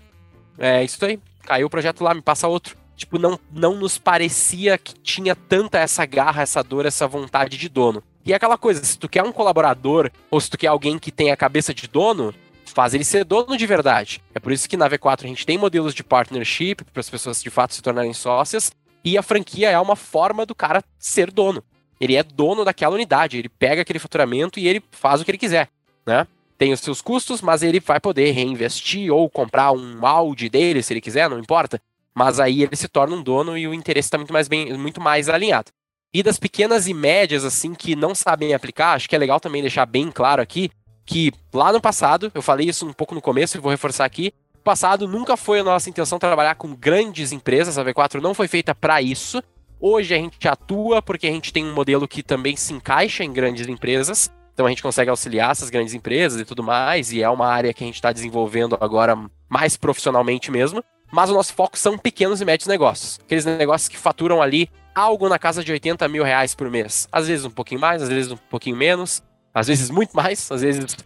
É 0.57 0.81
isso 0.81 1.03
aí. 1.03 1.19
Caiu 1.43 1.67
o 1.67 1.69
projeto 1.69 2.03
lá, 2.03 2.13
me 2.13 2.21
passa 2.21 2.47
outro. 2.47 2.77
Tipo, 2.95 3.17
não, 3.17 3.39
não 3.51 3.75
nos 3.75 3.97
parecia 3.97 4.77
que 4.77 4.93
tinha 4.93 5.35
tanta 5.35 5.77
essa 5.79 6.05
garra, 6.05 6.41
essa 6.41 6.61
dor, 6.61 6.85
essa 6.85 7.07
vontade 7.07 7.57
de 7.57 7.69
dono. 7.69 8.03
E 8.25 8.33
é 8.33 8.35
aquela 8.35 8.57
coisa, 8.57 8.83
se 8.83 8.97
tu 8.97 9.07
quer 9.07 9.23
um 9.23 9.31
colaborador 9.31 10.11
ou 10.29 10.39
se 10.39 10.49
tu 10.49 10.57
quer 10.57 10.67
alguém 10.67 10.99
que 10.99 11.11
tem 11.11 11.31
a 11.31 11.37
cabeça 11.37 11.73
de 11.73 11.87
dono, 11.87 12.33
faz 12.65 12.93
ele 12.93 13.03
ser 13.03 13.23
dono 13.23 13.57
de 13.57 13.65
verdade. 13.65 14.21
É 14.33 14.39
por 14.39 14.51
isso 14.51 14.67
que 14.67 14.77
na 14.77 14.89
V4 14.89 15.23
a 15.23 15.27
gente 15.27 15.45
tem 15.45 15.57
modelos 15.57 15.93
de 15.93 16.03
partnership 16.03 16.83
para 16.93 16.99
as 16.99 17.09
pessoas 17.09 17.41
de 17.41 17.49
fato 17.49 17.73
se 17.73 17.81
tornarem 17.81 18.13
sócias 18.13 18.71
e 19.03 19.17
a 19.17 19.23
franquia 19.23 19.69
é 19.69 19.79
uma 19.79 19.95
forma 19.95 20.45
do 20.45 20.53
cara 20.53 20.83
ser 20.97 21.31
dono. 21.31 21.63
Ele 21.99 22.15
é 22.15 22.23
dono 22.23 22.63
daquela 22.63 22.95
unidade, 22.95 23.37
ele 23.37 23.49
pega 23.49 23.81
aquele 23.81 23.99
faturamento 23.99 24.59
e 24.59 24.67
ele 24.67 24.81
faz 24.91 25.19
o 25.19 25.25
que 25.25 25.31
ele 25.31 25.37
quiser, 25.37 25.69
né? 26.05 26.25
Tem 26.59 26.73
os 26.73 26.81
seus 26.81 27.01
custos, 27.01 27.41
mas 27.41 27.63
ele 27.63 27.79
vai 27.79 28.01
poder 28.01 28.31
reinvestir 28.31 29.11
ou 29.11 29.29
comprar 29.29 29.71
um 29.71 30.05
Audi 30.05 30.49
dele 30.49 30.83
se 30.83 30.93
ele 30.93 31.01
quiser, 31.01 31.29
não 31.29 31.39
importa. 31.39 31.81
Mas 32.13 32.37
aí 32.39 32.63
ele 32.63 32.75
se 32.75 32.89
torna 32.89 33.15
um 33.15 33.23
dono 33.23 33.57
e 33.57 33.65
o 33.65 33.73
interesse 33.73 34.07
está 34.07 34.17
muito 34.17 34.33
mais 34.33 34.49
bem, 34.49 34.77
muito 34.77 34.99
mais 34.99 35.29
alinhado. 35.29 35.71
E 36.13 36.21
das 36.21 36.37
pequenas 36.37 36.85
e 36.85 36.93
médias, 36.93 37.45
assim, 37.45 37.73
que 37.73 37.95
não 37.95 38.13
sabem 38.13 38.53
aplicar, 38.53 38.93
acho 38.93 39.07
que 39.07 39.15
é 39.15 39.19
legal 39.19 39.39
também 39.39 39.61
deixar 39.61 39.85
bem 39.85 40.11
claro 40.11 40.41
aqui 40.41 40.69
que 41.05 41.31
lá 41.51 41.71
no 41.71 41.81
passado, 41.81 42.31
eu 42.35 42.41
falei 42.41 42.67
isso 42.67 42.85
um 42.85 42.93
pouco 42.93 43.15
no 43.15 43.21
começo 43.21 43.57
e 43.57 43.59
vou 43.59 43.71
reforçar 43.71 44.05
aqui, 44.05 44.31
passado 44.63 45.07
nunca 45.07 45.35
foi 45.35 45.61
a 45.61 45.63
nossa 45.63 45.89
intenção 45.89 46.19
trabalhar 46.19 46.53
com 46.53 46.75
grandes 46.75 47.31
empresas, 47.31 47.79
a 47.79 47.85
V4 47.85 48.21
não 48.21 48.35
foi 48.35 48.47
feita 48.47 48.75
para 48.75 49.01
isso. 49.01 49.41
Hoje 49.79 50.13
a 50.13 50.17
gente 50.17 50.47
atua 50.47 51.01
porque 51.01 51.25
a 51.25 51.31
gente 51.31 51.51
tem 51.51 51.65
um 51.65 51.73
modelo 51.73 52.07
que 52.07 52.21
também 52.21 52.55
se 52.55 52.73
encaixa 52.73 53.23
em 53.23 53.31
grandes 53.31 53.67
empresas, 53.67 54.29
então 54.59 54.65
a 54.65 54.69
gente 54.69 54.83
consegue 54.83 55.09
auxiliar 55.09 55.51
essas 55.51 55.69
grandes 55.69 55.93
empresas 55.93 56.41
e 56.41 56.43
tudo 56.43 56.61
mais, 56.61 57.13
e 57.13 57.23
é 57.23 57.29
uma 57.29 57.47
área 57.47 57.73
que 57.73 57.81
a 57.81 57.87
gente 57.87 57.95
está 57.95 58.11
desenvolvendo 58.11 58.77
agora 58.81 59.17
mais 59.47 59.77
profissionalmente 59.77 60.51
mesmo. 60.51 60.83
Mas 61.09 61.29
o 61.29 61.33
nosso 61.33 61.53
foco 61.53 61.77
são 61.77 61.97
pequenos 61.97 62.41
e 62.41 62.45
médios 62.45 62.67
negócios. 62.67 63.21
Aqueles 63.23 63.45
negócios 63.45 63.87
que 63.87 63.97
faturam 63.97 64.41
ali 64.41 64.69
algo 64.93 65.29
na 65.29 65.39
casa 65.39 65.63
de 65.63 65.71
80 65.71 66.05
mil 66.09 66.25
reais 66.25 66.53
por 66.53 66.69
mês. 66.69 67.07
Às 67.09 67.29
vezes 67.29 67.45
um 67.45 67.49
pouquinho 67.49 67.79
mais, 67.79 68.01
às 68.01 68.09
vezes 68.09 68.33
um 68.33 68.35
pouquinho 68.35 68.75
menos, 68.75 69.23
às 69.53 69.67
vezes 69.67 69.89
muito 69.89 70.11
mais, 70.13 70.51
às 70.51 70.61
vezes 70.61 70.97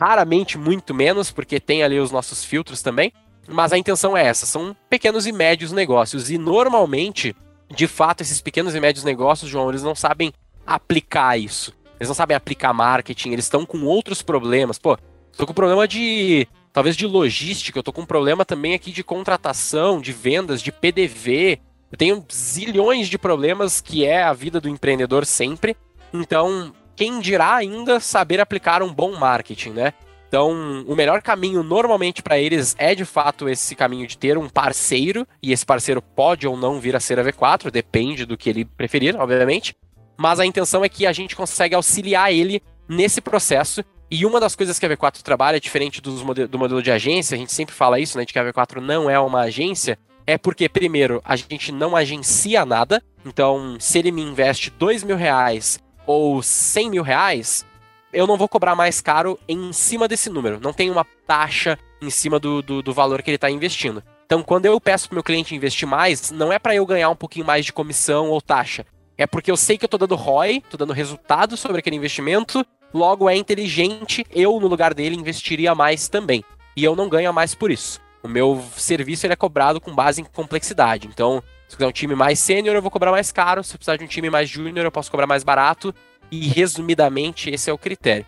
raramente 0.00 0.56
muito 0.56 0.94
menos, 0.94 1.30
porque 1.30 1.60
tem 1.60 1.82
ali 1.82 2.00
os 2.00 2.10
nossos 2.10 2.42
filtros 2.42 2.80
também. 2.80 3.12
Mas 3.46 3.74
a 3.74 3.78
intenção 3.78 4.16
é 4.16 4.24
essa: 4.26 4.46
são 4.46 4.74
pequenos 4.88 5.26
e 5.26 5.32
médios 5.32 5.70
negócios. 5.70 6.30
E 6.30 6.38
normalmente, 6.38 7.36
de 7.68 7.86
fato, 7.86 8.22
esses 8.22 8.40
pequenos 8.40 8.74
e 8.74 8.80
médios 8.80 9.04
negócios, 9.04 9.50
João, 9.50 9.68
eles 9.68 9.82
não 9.82 9.94
sabem 9.94 10.32
aplicar 10.66 11.38
isso. 11.38 11.74
Eles 12.02 12.08
não 12.08 12.16
sabem 12.16 12.36
aplicar 12.36 12.72
marketing, 12.72 13.30
eles 13.30 13.44
estão 13.44 13.64
com 13.64 13.84
outros 13.84 14.22
problemas. 14.22 14.76
Pô, 14.76 14.98
estou 15.30 15.46
com 15.46 15.54
problema 15.54 15.86
de. 15.86 16.48
Talvez 16.72 16.96
de 16.96 17.06
logística, 17.06 17.78
eu 17.78 17.82
tô 17.82 17.92
com 17.92 18.04
problema 18.04 18.44
também 18.44 18.74
aqui 18.74 18.90
de 18.90 19.04
contratação, 19.04 20.00
de 20.00 20.10
vendas, 20.10 20.60
de 20.60 20.72
PDV, 20.72 21.60
eu 21.92 21.98
tenho 21.98 22.24
zilhões 22.32 23.06
de 23.06 23.18
problemas 23.18 23.80
que 23.80 24.04
é 24.04 24.22
a 24.22 24.32
vida 24.32 24.60
do 24.60 24.68
empreendedor 24.68 25.24
sempre. 25.24 25.76
Então, 26.12 26.72
quem 26.96 27.20
dirá 27.20 27.54
ainda 27.54 28.00
saber 28.00 28.40
aplicar 28.40 28.82
um 28.82 28.92
bom 28.92 29.14
marketing, 29.14 29.70
né? 29.70 29.92
Então, 30.26 30.82
o 30.88 30.96
melhor 30.96 31.22
caminho 31.22 31.62
normalmente 31.62 32.22
para 32.22 32.38
eles 32.38 32.74
é 32.78 32.96
de 32.96 33.04
fato 33.04 33.48
esse 33.48 33.76
caminho 33.76 34.08
de 34.08 34.18
ter 34.18 34.38
um 34.38 34.48
parceiro, 34.48 35.24
e 35.42 35.52
esse 35.52 35.64
parceiro 35.64 36.00
pode 36.00 36.48
ou 36.48 36.56
não 36.56 36.80
vir 36.80 36.96
a 36.96 37.00
ser 37.00 37.20
a 37.20 37.22
V4, 37.22 37.70
depende 37.70 38.24
do 38.24 38.38
que 38.38 38.48
ele 38.48 38.64
preferir, 38.64 39.14
obviamente. 39.14 39.76
Mas 40.16 40.40
a 40.40 40.46
intenção 40.46 40.84
é 40.84 40.88
que 40.88 41.06
a 41.06 41.12
gente 41.12 41.34
consegue 41.36 41.74
auxiliar 41.74 42.32
ele 42.32 42.62
nesse 42.88 43.20
processo. 43.20 43.84
E 44.10 44.26
uma 44.26 44.38
das 44.38 44.54
coisas 44.54 44.78
que 44.78 44.84
a 44.84 44.88
V4 44.88 45.22
trabalha, 45.22 45.60
diferente 45.60 46.00
dos 46.00 46.22
do 46.48 46.58
modelo 46.58 46.82
de 46.82 46.90
agência, 46.90 47.34
a 47.34 47.38
gente 47.38 47.52
sempre 47.52 47.74
fala 47.74 47.98
isso, 47.98 48.18
né, 48.18 48.24
de 48.24 48.32
que 48.32 48.38
a 48.38 48.44
V4 48.44 48.80
não 48.80 49.08
é 49.08 49.18
uma 49.18 49.40
agência, 49.40 49.98
é 50.26 50.36
porque, 50.36 50.68
primeiro, 50.68 51.20
a 51.24 51.34
gente 51.34 51.72
não 51.72 51.96
agencia 51.96 52.64
nada. 52.66 53.02
Então, 53.24 53.76
se 53.80 53.98
ele 53.98 54.12
me 54.12 54.22
investe 54.22 54.70
dois 54.70 55.02
mil 55.02 55.16
reais 55.16 55.80
ou 56.06 56.42
cem 56.42 56.90
mil 56.90 57.02
reais, 57.02 57.64
eu 58.12 58.26
não 58.26 58.36
vou 58.36 58.48
cobrar 58.48 58.74
mais 58.74 59.00
caro 59.00 59.38
em 59.48 59.72
cima 59.72 60.06
desse 60.06 60.28
número. 60.28 60.60
Não 60.60 60.72
tem 60.72 60.90
uma 60.90 61.06
taxa 61.26 61.78
em 62.00 62.10
cima 62.10 62.38
do, 62.38 62.60
do, 62.60 62.82
do 62.82 62.92
valor 62.92 63.22
que 63.22 63.30
ele 63.30 63.36
está 63.36 63.50
investindo. 63.50 64.02
Então, 64.26 64.42
quando 64.42 64.66
eu 64.66 64.80
peço 64.80 65.08
para 65.08 65.16
meu 65.16 65.22
cliente 65.22 65.54
investir 65.54 65.86
mais, 65.86 66.30
não 66.30 66.52
é 66.52 66.58
para 66.58 66.74
eu 66.74 66.86
ganhar 66.86 67.10
um 67.10 67.16
pouquinho 67.16 67.46
mais 67.46 67.64
de 67.64 67.72
comissão 67.72 68.30
ou 68.30 68.40
taxa. 68.40 68.84
É 69.16 69.26
porque 69.26 69.50
eu 69.50 69.56
sei 69.56 69.76
que 69.76 69.84
eu 69.84 69.86
estou 69.86 69.98
dando 69.98 70.14
ROI, 70.14 70.58
estou 70.58 70.78
dando 70.78 70.92
resultado 70.92 71.56
sobre 71.56 71.78
aquele 71.78 71.96
investimento, 71.96 72.64
logo 72.92 73.28
é 73.28 73.36
inteligente, 73.36 74.24
eu, 74.30 74.58
no 74.58 74.66
lugar 74.66 74.94
dele, 74.94 75.16
investiria 75.16 75.74
mais 75.74 76.08
também. 76.08 76.44
E 76.76 76.82
eu 76.82 76.96
não 76.96 77.08
ganho 77.08 77.32
mais 77.32 77.54
por 77.54 77.70
isso. 77.70 78.00
O 78.22 78.28
meu 78.28 78.62
serviço 78.76 79.26
ele 79.26 79.32
é 79.32 79.36
cobrado 79.36 79.80
com 79.80 79.94
base 79.94 80.20
em 80.20 80.24
complexidade. 80.24 81.08
Então, 81.08 81.42
se 81.68 81.74
eu 81.74 81.78
quiser 81.78 81.88
um 81.88 81.92
time 81.92 82.14
mais 82.14 82.38
sênior, 82.38 82.74
eu 82.74 82.82
vou 82.82 82.90
cobrar 82.90 83.10
mais 83.10 83.32
caro. 83.32 83.64
Se 83.64 83.74
eu 83.74 83.78
precisar 83.78 83.96
de 83.96 84.04
um 84.04 84.08
time 84.08 84.30
mais 84.30 84.48
júnior, 84.48 84.84
eu 84.84 84.92
posso 84.92 85.10
cobrar 85.10 85.26
mais 85.26 85.42
barato. 85.42 85.94
E, 86.30 86.46
resumidamente, 86.48 87.50
esse 87.50 87.68
é 87.68 87.72
o 87.72 87.78
critério. 87.78 88.24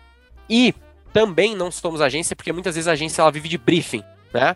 E 0.49 0.75
também 1.13 1.55
não 1.55 1.71
somos 1.71 2.01
agência, 2.01 2.35
porque 2.35 2.51
muitas 2.51 2.75
vezes 2.75 2.87
a 2.87 2.91
agência 2.91 3.21
ela 3.21 3.31
vive 3.31 3.47
de 3.47 3.57
briefing, 3.57 4.03
né? 4.33 4.55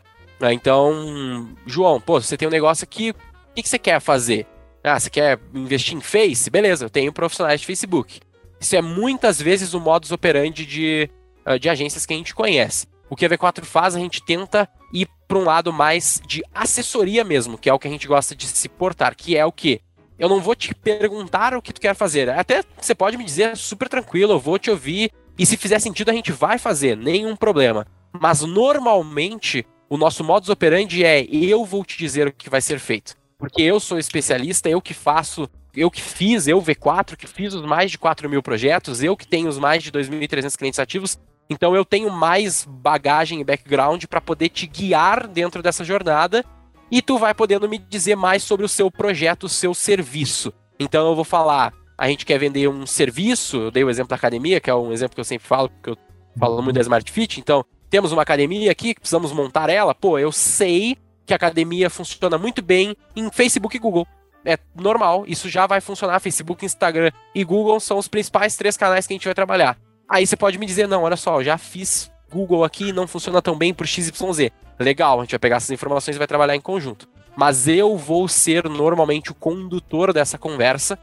Então, 0.52 1.50
João, 1.66 2.00
pô, 2.00 2.22
você 2.22 2.38
tem 2.38 2.48
um 2.48 2.52
negócio 2.52 2.84
aqui, 2.84 3.12
o 3.12 3.16
que, 3.56 3.64
que 3.64 3.70
você 3.70 3.80
quer 3.80 4.00
fazer? 4.00 4.46
Ah, 4.84 5.00
você 5.00 5.10
quer 5.10 5.40
investir 5.54 5.96
em 5.96 6.02
Face? 6.02 6.50
Beleza, 6.50 6.86
eu 6.86 6.90
tenho 6.90 7.12
profissionais 7.12 7.62
de 7.62 7.68
Facebook. 7.68 8.20
Isso 8.60 8.76
é 8.76 8.82
muitas 8.82 9.42
vezes 9.42 9.74
o 9.74 9.80
modus 9.80 10.12
operandi 10.12 10.66
de, 10.66 11.10
ah, 11.46 11.58
de 11.58 11.70
agências 11.70 12.06
que 12.06 12.14
a 12.14 12.18
gente 12.18 12.36
conhece. 12.36 12.88
O 13.10 13.16
que 13.16 13.26
a 13.26 13.30
V4 13.30 13.64
faz, 13.64 13.96
a 13.96 14.00
gente 14.00 14.24
tenta 14.24 14.70
ir 14.94 15.08
para 15.28 15.38
um 15.38 15.44
lado 15.44 15.74
mais 15.74 16.22
de 16.26 16.44
assessoria 16.54 17.24
mesmo, 17.24 17.58
que 17.58 17.70
é 17.70 17.74
o 17.74 17.80
que 17.80 17.88
a 17.88 17.92
gente 17.92 18.08
gosta 18.08 18.36
de 18.36 18.46
se 18.46 18.70
portar, 18.70 19.16
que 19.16 19.36
é 19.36 19.46
o 19.46 19.52
que 19.52 19.82
eu 20.18 20.28
não 20.28 20.42
vou 20.42 20.54
te 20.54 20.76
perguntar 20.76 21.56
o 21.56 21.62
que 21.62 21.72
tu 21.72 21.80
quer 21.80 21.96
fazer. 21.96 22.30
Até 22.30 22.64
você 22.80 22.94
pode 22.94 23.18
me 23.18 23.24
dizer 23.24 23.56
super 23.56 23.88
tranquilo, 23.88 24.34
eu 24.34 24.40
vou 24.40 24.60
te 24.60 24.70
ouvir 24.70 25.12
e 25.38 25.46
se 25.46 25.56
fizer 25.56 25.80
sentido 25.80 26.10
a 26.10 26.14
gente 26.14 26.32
vai 26.32 26.60
fazer, 26.60 26.98
nenhum 26.98 27.36
problema. 27.36 27.88
Mas 28.12 28.42
normalmente 28.42 29.66
o 29.90 29.98
nosso 29.98 30.24
modus 30.24 30.50
operandi 30.50 31.04
é 31.04 31.26
eu 31.32 31.64
vou 31.64 31.86
te 31.86 31.98
dizer 31.98 32.28
o 32.28 32.34
que 32.34 32.50
vai 32.50 32.62
ser 32.62 32.80
feito. 32.80 33.16
Porque 33.40 33.62
eu 33.62 33.80
sou 33.80 33.98
especialista, 33.98 34.70
eu 34.70 34.82
que 34.82 34.94
faço 34.94 35.50
eu 35.76 35.90
que 35.90 36.02
fiz, 36.02 36.48
eu 36.48 36.62
V4, 36.62 37.16
que 37.16 37.28
fiz 37.28 37.54
os 37.54 37.62
mais 37.62 37.92
de 37.92 37.98
4 37.98 38.30
mil 38.30 38.42
projetos, 38.42 39.04
eu 39.04 39.16
que 39.16 39.28
tenho 39.28 39.48
os 39.48 39.60
mais 39.60 39.84
de 39.84 39.92
2.300 39.92 40.58
clientes 40.58 40.80
ativos, 40.80 41.18
então 41.50 41.76
eu 41.76 41.86
tenho 41.86 42.10
mais 42.12 42.66
bagagem 42.68 43.40
e 43.40 43.44
background 43.44 44.06
para 44.06 44.22
poder 44.22 44.50
te 44.50 44.68
guiar 44.68 45.28
dentro 45.28 45.62
dessa 45.64 45.84
jornada 45.84 46.44
e 46.92 47.02
tu 47.02 47.18
vai 47.18 47.34
podendo 47.34 47.70
me 47.70 47.78
dizer 47.78 48.16
mais 48.16 48.44
sobre 48.44 48.66
o 48.66 48.70
seu 48.70 48.90
projeto, 48.90 49.44
o 49.44 49.50
seu 49.50 49.74
serviço. 49.74 50.52
Então 50.80 51.08
eu 51.08 51.16
vou 51.16 51.24
falar, 51.24 51.74
a 51.98 52.08
gente 52.08 52.26
quer 52.26 52.40
vender 52.40 52.68
um 52.68 52.86
serviço, 52.86 53.58
eu 53.58 53.72
dei 53.72 53.84
o 53.84 53.90
exemplo 53.90 54.10
da 54.10 54.16
academia, 54.16 54.60
que 54.60 54.70
é 54.70 54.76
um 54.76 54.92
exemplo 54.92 55.16
que 55.16 55.22
eu 55.22 55.26
sempre 55.26 55.48
falo, 55.48 55.70
porque 55.70 55.92
eu 55.92 55.98
falo 56.38 56.62
muito 56.62 56.76
da 56.76 56.82
Smart 56.82 57.12
Fit, 57.12 57.40
então 57.40 57.64
temos 57.90 58.12
uma 58.12 58.22
academia 58.22 58.72
aqui, 58.72 58.96
precisamos 58.96 59.32
montar 59.32 59.70
ela, 59.70 59.94
pô, 59.94 60.18
eu 60.18 60.32
sei 60.32 60.98
que 61.30 61.34
a 61.34 61.36
academia 61.36 61.90
funciona 61.90 62.40
muito 62.40 62.62
bem 62.62 62.98
em 63.16 63.32
Facebook 63.32 63.78
e 63.78 63.80
Google. 63.80 64.08
É 64.44 64.58
normal, 64.76 65.26
isso 65.28 65.48
já 65.48 65.68
vai 65.68 65.80
funcionar. 65.80 66.20
Facebook, 66.20 66.66
Instagram 66.66 67.12
e 67.36 67.44
Google 67.44 67.80
são 67.80 68.00
os 68.00 68.08
principais 68.08 68.56
três 68.56 68.76
canais 68.76 69.06
que 69.06 69.14
a 69.14 69.16
gente 69.16 69.26
vai 69.26 69.36
trabalhar. 69.36 69.78
Aí 70.10 70.26
você 70.26 70.36
pode 70.36 70.58
me 70.58 70.66
dizer, 70.66 70.88
não, 70.88 71.04
olha 71.04 71.16
só, 71.16 71.40
eu 71.40 71.44
já 71.44 71.58
fiz 71.58 72.12
Google 72.32 72.64
aqui 72.64 72.94
não 72.94 73.08
funciona 73.08 73.42
tão 73.42 73.56
bem 73.56 73.74
por 73.74 73.88
XYZ. 73.88 74.52
Legal, 74.80 75.20
a 75.20 75.24
gente 75.24 75.32
vai 75.32 75.40
pegar 75.40 75.58
essas 75.58 75.72
informações 75.72 76.16
e 76.16 76.18
vai 76.18 76.28
trabalhar 76.28 76.56
em 76.56 76.62
conjunto. 76.62 77.08
Mas 77.36 77.68
eu 77.68 77.96
vou 77.96 78.28
ser 78.28 78.68
normalmente 78.68 79.32
o 79.32 79.36
condutor 79.36 80.14
dessa 80.14 80.38
conversa, 80.38 80.98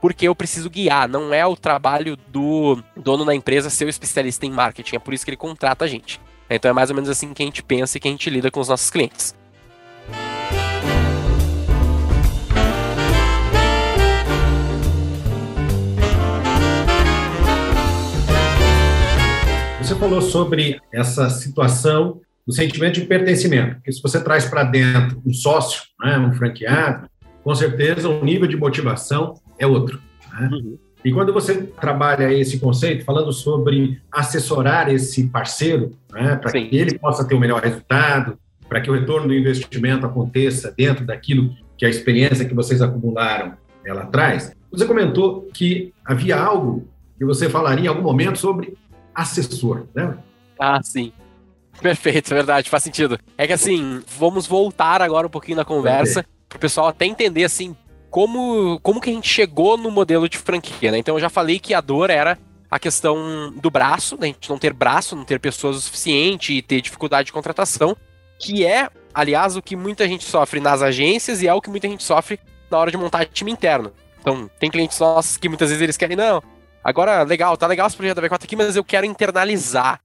porque 0.00 0.26
eu 0.26 0.34
preciso 0.34 0.70
guiar. 0.70 1.08
Não 1.08 1.32
é 1.32 1.46
o 1.46 1.56
trabalho 1.56 2.16
do 2.16 2.82
dono 2.96 3.24
da 3.24 3.34
empresa 3.34 3.70
ser 3.70 3.86
o 3.86 3.88
especialista 3.88 4.46
em 4.46 4.50
marketing, 4.50 4.96
é 4.96 4.98
por 4.98 5.14
isso 5.14 5.24
que 5.24 5.30
ele 5.30 5.36
contrata 5.36 5.84
a 5.84 5.88
gente. 5.88 6.20
Então 6.50 6.70
é 6.70 6.74
mais 6.74 6.90
ou 6.90 6.96
menos 6.96 7.10
assim 7.10 7.34
que 7.34 7.42
a 7.42 7.46
gente 7.46 7.62
pensa 7.62 7.96
e 7.96 8.00
que 8.00 8.08
a 8.08 8.10
gente 8.10 8.30
lida 8.30 8.50
com 8.50 8.60
os 8.60 8.68
nossos 8.68 8.90
clientes. 8.90 9.34
Você 19.88 19.94
falou 19.94 20.20
sobre 20.20 20.78
essa 20.92 21.30
situação 21.30 22.20
do 22.46 22.52
sentimento 22.52 23.00
de 23.00 23.06
pertencimento, 23.06 23.76
porque 23.76 23.90
se 23.90 24.02
você 24.02 24.22
traz 24.22 24.44
para 24.44 24.62
dentro 24.62 25.18
um 25.24 25.32
sócio, 25.32 25.80
né, 25.98 26.18
um 26.18 26.30
franqueado, 26.34 27.08
com 27.42 27.54
certeza 27.54 28.06
o 28.06 28.22
nível 28.22 28.46
de 28.46 28.54
motivação 28.54 29.40
é 29.58 29.66
outro. 29.66 29.98
Né? 30.30 30.50
Uhum. 30.52 30.78
E 31.02 31.10
quando 31.10 31.32
você 31.32 31.62
trabalha 31.62 32.30
esse 32.30 32.58
conceito, 32.58 33.02
falando 33.02 33.32
sobre 33.32 33.98
assessorar 34.12 34.92
esse 34.92 35.26
parceiro, 35.28 35.92
né, 36.12 36.36
para 36.36 36.52
que 36.52 36.76
ele 36.76 36.98
possa 36.98 37.26
ter 37.26 37.34
o 37.34 37.40
melhor 37.40 37.62
resultado, 37.62 38.38
para 38.68 38.82
que 38.82 38.90
o 38.90 38.94
retorno 38.94 39.28
do 39.28 39.34
investimento 39.34 40.04
aconteça 40.04 40.70
dentro 40.76 41.06
daquilo 41.06 41.56
que 41.78 41.86
a 41.86 41.88
experiência 41.88 42.44
que 42.44 42.54
vocês 42.54 42.82
acumularam 42.82 43.54
ela 43.82 44.04
traz, 44.04 44.52
você 44.70 44.84
comentou 44.84 45.48
que 45.54 45.94
havia 46.04 46.38
algo 46.38 46.86
que 47.16 47.24
você 47.24 47.48
falaria 47.48 47.86
em 47.86 47.88
algum 47.88 48.02
momento 48.02 48.38
sobre 48.38 48.76
assessor, 49.18 49.86
né? 49.94 50.16
Ah, 50.58 50.80
sim. 50.82 51.12
Perfeito, 51.80 52.32
é 52.32 52.36
verdade, 52.36 52.70
faz 52.70 52.82
sentido. 52.82 53.18
É 53.36 53.46
que 53.46 53.52
assim, 53.52 54.02
vamos 54.16 54.46
voltar 54.46 55.02
agora 55.02 55.26
um 55.26 55.30
pouquinho 55.30 55.56
na 55.56 55.64
conversa, 55.64 56.24
para 56.48 56.56
o 56.56 56.60
pessoal 56.60 56.88
até 56.88 57.04
entender 57.04 57.44
assim, 57.44 57.76
como, 58.10 58.78
como 58.80 59.00
que 59.00 59.10
a 59.10 59.12
gente 59.12 59.28
chegou 59.28 59.76
no 59.76 59.90
modelo 59.90 60.28
de 60.28 60.38
franquia, 60.38 60.90
né? 60.90 60.98
Então 60.98 61.16
eu 61.16 61.20
já 61.20 61.28
falei 61.28 61.58
que 61.58 61.74
a 61.74 61.80
dor 61.80 62.10
era 62.10 62.38
a 62.70 62.78
questão 62.78 63.52
do 63.56 63.70
braço, 63.70 64.16
da 64.16 64.22
né? 64.22 64.28
gente 64.28 64.50
não 64.50 64.58
ter 64.58 64.72
braço, 64.72 65.16
não 65.16 65.24
ter 65.24 65.40
pessoas 65.40 65.76
o 65.76 65.80
suficiente 65.80 66.52
e 66.52 66.62
ter 66.62 66.80
dificuldade 66.80 67.26
de 67.26 67.32
contratação, 67.32 67.96
que 68.38 68.64
é, 68.64 68.88
aliás, 69.12 69.56
o 69.56 69.62
que 69.62 69.74
muita 69.74 70.06
gente 70.06 70.24
sofre 70.24 70.60
nas 70.60 70.82
agências 70.82 71.42
e 71.42 71.48
é 71.48 71.54
o 71.54 71.60
que 71.60 71.70
muita 71.70 71.88
gente 71.88 72.02
sofre 72.02 72.38
na 72.70 72.78
hora 72.78 72.90
de 72.90 72.96
montar 72.96 73.24
time 73.26 73.50
interno. 73.50 73.92
Então, 74.20 74.50
tem 74.58 74.70
clientes 74.70 74.98
nossos 74.98 75.36
que 75.36 75.48
muitas 75.48 75.70
vezes 75.70 75.82
eles 75.82 75.96
querem, 75.96 76.16
não, 76.16 76.42
Agora, 76.88 77.22
legal, 77.22 77.54
tá 77.54 77.66
legal 77.66 77.86
esse 77.86 77.98
projeto 77.98 78.18
da 78.18 78.26
V4 78.26 78.44
aqui, 78.44 78.56
mas 78.56 78.74
eu 78.74 78.82
quero 78.82 79.04
internalizar. 79.04 80.00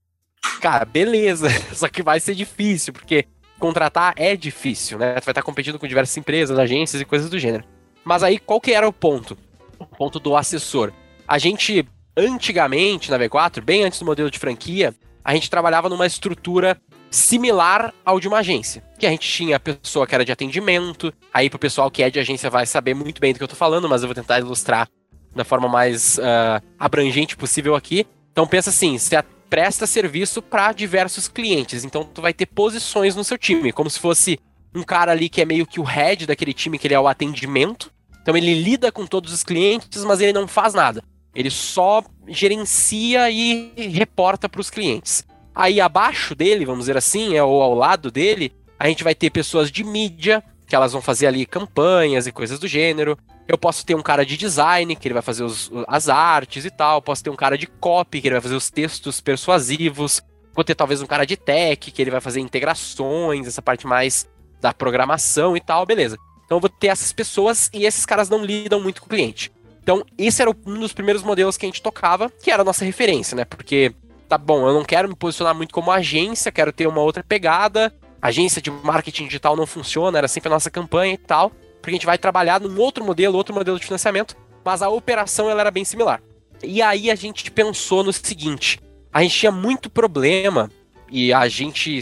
Cara, 0.60 0.84
beleza. 0.84 1.48
Só 1.72 1.88
que 1.88 2.02
vai 2.02 2.20
ser 2.20 2.34
difícil, 2.34 2.92
porque 2.92 3.24
contratar 3.58 4.12
é 4.18 4.36
difícil, 4.36 4.98
né? 4.98 5.14
Tu 5.14 5.24
vai 5.24 5.32
estar 5.32 5.42
competindo 5.42 5.78
com 5.78 5.86
diversas 5.86 6.14
empresas, 6.18 6.58
agências 6.58 7.00
e 7.00 7.06
coisas 7.06 7.30
do 7.30 7.38
gênero. 7.38 7.64
Mas 8.04 8.22
aí, 8.22 8.38
qual 8.38 8.60
que 8.60 8.74
era 8.74 8.86
o 8.86 8.92
ponto? 8.92 9.34
O 9.78 9.86
ponto 9.86 10.20
do 10.20 10.36
assessor. 10.36 10.92
A 11.26 11.38
gente, 11.38 11.88
antigamente, 12.14 13.10
na 13.10 13.18
V4, 13.18 13.62
bem 13.62 13.82
antes 13.82 13.98
do 13.98 14.04
modelo 14.04 14.30
de 14.30 14.38
franquia, 14.38 14.94
a 15.24 15.32
gente 15.32 15.48
trabalhava 15.48 15.88
numa 15.88 16.06
estrutura 16.06 16.78
similar 17.10 17.94
ao 18.04 18.20
de 18.20 18.28
uma 18.28 18.40
agência. 18.40 18.84
Que 18.98 19.06
a 19.06 19.10
gente 19.10 19.26
tinha 19.26 19.56
a 19.56 19.60
pessoa 19.60 20.06
que 20.06 20.14
era 20.14 20.22
de 20.22 20.32
atendimento, 20.32 21.14
aí 21.32 21.48
pro 21.48 21.58
pessoal 21.58 21.90
que 21.90 22.02
é 22.02 22.10
de 22.10 22.18
agência 22.20 22.50
vai 22.50 22.66
saber 22.66 22.92
muito 22.92 23.22
bem 23.22 23.32
do 23.32 23.38
que 23.38 23.44
eu 23.44 23.48
tô 23.48 23.56
falando, 23.56 23.88
mas 23.88 24.02
eu 24.02 24.08
vou 24.08 24.14
tentar 24.14 24.38
ilustrar 24.38 24.86
da 25.34 25.44
forma 25.44 25.68
mais 25.68 26.18
uh, 26.18 26.64
abrangente 26.78 27.36
possível 27.36 27.74
aqui. 27.74 28.06
Então 28.32 28.46
pensa 28.46 28.70
assim, 28.70 28.98
você 28.98 29.22
presta 29.48 29.86
serviço 29.86 30.42
para 30.42 30.72
diversos 30.72 31.28
clientes, 31.28 31.84
então 31.84 32.04
tu 32.04 32.20
vai 32.20 32.32
ter 32.32 32.46
posições 32.46 33.14
no 33.14 33.22
seu 33.22 33.38
time, 33.38 33.72
como 33.72 33.88
se 33.88 34.00
fosse 34.00 34.38
um 34.74 34.82
cara 34.82 35.12
ali 35.12 35.28
que 35.28 35.40
é 35.40 35.44
meio 35.44 35.66
que 35.66 35.78
o 35.78 35.84
head 35.84 36.26
daquele 36.26 36.52
time, 36.52 36.78
que 36.78 36.86
ele 36.86 36.94
é 36.94 37.00
o 37.00 37.06
atendimento. 37.06 37.92
Então 38.20 38.36
ele 38.36 38.54
lida 38.54 38.90
com 38.90 39.06
todos 39.06 39.32
os 39.32 39.44
clientes, 39.44 40.02
mas 40.04 40.20
ele 40.20 40.32
não 40.32 40.48
faz 40.48 40.74
nada. 40.74 41.02
Ele 41.34 41.50
só 41.50 42.02
gerencia 42.26 43.30
e 43.30 43.72
reporta 43.76 44.48
para 44.48 44.60
os 44.60 44.70
clientes. 44.70 45.24
Aí 45.54 45.80
abaixo 45.80 46.34
dele, 46.34 46.64
vamos 46.64 46.86
dizer 46.86 46.96
assim, 46.96 47.36
é, 47.36 47.42
ou 47.42 47.62
ao 47.62 47.74
lado 47.74 48.10
dele, 48.10 48.52
a 48.78 48.88
gente 48.88 49.04
vai 49.04 49.14
ter 49.14 49.30
pessoas 49.30 49.70
de 49.70 49.84
mídia, 49.84 50.42
que 50.66 50.74
elas 50.74 50.92
vão 50.92 51.02
fazer 51.02 51.26
ali 51.26 51.46
campanhas 51.46 52.26
e 52.26 52.32
coisas 52.32 52.58
do 52.58 52.66
gênero. 52.66 53.16
Eu 53.46 53.58
posso 53.58 53.84
ter 53.84 53.94
um 53.94 54.02
cara 54.02 54.24
de 54.24 54.36
design, 54.36 54.96
que 54.96 55.06
ele 55.06 55.12
vai 55.12 55.22
fazer 55.22 55.44
os, 55.44 55.70
as 55.86 56.08
artes 56.08 56.64
e 56.64 56.70
tal. 56.70 57.02
Posso 57.02 57.22
ter 57.22 57.30
um 57.30 57.36
cara 57.36 57.58
de 57.58 57.66
copy, 57.66 58.20
que 58.20 58.28
ele 58.28 58.34
vai 58.34 58.40
fazer 58.40 58.54
os 58.54 58.70
textos 58.70 59.20
persuasivos. 59.20 60.22
Vou 60.54 60.64
ter 60.64 60.74
talvez 60.74 61.02
um 61.02 61.06
cara 61.06 61.26
de 61.26 61.36
tech, 61.36 61.90
que 61.90 62.02
ele 62.02 62.10
vai 62.10 62.20
fazer 62.20 62.40
integrações, 62.40 63.46
essa 63.46 63.60
parte 63.60 63.86
mais 63.86 64.26
da 64.60 64.72
programação 64.72 65.56
e 65.56 65.60
tal, 65.60 65.84
beleza. 65.84 66.16
Então 66.46 66.56
eu 66.56 66.60
vou 66.60 66.70
ter 66.70 66.86
essas 66.86 67.12
pessoas 67.12 67.68
e 67.72 67.84
esses 67.84 68.06
caras 68.06 68.30
não 68.30 68.44
lidam 68.44 68.80
muito 68.80 69.02
com 69.02 69.06
o 69.06 69.10
cliente. 69.10 69.52
Então, 69.82 70.02
esse 70.16 70.40
era 70.40 70.50
um 70.50 70.80
dos 70.80 70.94
primeiros 70.94 71.22
modelos 71.22 71.58
que 71.58 71.66
a 71.66 71.68
gente 71.68 71.82
tocava, 71.82 72.30
que 72.30 72.50
era 72.50 72.62
a 72.62 72.64
nossa 72.64 72.86
referência, 72.86 73.36
né? 73.36 73.44
Porque, 73.44 73.94
tá 74.26 74.38
bom, 74.38 74.66
eu 74.66 74.72
não 74.72 74.82
quero 74.82 75.08
me 75.08 75.14
posicionar 75.14 75.54
muito 75.54 75.74
como 75.74 75.90
agência, 75.90 76.50
quero 76.50 76.72
ter 76.72 76.86
uma 76.86 77.02
outra 77.02 77.22
pegada. 77.22 77.94
Agência 78.22 78.62
de 78.62 78.70
marketing 78.70 79.26
digital 79.26 79.54
não 79.54 79.66
funciona, 79.66 80.16
era 80.16 80.28
sempre 80.28 80.48
a 80.48 80.52
nossa 80.52 80.70
campanha 80.70 81.12
e 81.12 81.18
tal 81.18 81.52
porque 81.84 81.90
a 81.90 81.98
gente 81.98 82.06
vai 82.06 82.16
trabalhar 82.16 82.60
num 82.62 82.80
outro 82.80 83.04
modelo, 83.04 83.36
outro 83.36 83.54
modelo 83.54 83.78
de 83.78 83.84
financiamento, 83.84 84.34
mas 84.64 84.80
a 84.80 84.88
operação 84.88 85.50
ela 85.50 85.60
era 85.60 85.70
bem 85.70 85.84
similar. 85.84 86.22
E 86.62 86.80
aí 86.80 87.10
a 87.10 87.14
gente 87.14 87.50
pensou 87.50 88.02
no 88.02 88.10
seguinte: 88.10 88.80
a 89.12 89.22
gente 89.22 89.38
tinha 89.38 89.52
muito 89.52 89.90
problema 89.90 90.70
e 91.10 91.30
a 91.30 91.46
gente 91.46 92.00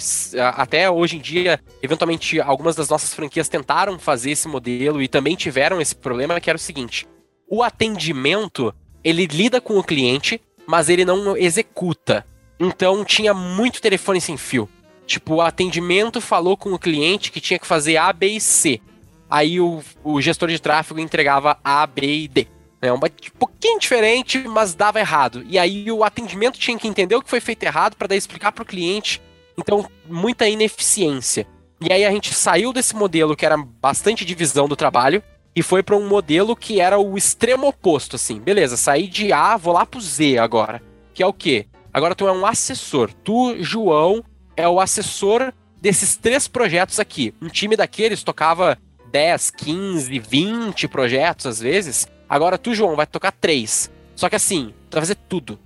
até 0.54 0.88
hoje 0.88 1.16
em 1.16 1.20
dia, 1.20 1.60
eventualmente 1.82 2.40
algumas 2.40 2.76
das 2.76 2.88
nossas 2.88 3.12
franquias 3.12 3.48
tentaram 3.48 3.98
fazer 3.98 4.30
esse 4.30 4.46
modelo 4.46 5.02
e 5.02 5.08
também 5.08 5.34
tiveram 5.34 5.80
esse 5.80 5.96
problema 5.96 6.40
que 6.40 6.48
era 6.48 6.56
o 6.56 6.60
seguinte: 6.60 7.08
o 7.50 7.60
atendimento, 7.60 8.72
ele 9.02 9.26
lida 9.26 9.60
com 9.60 9.76
o 9.76 9.82
cliente, 9.82 10.40
mas 10.64 10.88
ele 10.88 11.04
não 11.04 11.36
executa. 11.36 12.24
Então 12.60 13.04
tinha 13.04 13.34
muito 13.34 13.82
telefone 13.82 14.20
sem 14.20 14.36
fio. 14.36 14.68
Tipo, 15.04 15.34
o 15.34 15.40
atendimento 15.40 16.20
falou 16.20 16.56
com 16.56 16.72
o 16.72 16.78
cliente 16.78 17.32
que 17.32 17.40
tinha 17.40 17.58
que 17.58 17.66
fazer 17.66 17.96
A, 17.96 18.12
B 18.12 18.28
e 18.28 18.40
C 18.40 18.80
aí 19.32 19.58
o, 19.58 19.82
o 20.04 20.20
gestor 20.20 20.50
de 20.50 20.60
tráfego 20.60 21.00
entregava 21.00 21.58
A, 21.64 21.86
B 21.86 22.24
e 22.24 22.28
D. 22.28 22.46
É 22.82 22.92
um 22.92 23.00
pouquinho 23.38 23.78
diferente, 23.78 24.38
mas 24.46 24.74
dava 24.74 25.00
errado. 25.00 25.42
E 25.48 25.58
aí 25.58 25.90
o 25.90 26.04
atendimento 26.04 26.58
tinha 26.58 26.76
que 26.76 26.86
entender 26.86 27.14
o 27.14 27.22
que 27.22 27.30
foi 27.30 27.40
feito 27.40 27.62
errado 27.62 27.96
para 27.96 28.08
daí 28.08 28.18
explicar 28.18 28.52
para 28.52 28.62
o 28.62 28.66
cliente. 28.66 29.22
Então, 29.56 29.88
muita 30.06 30.46
ineficiência. 30.48 31.46
E 31.80 31.90
aí 31.90 32.04
a 32.04 32.10
gente 32.10 32.34
saiu 32.34 32.72
desse 32.72 32.94
modelo 32.94 33.34
que 33.34 33.46
era 33.46 33.56
bastante 33.56 34.24
divisão 34.24 34.68
do 34.68 34.76
trabalho 34.76 35.22
e 35.56 35.62
foi 35.62 35.82
para 35.82 35.96
um 35.96 36.06
modelo 36.06 36.54
que 36.54 36.80
era 36.80 36.98
o 36.98 37.16
extremo 37.16 37.68
oposto, 37.68 38.16
assim. 38.16 38.38
Beleza, 38.38 38.76
saí 38.76 39.06
de 39.06 39.32
A, 39.32 39.56
vou 39.56 39.72
lá 39.72 39.86
pro 39.86 40.00
Z 40.00 40.38
agora. 40.38 40.82
Que 41.14 41.22
é 41.22 41.26
o 41.26 41.32
quê? 41.32 41.66
Agora 41.92 42.14
tu 42.14 42.26
é 42.26 42.32
um 42.32 42.44
assessor. 42.44 43.10
Tu, 43.24 43.56
João, 43.60 44.22
é 44.56 44.68
o 44.68 44.80
assessor 44.80 45.52
desses 45.80 46.16
três 46.16 46.46
projetos 46.48 47.00
aqui. 47.00 47.32
Um 47.40 47.48
time 47.48 47.76
daqueles 47.76 48.22
tocava 48.22 48.78
10, 49.12 49.50
15, 49.50 50.18
20 50.18 50.88
projetos 50.88 51.46
às 51.46 51.60
vezes. 51.60 52.08
Agora 52.28 52.56
tu, 52.56 52.74
João, 52.74 52.96
vai 52.96 53.06
tocar 53.06 53.30
três. 53.30 53.90
Só 54.16 54.28
que 54.28 54.36
assim, 54.36 54.72
tu 54.88 54.94
vai 54.94 55.02
fazer 55.02 55.16
tudo. 55.28 55.58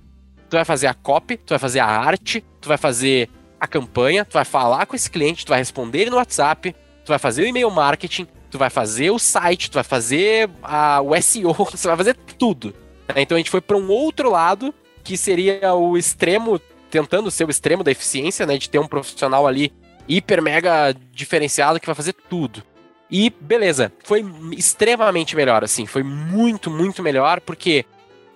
Tu 0.49 0.55
vai 0.55 0.65
fazer 0.65 0.87
a 0.87 0.93
copy, 0.93 1.37
tu 1.37 1.49
vai 1.51 1.59
fazer 1.59 1.79
a 1.79 1.85
arte, 1.85 2.43
tu 2.61 2.67
vai 2.67 2.77
fazer 2.77 3.29
a 3.59 3.67
campanha, 3.67 4.25
tu 4.25 4.33
vai 4.33 4.45
falar 4.45 4.85
com 4.85 4.95
esse 4.95 5.09
cliente, 5.09 5.45
tu 5.45 5.49
vai 5.49 5.59
responder 5.59 6.01
ele 6.01 6.09
no 6.09 6.17
WhatsApp, 6.17 6.75
tu 7.03 7.09
vai 7.09 7.19
fazer 7.19 7.43
o 7.43 7.47
e-mail 7.47 7.71
marketing, 7.71 8.27
tu 8.51 8.57
vai 8.57 8.69
fazer 8.69 9.09
o 9.11 9.19
site, 9.19 9.71
tu 9.71 9.75
vai 9.75 9.83
fazer 9.83 10.49
a, 10.61 11.01
o 11.01 11.19
SEO, 11.21 11.53
você 11.71 11.87
vai 11.87 11.97
fazer 11.97 12.15
tudo. 12.37 12.73
Então 13.15 13.35
a 13.35 13.39
gente 13.39 13.49
foi 13.49 13.61
para 13.61 13.77
um 13.77 13.89
outro 13.89 14.29
lado, 14.29 14.73
que 15.03 15.17
seria 15.17 15.73
o 15.73 15.97
extremo, 15.97 16.59
tentando 16.91 17.31
ser 17.31 17.45
o 17.45 17.49
extremo 17.49 17.83
da 17.83 17.91
eficiência, 17.91 18.45
né? 18.45 18.57
De 18.57 18.69
ter 18.69 18.79
um 18.79 18.87
profissional 18.87 19.47
ali 19.47 19.71
hiper 20.07 20.41
mega 20.41 20.95
diferenciado 21.11 21.79
que 21.79 21.85
vai 21.85 21.95
fazer 21.95 22.13
tudo. 22.13 22.63
E 23.09 23.29
beleza, 23.29 23.91
foi 24.03 24.25
extremamente 24.51 25.35
melhor, 25.35 25.63
assim, 25.63 25.85
foi 25.85 26.03
muito, 26.03 26.69
muito 26.69 27.01
melhor, 27.01 27.39
porque 27.39 27.85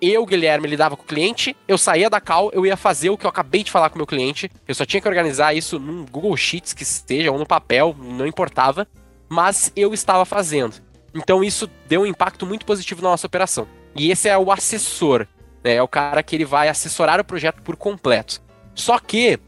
eu, 0.02 0.26
Guilherme, 0.26 0.68
lidava 0.68 0.98
com 0.98 1.04
o 1.04 1.06
cliente, 1.06 1.56
eu 1.68 1.78
saía 1.78 2.10
da 2.10 2.20
call, 2.20 2.52
eu 2.54 2.66
ia 2.66 2.76
fazer 2.76 3.10
o 3.10 3.18
que 3.18 3.26
eu 3.26 3.30
acabei 3.30 3.64
de 3.64 3.72
falar 3.72 3.90
com 3.90 3.96
o 3.96 4.00
meu 4.00 4.08
cliente, 4.08 4.50
eu 4.68 4.74
só 4.74 4.86
tinha 4.86 5.02
que 5.02 5.08
organizar 5.08 5.54
isso 5.54 5.78
num 5.78 6.06
Google 6.06 6.36
Sheets 6.36 6.74
que 6.74 6.84
esteja, 6.84 7.32
ou 7.32 7.38
no 7.38 7.46
papel, 7.46 7.96
não 8.00 8.26
importava, 8.26 8.88
mas 9.30 9.72
eu 9.76 9.94
estava 9.94 10.26
fazendo. 10.26 10.76
Então 11.14 11.44
isso 11.44 11.70
deu 11.88 12.02
um 12.02 12.06
impacto 12.06 12.46
muito 12.46 12.66
positivo 12.66 13.02
na 13.02 13.10
nossa 13.10 13.28
operação. 13.28 13.68
E 13.96 14.10
esse 14.10 14.28
é 14.28 14.38
o 14.38 14.52
assessor, 14.52 15.28
né? 15.64 15.76
É 15.76 15.84
o 15.84 15.88
cara 15.88 16.24
que 16.24 16.36
ele 16.36 16.46
vai 16.46 16.70
assessorar 16.70 17.20
o 17.20 17.24
projeto 17.24 17.62
por 17.62 17.76
completo. 17.76 18.42
Só 18.74 18.98
que 18.98 19.40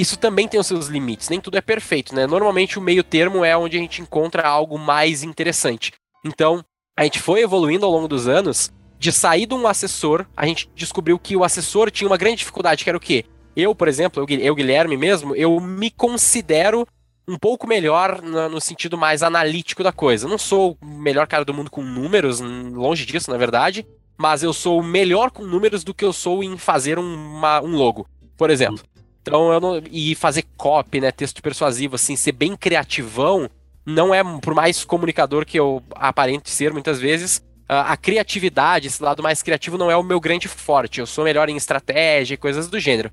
isso 0.00 0.16
também 0.16 0.46
tem 0.46 0.60
os 0.60 0.66
seus 0.66 0.86
limites, 0.86 1.28
nem 1.28 1.40
tudo 1.40 1.58
é 1.58 1.60
perfeito, 1.60 2.14
né? 2.14 2.26
Normalmente 2.26 2.78
o 2.78 2.82
meio 2.82 3.02
termo 3.02 3.44
é 3.44 3.56
onde 3.56 3.76
a 3.76 3.80
gente 3.80 4.00
encontra 4.00 4.46
algo 4.46 4.78
mais 4.78 5.22
interessante. 5.22 5.92
Então, 6.24 6.64
a 6.96 7.04
gente 7.04 7.18
foi 7.18 7.40
evoluindo 7.40 7.84
ao 7.84 7.90
longo 7.90 8.06
dos 8.06 8.28
anos, 8.28 8.70
de 8.98 9.12
sair 9.12 9.46
de 9.46 9.54
um 9.54 9.66
assessor, 9.66 10.26
a 10.36 10.46
gente 10.46 10.70
descobriu 10.74 11.18
que 11.18 11.36
o 11.36 11.44
assessor 11.44 11.90
tinha 11.90 12.08
uma 12.08 12.16
grande 12.16 12.36
dificuldade, 12.36 12.84
que 12.84 12.90
era 12.90 12.96
o 12.96 13.00
quê? 13.00 13.24
Eu, 13.56 13.74
por 13.74 13.88
exemplo, 13.88 14.24
eu, 14.28 14.54
Guilherme 14.54 14.96
mesmo, 14.96 15.34
eu 15.34 15.58
me 15.60 15.90
considero 15.90 16.86
um 17.26 17.36
pouco 17.36 17.66
melhor 17.66 18.22
no, 18.22 18.60
sentido 18.60 18.96
mais 18.96 19.22
analítico 19.22 19.82
da 19.82 19.92
coisa. 19.92 20.26
Não 20.26 20.38
sou 20.38 20.78
o 20.80 20.86
melhor 20.86 21.26
cara 21.26 21.44
do 21.44 21.52
mundo 21.52 21.70
com 21.70 21.82
números, 21.82 22.40
longe 22.40 23.04
disso, 23.04 23.30
na 23.30 23.36
verdade, 23.36 23.86
mas 24.16 24.42
eu 24.42 24.52
sou 24.52 24.82
melhor 24.82 25.30
com 25.30 25.44
números 25.44 25.84
do 25.84 25.92
que 25.92 26.04
eu 26.04 26.12
sou 26.12 26.42
em 26.42 26.56
fazer 26.56 26.98
uma, 26.98 27.60
um 27.60 27.76
logo, 27.76 28.06
por 28.36 28.48
exemplo. 28.48 28.82
Então, 29.28 29.52
eu 29.52 29.60
não, 29.60 29.82
e 29.90 30.14
fazer 30.14 30.44
copy, 30.56 31.00
né, 31.00 31.12
texto 31.12 31.42
persuasivo, 31.42 31.94
assim, 31.94 32.16
ser 32.16 32.32
bem 32.32 32.56
criativão, 32.56 33.48
não 33.84 34.14
é, 34.14 34.22
por 34.40 34.54
mais 34.54 34.84
comunicador 34.84 35.46
que 35.46 35.58
eu 35.58 35.82
aparente 35.94 36.50
ser 36.50 36.72
muitas 36.72 37.00
vezes, 37.00 37.42
a, 37.68 37.96
criatividade, 37.96 38.86
esse 38.86 39.02
lado 39.02 39.22
mais 39.22 39.42
criativo 39.42 39.76
não 39.76 39.90
é 39.90 39.96
o 39.96 40.02
meu 40.02 40.18
grande 40.18 40.48
forte. 40.48 41.00
Eu 41.00 41.06
sou 41.06 41.24
melhor 41.24 41.48
em 41.50 41.56
estratégia 41.56 42.34
e 42.34 42.38
coisas 42.38 42.68
do 42.68 42.80
gênero. 42.80 43.10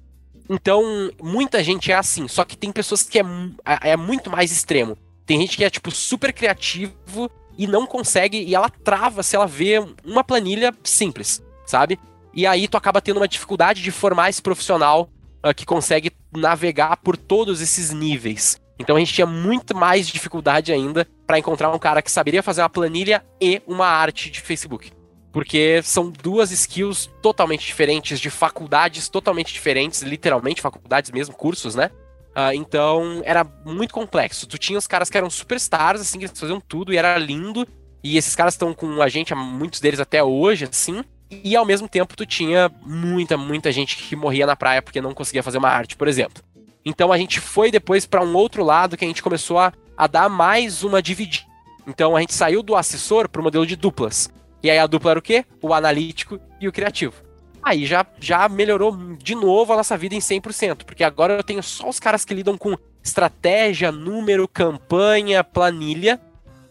Então, 0.50 1.12
muita 1.22 1.64
gente 1.64 1.92
é 1.92 1.96
assim, 1.96 2.28
só 2.28 2.46
que 2.46 2.56
tem 2.56 2.72
pessoas 2.72 3.04
que 3.04 3.20
é, 3.20 3.24
é, 3.66 3.92
é 3.92 3.98
muito 3.98 4.30
mais 4.30 4.52
extremo. 4.52 4.98
Tem 5.26 5.42
gente 5.42 5.58
que 5.58 5.66
é, 5.66 5.70
tipo, 5.70 5.92
super 5.92 6.32
criativo 6.32 7.30
e 7.58 7.68
não 7.68 7.86
consegue, 7.86 8.44
e 8.44 8.56
ela 8.56 8.70
trava 8.70 9.24
se 9.24 9.36
ela 9.36 9.48
vê 9.48 9.84
uma 10.06 10.24
planilha 10.24 10.74
simples, 10.84 11.44
sabe? 11.66 12.00
E 12.34 12.46
aí 12.46 12.68
tu 12.68 12.78
acaba 12.78 13.02
tendo 13.02 13.18
uma 13.18 13.28
dificuldade 13.28 13.82
de 13.82 13.92
formar 13.92 14.30
esse 14.30 14.42
profissional 14.42 15.10
uh, 15.46 15.54
que 15.54 15.66
consegue 15.66 16.12
navegar 16.36 16.98
por 16.98 17.16
todos 17.16 17.62
esses 17.62 17.92
níveis. 17.92 18.60
Então 18.78 18.96
a 18.96 19.00
gente 19.00 19.14
tinha 19.14 19.28
muito 19.28 19.76
mais 19.76 20.08
dificuldade 20.08 20.74
ainda 20.74 21.08
para 21.26 21.40
encontrar 21.40 21.72
um 21.72 21.80
cara 21.80 22.02
que 22.02 22.12
saberia 22.12 22.44
fazer 22.44 22.62
uma 22.62 22.70
planilha 22.70 23.24
e 23.40 23.62
uma 23.66 23.88
arte 23.88 24.30
de 24.30 24.42
Facebook. 24.42 24.92
Porque 25.32 25.82
são 25.84 26.10
duas 26.10 26.52
skills 26.52 27.10
totalmente 27.22 27.66
diferentes, 27.66 28.20
de 28.20 28.30
faculdades 28.30 29.10
totalmente 29.10 29.54
diferentes, 29.54 30.02
literalmente 30.02 30.62
faculdades 30.62 31.12
mesmo, 31.12 31.36
cursos, 31.36 31.76
né? 31.76 31.90
Uh, 32.32 32.54
então 32.54 33.22
era 33.24 33.46
muito 33.66 33.94
complexo. 33.94 34.48
Tu 34.48 34.58
tinha 34.58 34.80
os 34.80 34.88
caras 34.88 35.10
que 35.10 35.18
eram 35.18 35.30
superstars, 35.30 36.02
assim, 36.02 36.20
que 36.20 36.28
faziam 36.28 36.60
tudo 36.60 36.94
e 36.94 36.98
era 36.98 37.18
lindo. 37.18 37.68
E 38.04 38.18
esses 38.18 38.36
caras 38.36 38.54
estão 38.54 38.74
com 38.74 39.02
a 39.02 39.08
gente, 39.10 39.34
muitos 39.34 39.80
deles 39.80 40.00
até 40.00 40.24
hoje, 40.24 40.66
assim. 40.66 41.04
E 41.30 41.56
ao 41.56 41.66
mesmo 41.66 41.88
tempo 41.88 42.16
tu 42.16 42.26
tinha 42.26 42.72
muita, 42.82 43.38
muita 43.38 43.72
gente 43.72 43.98
que 43.98 44.16
morria 44.16 44.46
na 44.46 44.56
praia 44.56 44.82
porque 44.82 45.02
não 45.02 45.14
conseguia 45.14 45.44
fazer 45.44 45.58
uma 45.58 45.70
arte, 45.70 45.96
por 45.96 46.08
exemplo. 46.08 46.44
Então 46.86 47.12
a 47.12 47.18
gente 47.18 47.40
foi 47.40 47.72
depois 47.72 48.06
para 48.06 48.24
um 48.24 48.36
outro 48.36 48.64
lado 48.64 48.96
que 48.96 49.04
a 49.04 49.08
gente 49.08 49.24
começou 49.24 49.58
a, 49.58 49.74
a 49.98 50.08
dar 50.08 50.30
mais 50.30 50.84
uma 50.84 51.02
dividida. 51.02 51.46
Então 51.88 52.16
a 52.16 52.20
gente 52.20 52.34
saiu 52.34 52.62
do 52.62 52.76
assessor 52.76 53.28
para 53.28 53.42
o 53.42 53.44
modelo 53.44 53.66
de 53.66 53.76
duplas. 53.76 54.30
E 54.62 54.70
aí 54.70 54.78
a 54.78 54.88
dupla 54.88 55.12
era 55.12 55.20
o 55.20 55.22
quê? 55.22 55.46
O 55.62 55.74
analítico 55.74 56.40
e 56.60 56.68
o 56.68 56.72
criativo. 56.72 57.14
Aí 57.62 57.86
já, 57.86 58.06
já 58.20 58.48
melhorou 58.48 58.96
de 59.18 59.34
novo 59.34 59.74
a 59.74 59.78
nossa 59.78 59.98
vida 59.98 60.14
em 60.14 60.20
100%, 60.20 60.84
porque 60.84 61.04
agora 61.04 61.34
eu 61.34 61.44
tenho 61.44 61.64
só 61.64 61.90
os 61.90 62.00
caras 62.00 62.24
que 62.24 62.34
lidam 62.34 62.56
com 62.58 62.78
estratégia, 63.04 63.92
número, 63.92 64.48
campanha, 64.48 65.44
planilha, 65.44 66.20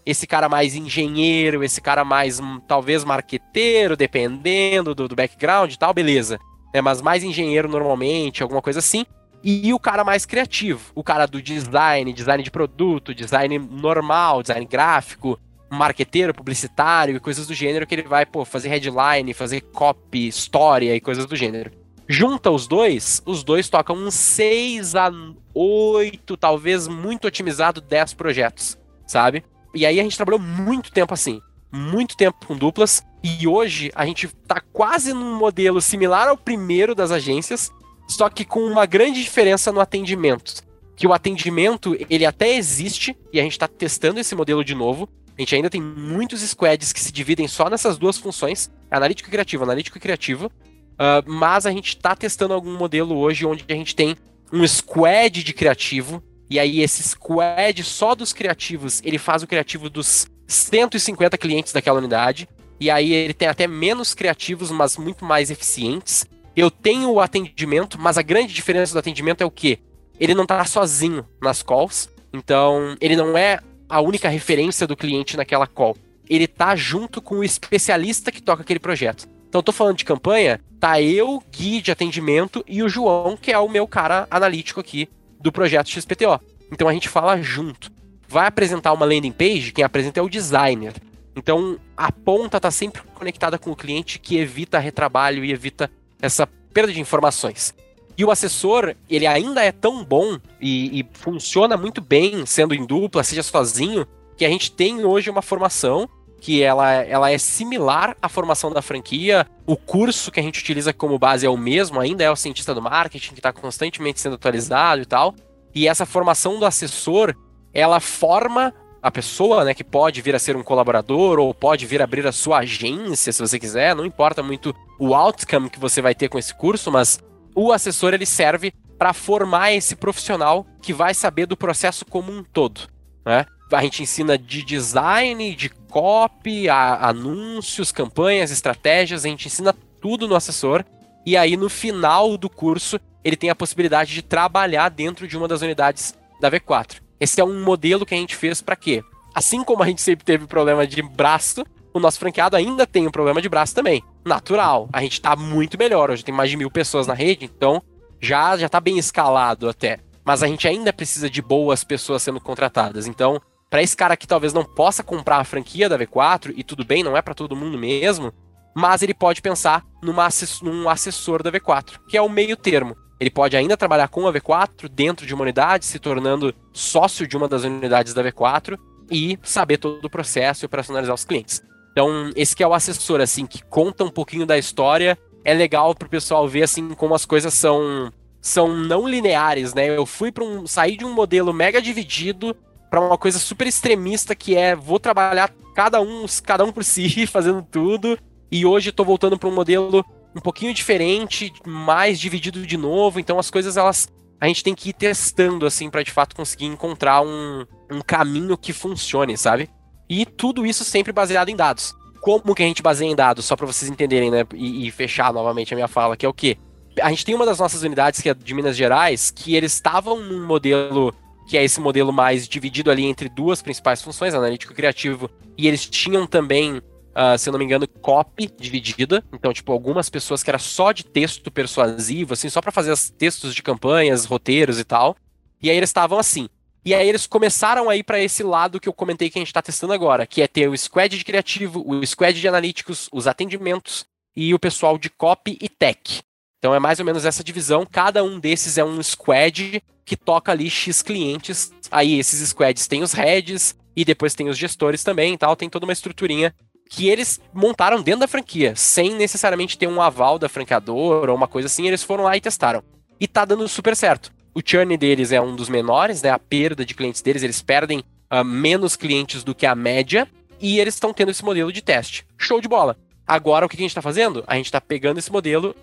esse 0.07 0.27
cara 0.27 0.49
mais 0.49 0.75
engenheiro, 0.75 1.65
esse 1.65 1.81
cara 1.81 2.05
mais 2.05 2.41
hum, 2.41 2.61
talvez 2.67 3.05
marqueteiro, 3.05 3.97
dependendo 3.97 4.95
do, 4.95 5.09
do 5.09 5.17
background 5.17 5.73
e 5.73 5.79
tal, 5.79 5.95
beleza. 5.95 6.39
É, 6.73 6.83
mas 6.83 7.01
mais 7.01 7.23
engenheiro 7.23 7.69
normalmente, 7.69 8.43
alguma 8.43 8.61
coisa 8.61 8.81
assim. 8.81 9.07
E 9.43 9.73
o 9.75 9.79
cara 9.79 10.03
mais 10.05 10.25
criativo, 10.25 10.91
o 10.95 11.05
cara 11.05 11.27
do 11.27 11.41
design, 11.41 12.13
design 12.13 12.43
de 12.43 12.51
produto, 12.51 13.15
design 13.15 13.59
normal, 13.59 14.43
design 14.43 14.65
gráfico, 14.65 15.39
marqueteiro, 15.71 16.33
publicitário 16.33 17.17
e 17.17 17.21
coisas 17.21 17.47
do 17.47 17.53
gênero 17.53 17.87
que 17.87 17.95
ele 17.95 18.09
vai, 18.09 18.25
pô, 18.25 18.45
fazer 18.45 18.69
headline, 18.69 19.35
fazer 19.35 19.61
copy, 19.61 20.29
história 20.29 20.97
e 20.97 21.01
coisas 21.01 21.27
do 21.27 21.37
gênero. 21.37 21.71
Junta 22.09 22.51
os 22.51 22.67
dois, 22.67 23.23
os 23.25 23.43
dois 23.43 23.69
tocam 23.69 23.97
uns 23.97 24.15
6 24.15 24.95
a 24.95 25.11
8, 25.55 26.37
talvez 26.37 26.87
muito 26.87 27.27
otimizado, 27.27 27.81
10 27.81 28.15
projetos, 28.15 28.79
sabe? 29.07 29.45
E 29.75 29.85
aí 29.85 29.99
a 29.99 30.03
gente 30.03 30.17
trabalhou 30.17 30.41
muito 30.41 30.93
tempo 30.93 31.13
assim. 31.13 31.41
Muito 31.73 32.17
tempo 32.17 32.47
com 32.47 32.57
duplas. 32.57 33.05
E 33.23 33.49
hoje 33.49 33.91
a 33.95 34.07
gente 34.07 34.29
tá 34.47 34.63
quase 34.73 35.13
num 35.13 35.37
modelo 35.37 35.81
similar 35.81 36.29
ao 36.29 36.37
primeiro 36.37 36.95
das 36.95 37.11
agências, 37.11 37.73
só 38.07 38.29
que 38.29 38.45
com 38.45 38.61
uma 38.61 38.87
grande 38.87 39.23
diferença 39.23 39.73
no 39.73 39.81
atendimento. 39.81 40.63
Que 40.95 41.07
o 41.07 41.13
atendimento, 41.13 41.97
ele 42.09 42.25
até 42.25 42.55
existe, 42.55 43.17
e 43.33 43.41
a 43.41 43.43
gente 43.43 43.59
tá 43.59 43.67
testando 43.67 44.21
esse 44.21 44.35
modelo 44.35 44.65
de 44.65 44.75
novo. 44.75 45.09
A 45.37 45.41
gente 45.41 45.55
ainda 45.57 45.69
tem 45.69 45.83
muitos 45.83 46.41
squads 46.43 46.93
que 46.93 47.01
se 47.01 47.11
dividem 47.11 47.49
só 47.49 47.69
nessas 47.69 47.99
duas 47.99 48.17
funções, 48.17 48.71
analítico 48.89 49.29
e 49.29 49.33
criativo, 49.33 49.65
analítico 49.65 49.99
e 49.99 50.01
criativo. 50.01 50.47
Uh, 50.47 51.29
mas 51.29 51.67
a 51.67 51.73
gente 51.73 51.89
está 51.89 52.15
testando 52.15 52.55
algum 52.55 52.77
modelo 52.77 53.17
hoje 53.17 53.45
onde 53.45 53.65
a 53.69 53.73
gente 53.73 53.97
tem 53.97 54.15
um 54.53 54.65
squad 54.65 55.43
de 55.43 55.53
criativo 55.53 56.23
e 56.55 56.59
aí 56.61 56.83
esse 56.83 57.03
squad 57.03 57.83
só 57.83 58.15
dos 58.15 58.33
criativos, 58.33 59.03
ele 59.05 59.19
faz 59.19 59.43
o 59.43 59.47
criativo 59.47 59.91
dos 59.91 60.29
150 60.47 61.37
clientes 61.37 61.73
daquela 61.73 61.99
unidade. 61.99 62.49
E 62.79 62.89
aí 62.89 63.13
ele 63.13 63.35
tem 63.35 63.49
até 63.49 63.67
menos 63.67 64.15
criativos, 64.15 64.71
mas 64.71 64.97
muito 64.97 65.25
mais 65.25 65.51
eficientes. 65.51 66.25
Eu 66.55 66.71
tenho 66.71 67.11
o 67.11 67.21
atendimento, 67.21 68.01
mas 68.01 68.17
a 68.17 68.23
grande 68.23 68.55
diferença 68.55 68.93
do 68.93 69.01
atendimento 69.01 69.43
é 69.43 69.45
o 69.45 69.51
quê? 69.51 69.81
Ele 70.21 70.33
não 70.33 70.45
está 70.45 70.65
sozinho 70.65 71.27
nas 71.43 71.61
calls. 71.61 72.09
Então, 72.33 72.95
ele 73.01 73.17
não 73.17 73.37
é 73.37 73.59
a 73.89 74.01
única 74.01 74.29
referência 74.29 74.87
do 74.87 74.97
cliente 74.97 75.37
naquela 75.37 75.67
call. 75.67 75.97
Ele 76.31 76.47
tá 76.47 76.77
junto 76.77 77.21
com 77.21 77.39
o 77.39 77.45
especialista 77.45 78.31
que 78.31 78.41
toca 78.41 78.63
aquele 78.63 78.79
projeto. 78.79 79.29
Então, 79.49 79.61
tô 79.61 79.73
falando 79.73 79.97
de 79.97 80.05
campanha, 80.05 80.61
tá 80.79 81.03
eu, 81.03 81.43
Gui 81.51 81.83
de 81.83 81.91
atendimento 81.91 82.65
e 82.69 82.81
o 82.81 82.89
João, 82.89 83.37
que 83.37 83.51
é 83.51 83.59
o 83.59 83.69
meu 83.69 83.89
cara 83.89 84.29
analítico 84.31 84.79
aqui 84.79 85.09
do 85.45 85.53
projeto 85.53 85.91
XPTO. 85.91 86.41
Então 86.73 86.89
a 86.89 86.93
gente 86.95 87.07
fala 87.07 87.41
junto. 87.43 87.93
Vai 88.27 88.47
apresentar 88.47 88.95
uma 88.95 89.05
landing 89.05 89.31
page, 89.31 89.73
quem 89.73 89.85
apresenta 89.85 90.19
é 90.19 90.23
o 90.23 90.29
designer. 90.29 90.95
Então 91.37 91.79
a 91.95 92.11
ponta 92.11 92.57
está 92.57 92.71
sempre 92.71 93.03
conectada 93.15 93.59
com 93.59 93.71
o 93.71 93.77
cliente, 93.77 94.19
que 94.19 94.39
evita 94.39 94.79
retrabalho 94.79 95.45
e 95.45 95.53
evita 95.53 95.91
essa 96.21 96.47
perda 96.47 96.91
de 96.93 96.99
informações. 96.99 97.75
E 98.17 98.25
o 98.25 98.31
assessor, 98.31 98.95
ele 99.11 99.27
ainda 99.27 99.63
é 99.63 99.71
tão 99.71 100.03
bom 100.03 100.39
e, 100.61 101.01
e, 101.01 101.07
funciona 101.13 101.77
muito 101.77 102.01
bem 102.01 102.47
sendo 102.47 102.73
em 102.73 102.87
dupla, 102.87 103.23
seja 103.23 103.43
sozinho, 103.43 104.07
que 104.37 104.45
a 104.45 104.49
gente 104.49 104.73
tem 104.73 105.05
hoje 105.05 105.29
uma 105.29 105.43
formação 105.43 106.09
que 106.45 106.63
ela, 106.63 106.93
ela 106.93 107.31
é 107.31 107.39
similar 107.39 108.15
à 108.21 108.29
formação 108.29 108.71
da 108.71 108.83
franquia. 108.83 109.47
O 109.65 109.79
curso 109.79 110.31
que 110.31 110.39
a 110.39 110.43
gente 110.43 110.61
utiliza 110.61 110.93
como 110.93 111.19
base 111.19 111.47
é 111.47 111.49
o 111.49 111.57
mesmo, 111.57 111.99
ainda 111.99 112.23
é 112.23 112.31
o 112.31 112.37
cientista 112.37 112.75
do 112.75 112.83
marketing, 112.83 113.33
que 113.33 113.39
está 113.39 113.51
constantemente 113.51 114.21
sendo 114.21 114.35
atualizado 114.35 115.01
e 115.01 115.07
tal. 115.07 115.35
E 115.75 115.89
essa 115.89 116.05
formação 116.05 116.59
do 116.59 116.67
assessor, 116.67 117.35
ela 117.73 117.99
forma 117.99 118.75
a 119.01 119.11
pessoa, 119.11 119.65
né, 119.65 119.73
que 119.73 119.83
pode 119.83 120.21
vir 120.21 120.35
a 120.35 120.39
ser 120.39 120.55
um 120.55 120.63
colaborador 120.63 121.39
ou 121.39 121.55
pode 121.55 121.87
vir 121.87 122.03
a 122.03 122.05
abrir 122.05 122.27
a 122.27 122.33
sua 122.33 122.59
agência, 122.59 123.33
se 123.33 123.41
você 123.41 123.59
quiser, 123.59 123.97
não 123.97 124.05
importa 124.05 124.43
muito 124.43 124.77
o 125.01 125.15
outcome 125.15 125.71
que 125.71 125.81
você 125.81 126.03
vai 126.03 126.15
ter 126.15 126.29
com 126.29 126.39
esse 126.39 126.55
curso, 126.55 126.93
mas 126.93 127.19
o 127.55 127.73
assessor 127.73 128.13
ele 128.13 128.27
serve 128.27 128.71
para 128.99 129.15
formar 129.15 129.73
esse 129.73 129.97
profissional 129.97 130.67
que 130.83 130.93
vai 130.93 131.15
saber 131.15 131.47
do 131.47 131.57
processo 131.57 132.05
como 132.05 132.31
um 132.31 132.45
todo, 132.45 132.83
né? 133.25 133.47
A 133.73 133.83
gente 133.83 134.03
ensina 134.03 134.39
de 134.39 134.63
design, 134.63 135.55
de 135.55 135.69
copy, 135.69 136.69
a, 136.69 137.09
anúncios, 137.09 137.91
campanhas, 137.91 138.51
estratégias, 138.51 139.25
a 139.25 139.29
gente 139.29 139.47
ensina 139.47 139.75
tudo 140.01 140.29
no 140.29 140.37
assessor. 140.37 140.85
E 141.27 141.37
aí, 141.37 141.57
no 141.57 141.69
final 141.69 142.37
do 142.37 142.51
curso, 142.51 143.01
ele 143.25 143.37
tem 143.37 143.51
a 143.51 143.55
possibilidade 143.55 144.13
de 144.13 144.23
trabalhar 144.23 144.91
dentro 144.91 145.27
de 145.27 145.37
uma 145.37 145.49
das 145.49 145.63
unidades 145.63 146.15
da 146.41 146.51
V4. 146.51 147.01
Esse 147.19 147.41
é 147.41 147.45
um 147.45 147.65
modelo 147.65 148.05
que 148.05 148.15
a 148.15 148.19
gente 148.19 148.37
fez 148.37 148.61
para 148.61 148.77
quê? 148.77 149.03
Assim 149.35 149.65
como 149.65 149.83
a 149.83 149.87
gente 149.87 150.03
sempre 150.03 150.25
teve 150.25 150.47
problema 150.47 150.87
de 150.87 151.01
braço, 151.03 151.65
o 151.93 152.01
nosso 152.01 152.19
franqueado 152.19 152.57
ainda 152.57 152.87
tem 152.87 153.07
um 153.07 153.11
problema 153.11 153.41
de 153.41 153.49
braço 153.49 153.75
também. 153.75 154.03
Natural. 154.25 154.89
A 154.93 155.01
gente 155.01 155.21
tá 155.21 155.35
muito 155.35 155.79
melhor. 155.79 156.11
Hoje 156.11 156.25
tem 156.25 156.35
mais 156.35 156.51
de 156.51 156.57
mil 156.57 156.71
pessoas 156.71 157.07
na 157.07 157.15
rede, 157.15 157.45
então 157.45 157.83
já, 158.21 158.57
já 158.57 158.69
tá 158.69 158.81
bem 158.81 158.99
escalado 158.99 159.69
até. 159.69 159.99
Mas 160.25 160.43
a 160.43 160.47
gente 160.47 160.67
ainda 160.67 160.93
precisa 160.93 161.31
de 161.31 161.41
boas 161.41 161.85
pessoas 161.85 162.23
sendo 162.23 162.41
contratadas. 162.41 163.07
Então, 163.07 163.41
para 163.75 163.83
esse 163.83 163.97
cara 163.97 164.17
que 164.17 164.25
talvez 164.25 164.53
não 164.53 164.65
possa 164.65 165.03
comprar 165.03 165.39
a 165.39 165.45
franquia 165.45 165.89
da 165.89 165.99
V4, 165.99 166.55
e 166.57 166.63
tudo 166.63 166.85
bem, 166.85 167.03
não 167.03 167.17
é 167.17 167.21
para 167.21 167.35
todo 167.35 167.57
mundo 167.57 167.77
mesmo, 167.77 168.33
mas 168.73 169.03
ele 169.03 169.13
pode 169.13 169.43
pensar 169.43 169.85
numa, 170.01 170.29
num 170.63 170.89
assessor 170.89 171.43
da 171.43 171.51
V4, 171.51 171.99
que 172.09 172.17
é 172.17 172.23
o 172.23 172.29
meio 172.29 172.57
termo. 172.57 172.97
Ele 173.19 173.31
pode 173.31 173.57
ainda 173.57 173.77
trabalhar 173.77 174.07
com 174.07 174.29
a 174.29 174.33
V4 174.33 174.89
dentro 174.89 175.27
de 175.27 175.35
uma 175.35 175.43
unidade, 175.43 175.87
se 175.87 175.99
tornando 175.99 176.55
sócio 176.73 177.27
de 177.27 177.37
uma 177.37 177.49
das 177.49 177.65
unidades 177.65 178.15
da 178.15 178.23
V4 178.23 178.79
e 179.11 179.37
saber 179.43 179.79
todo 179.79 180.05
o 180.05 180.11
processo 180.11 180.65
e 180.65 180.67
operacionalizar 180.67 181.13
os 181.13 181.25
clientes. 181.25 181.61
Então, 181.91 182.31
esse 182.37 182.55
que 182.55 182.63
é 182.63 182.69
o 182.69 182.75
assessor, 182.75 183.21
assim, 183.21 183.45
que 183.45 183.61
conta 183.65 184.05
um 184.05 184.11
pouquinho 184.11 184.47
da 184.47 184.57
história. 184.57 185.19
É 185.45 185.53
legal 185.53 185.97
pro 185.97 186.09
pessoal 186.09 186.47
ver, 186.47 186.63
assim, 186.63 186.91
como 186.91 187.13
as 187.13 187.25
coisas 187.25 187.53
são, 187.53 188.13
são 188.41 188.69
não 188.69 189.09
lineares, 189.09 189.75
né? 189.75 189.89
Eu 189.89 190.07
fui 190.07 190.31
para 190.31 190.45
um. 190.45 190.65
sair 190.65 190.97
de 190.97 191.05
um 191.05 191.13
modelo 191.13 191.53
mega 191.53 191.83
dividido 191.83 192.57
para 192.95 193.01
uma 193.01 193.19
coisa 193.19 193.41
super 193.41 193.67
extremista 193.67 194.37
que 194.37 194.55
é 194.55 194.77
vou 194.77 195.01
trabalhar 195.01 195.53
cada 195.75 196.01
um, 196.01 196.27
cada 196.45 196.65
um 196.65 196.71
por 196.71 196.85
si, 196.87 197.27
fazendo 197.27 197.61
tudo. 197.61 198.17
E 198.53 198.65
hoje 198.65 198.91
estou 198.91 199.05
voltando 199.05 199.37
para 199.37 199.49
um 199.49 199.53
modelo 199.53 200.05
um 200.33 200.41
pouquinho 200.41 200.73
diferente, 200.73 201.53
mais 201.67 202.21
dividido 202.21 202.65
de 202.65 202.77
novo. 202.77 203.19
Então 203.19 203.37
as 203.37 203.51
coisas 203.51 203.77
elas 203.77 204.07
a 204.41 204.47
gente 204.47 204.63
tem 204.63 204.77
que 204.77 204.91
ir 204.91 204.93
testando 204.93 205.67
assim 205.67 205.91
para 205.91 206.05
de 206.05 206.13
fato 206.13 206.37
conseguir 206.37 206.67
encontrar 206.67 207.21
um, 207.21 207.67
um 207.91 208.01
caminho 208.01 208.57
que 208.57 208.73
funcione, 208.73 209.37
sabe? 209.37 209.69
E 210.09 210.25
tudo 210.25 210.65
isso 210.65 210.85
sempre 210.85 211.13
baseado 211.13 211.49
em 211.49 211.57
dados. 211.57 211.97
Como 212.21 212.55
que 212.55 212.63
a 212.63 212.67
gente 212.67 212.81
baseia 212.81 213.11
em 213.11 213.17
dados? 213.17 213.45
Só 213.45 213.57
para 213.57 213.67
vocês 213.67 213.91
entenderem, 213.91 214.31
né? 214.31 214.47
E, 214.55 214.87
e, 214.87 214.91
fechar 214.93 215.33
novamente 215.33 215.75
a 215.75 215.77
minha 215.77 215.89
fala, 215.89 216.17
que 216.17 216.25
é 216.25 216.29
o 216.29 216.33
quê? 216.33 216.59
A 217.03 217.11
gente 217.11 217.25
tem 217.25 217.35
uma 217.35 217.45
das 217.45 217.59
nossas 217.59 217.83
unidades, 217.83 218.21
que 218.21 218.29
é 218.29 218.35
de 218.35 218.55
Minas 218.55 218.77
Gerais, 218.77 219.33
que 219.33 219.57
eles 219.57 219.73
estavam 219.73 220.21
num 220.21 220.47
modelo 220.47 221.13
que 221.47 221.57
é 221.59 221.65
esse 221.65 221.81
modelo 221.81 222.13
mais 222.13 222.49
dividido 222.49 222.91
ali 222.91 223.05
entre 223.05 223.29
duas 223.29 223.61
principais 223.63 224.03
funções, 224.03 224.35
analítico 224.35 224.73
e 224.73 224.77
criativo, 224.77 225.31
e 225.57 225.69
eles 225.69 225.87
tinham 225.87 226.27
também, 226.27 226.79
uh, 226.79 227.39
se 227.39 227.49
eu 227.49 227.53
não 227.53 227.59
me 227.59 227.65
engano, 227.65 227.87
copy 227.87 228.51
dividida, 228.59 229.25
então, 229.33 229.53
tipo, 229.53 229.73
algumas 229.73 230.09
pessoas 230.09 230.43
que 230.43 230.51
era 230.51 230.59
só 230.59 230.93
de 230.93 231.05
texto 231.05 231.51
persuasivo, 231.51 232.33
assim, 232.33 232.49
só 232.49 232.61
para 232.61 232.73
fazer 232.73 232.93
os 232.93 233.11
textos 233.11 233.55
de 233.55 233.63
campanhas, 233.63 234.25
roteiros 234.25 234.79
e 234.79 234.85
tal, 234.85 235.17
e 235.63 235.71
aí 235.71 235.77
eles 235.77 235.91
estavam 235.91 236.19
assim, 236.19 236.49
e 236.85 236.95
aí 236.95 237.09
eles 237.09 237.27
começaram 237.27 237.89
a 237.89 237.97
ir 237.97 238.03
para 238.03 238.21
esse 238.21 238.43
lado 238.43 238.79
que 238.79 238.89
eu 238.89 238.93
comentei 238.93 239.31
que 239.31 239.39
a 239.39 239.41
gente 239.41 239.49
está 239.49 239.63
testando 239.63 239.95
agora, 239.95 240.27
que 240.27 240.43
é 240.43 240.47
ter 240.47 240.69
o 240.69 240.77
squad 240.77 241.17
de 241.17 241.25
criativo, 241.25 241.83
o 241.87 242.07
squad 242.07 242.39
de 242.39 242.47
analíticos, 242.47 243.09
os 243.11 243.27
atendimentos 243.27 244.05
e 244.37 244.53
o 244.53 244.59
pessoal 244.59 244.99
de 244.99 245.09
copy 245.09 245.57
e 245.63 245.69
tech. 245.69 246.23
Então 246.59 246.75
é 246.75 246.79
mais 246.79 246.99
ou 246.99 247.07
menos 247.07 247.25
essa 247.25 247.43
divisão. 247.43 247.87
Cada 247.91 248.23
um 248.23 248.39
desses 248.39 248.77
é 248.77 248.85
um 248.85 249.03
squad 249.03 249.83
que 250.05 250.17
toca 250.17 250.53
ali 250.53 250.69
X 250.69 251.03
clientes. 251.03 251.73
Aí 251.91 252.19
esses 252.19 252.47
squads 252.49 252.87
têm 252.87 253.03
os 253.03 253.13
heads 253.13 253.77
e 253.97 254.05
depois 254.05 254.35
tem 254.35 254.49
os 254.49 254.59
gestores 254.59 255.03
também 255.03 255.35
e 255.35 255.39
tal. 255.39 255.57
Tem 255.57 255.69
toda 255.69 255.87
uma 255.87 255.93
estruturinha 255.93 256.55
que 256.89 257.09
eles 257.09 257.41
montaram 257.53 258.03
dentro 258.03 258.21
da 258.21 258.29
franquia, 258.29 258.77
sem 258.77 259.15
necessariamente 259.15 259.79
ter 259.79 259.89
um 259.89 260.03
aval 260.03 260.39
da 260.39 260.49
franqueadora 260.49 261.31
ou 261.31 261.37
uma 261.37 261.49
coisa 261.49 261.67
assim. 261.67 261.87
Eles 261.87 262.03
foram 262.03 262.25
lá 262.25 262.37
e 262.37 262.41
testaram. 262.41 262.83
E 263.19 263.27
tá 263.27 263.45
dando 263.45 263.67
super 263.69 263.97
certo. 263.97 264.33
O 264.55 264.61
churn 264.65 264.97
deles 264.97 265.33
é 265.33 265.41
um 265.41 265.57
dos 265.57 265.69
menores, 265.69 266.23
né? 266.23 266.31
A 266.31 266.39
perda 266.39 266.85
de 266.85 266.95
clientes 266.95 267.23
deles, 267.23 267.43
eles 267.43 267.61
perdem 267.63 268.05
uh, 268.33 268.45
menos 268.45 268.95
clientes 268.95 269.43
do 269.43 269.55
que 269.55 269.67
a 269.67 269.75
média 269.75 270.29
e 270.61 270.79
eles 270.79 270.95
estão 270.95 271.13
tendo 271.13 271.31
esse 271.31 271.45
modelo 271.45 271.73
de 271.73 271.83
teste. 271.83 272.27
Show 272.39 272.61
de 272.61 272.69
bola. 272.69 272.97
Agora 273.27 273.67
o 273.67 273.69
que 273.69 273.77
a 273.77 273.81
gente 273.81 273.91
está 273.91 274.03
fazendo? 274.03 274.45
A 274.47 274.55
gente 274.57 274.67
está 274.67 274.81
pegando 274.81 275.19
esse 275.19 275.33
modelo, 275.33 275.75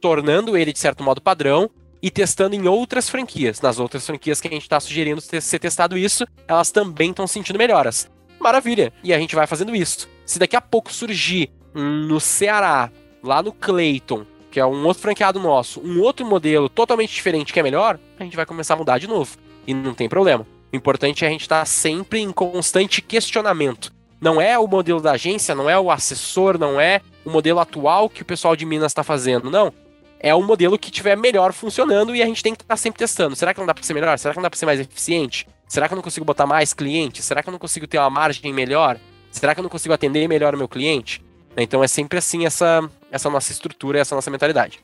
tornando 0.00 0.56
ele 0.56 0.72
de 0.72 0.78
certo 0.78 1.02
modo 1.02 1.20
padrão 1.20 1.70
e 2.06 2.10
testando 2.10 2.54
em 2.54 2.68
outras 2.68 3.10
franquias. 3.10 3.60
Nas 3.60 3.80
outras 3.80 4.06
franquias 4.06 4.40
que 4.40 4.46
a 4.46 4.50
gente 4.52 4.62
está 4.62 4.78
sugerindo 4.78 5.20
ser 5.20 5.58
testado 5.58 5.98
isso, 5.98 6.24
elas 6.46 6.70
também 6.70 7.10
estão 7.10 7.26
sentindo 7.26 7.58
melhoras. 7.58 8.08
Maravilha! 8.38 8.92
E 9.02 9.12
a 9.12 9.18
gente 9.18 9.34
vai 9.34 9.44
fazendo 9.44 9.74
isso. 9.74 10.08
Se 10.24 10.38
daqui 10.38 10.54
a 10.54 10.60
pouco 10.60 10.92
surgir 10.92 11.50
no 11.74 12.20
Ceará, 12.20 12.92
lá 13.24 13.42
no 13.42 13.52
Clayton, 13.52 14.24
que 14.52 14.60
é 14.60 14.64
um 14.64 14.86
outro 14.86 15.02
franqueado 15.02 15.40
nosso, 15.40 15.80
um 15.80 16.00
outro 16.00 16.24
modelo 16.24 16.68
totalmente 16.68 17.12
diferente 17.12 17.52
que 17.52 17.58
é 17.58 17.62
melhor, 17.64 17.98
a 18.20 18.22
gente 18.22 18.36
vai 18.36 18.46
começar 18.46 18.74
a 18.74 18.76
mudar 18.76 18.98
de 18.98 19.08
novo. 19.08 19.36
E 19.66 19.74
não 19.74 19.92
tem 19.92 20.08
problema. 20.08 20.46
O 20.72 20.76
importante 20.76 21.24
é 21.24 21.28
a 21.28 21.30
gente 21.32 21.40
estar 21.40 21.58
tá 21.58 21.64
sempre 21.64 22.20
em 22.20 22.30
constante 22.30 23.02
questionamento. 23.02 23.92
Não 24.20 24.40
é 24.40 24.56
o 24.56 24.68
modelo 24.68 25.00
da 25.00 25.10
agência, 25.10 25.56
não 25.56 25.68
é 25.68 25.76
o 25.76 25.90
assessor, 25.90 26.56
não 26.56 26.80
é 26.80 27.00
o 27.24 27.30
modelo 27.30 27.58
atual 27.58 28.08
que 28.08 28.22
o 28.22 28.24
pessoal 28.24 28.54
de 28.54 28.64
Minas 28.64 28.92
está 28.92 29.02
fazendo, 29.02 29.50
não. 29.50 29.74
É 30.18 30.34
o 30.34 30.42
modelo 30.42 30.78
que 30.78 30.88
estiver 30.88 31.16
melhor 31.16 31.52
funcionando 31.52 32.14
e 32.14 32.22
a 32.22 32.26
gente 32.26 32.42
tem 32.42 32.54
que 32.54 32.62
estar 32.62 32.74
tá 32.74 32.76
sempre 32.76 32.98
testando. 32.98 33.36
Será 33.36 33.52
que 33.52 33.60
não 33.60 33.66
dá 33.66 33.74
para 33.74 33.84
ser 33.84 33.94
melhor? 33.94 34.18
Será 34.18 34.32
que 34.32 34.38
não 34.38 34.42
dá 34.42 34.50
para 34.50 34.58
ser 34.58 34.66
mais 34.66 34.80
eficiente? 34.80 35.46
Será 35.68 35.88
que 35.88 35.94
eu 35.94 35.96
não 35.96 36.02
consigo 36.02 36.24
botar 36.24 36.46
mais 36.46 36.72
clientes? 36.72 37.24
Será 37.24 37.42
que 37.42 37.48
eu 37.48 37.52
não 37.52 37.58
consigo 37.58 37.86
ter 37.86 37.98
uma 37.98 38.10
margem 38.10 38.52
melhor? 38.52 38.98
Será 39.30 39.54
que 39.54 39.60
eu 39.60 39.62
não 39.62 39.70
consigo 39.70 39.92
atender 39.92 40.28
melhor 40.28 40.54
o 40.54 40.58
meu 40.58 40.68
cliente? 40.68 41.22
Então 41.56 41.82
é 41.82 41.88
sempre 41.88 42.18
assim 42.18 42.46
essa, 42.46 42.88
essa 43.10 43.28
nossa 43.30 43.52
estrutura, 43.52 43.98
essa 43.98 44.14
nossa 44.14 44.30
mentalidade. 44.30 44.80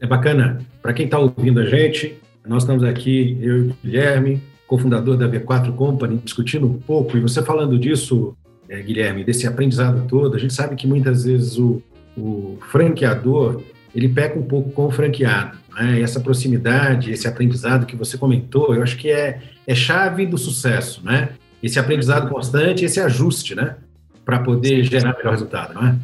É 0.00 0.06
bacana. 0.06 0.60
Para 0.80 0.92
quem 0.92 1.06
está 1.06 1.18
ouvindo 1.18 1.60
a 1.60 1.64
gente, 1.64 2.18
nós 2.46 2.62
estamos 2.62 2.84
aqui, 2.84 3.36
eu 3.40 3.56
e 3.56 3.68
o 3.68 3.76
Guilherme, 3.82 4.42
cofundador 4.66 5.16
da 5.16 5.28
V4 5.28 5.74
Company, 5.74 6.20
discutindo 6.22 6.66
um 6.66 6.78
pouco, 6.78 7.16
e 7.16 7.20
você 7.20 7.42
falando 7.42 7.78
disso, 7.78 8.36
é, 8.68 8.80
Guilherme, 8.80 9.24
desse 9.24 9.46
aprendizado 9.46 10.06
todo, 10.06 10.36
a 10.36 10.38
gente 10.38 10.52
sabe 10.52 10.76
que 10.76 10.86
muitas 10.86 11.24
vezes 11.24 11.58
o, 11.58 11.82
o 12.16 12.58
franqueador, 12.70 13.62
ele 13.94 14.08
peca 14.08 14.38
um 14.38 14.42
pouco 14.42 14.70
com 14.70 14.86
o 14.86 14.90
franqueado. 14.90 15.58
Né? 15.74 16.00
E 16.00 16.02
essa 16.02 16.20
proximidade, 16.20 17.12
esse 17.12 17.26
aprendizado 17.26 17.86
que 17.86 17.96
você 17.96 18.18
comentou, 18.18 18.74
eu 18.74 18.82
acho 18.82 18.96
que 18.96 19.10
é, 19.10 19.40
é 19.66 19.74
chave 19.74 20.26
do 20.26 20.36
sucesso, 20.36 21.02
né? 21.04 21.30
Esse 21.62 21.78
aprendizado 21.78 22.28
constante, 22.28 22.84
esse 22.84 23.00
ajuste, 23.00 23.54
né? 23.54 23.76
Para 24.24 24.40
poder 24.40 24.84
gerar 24.84 25.16
melhor 25.16 25.32
resultado, 25.32 25.74
não 25.74 25.88
é? 25.88 25.96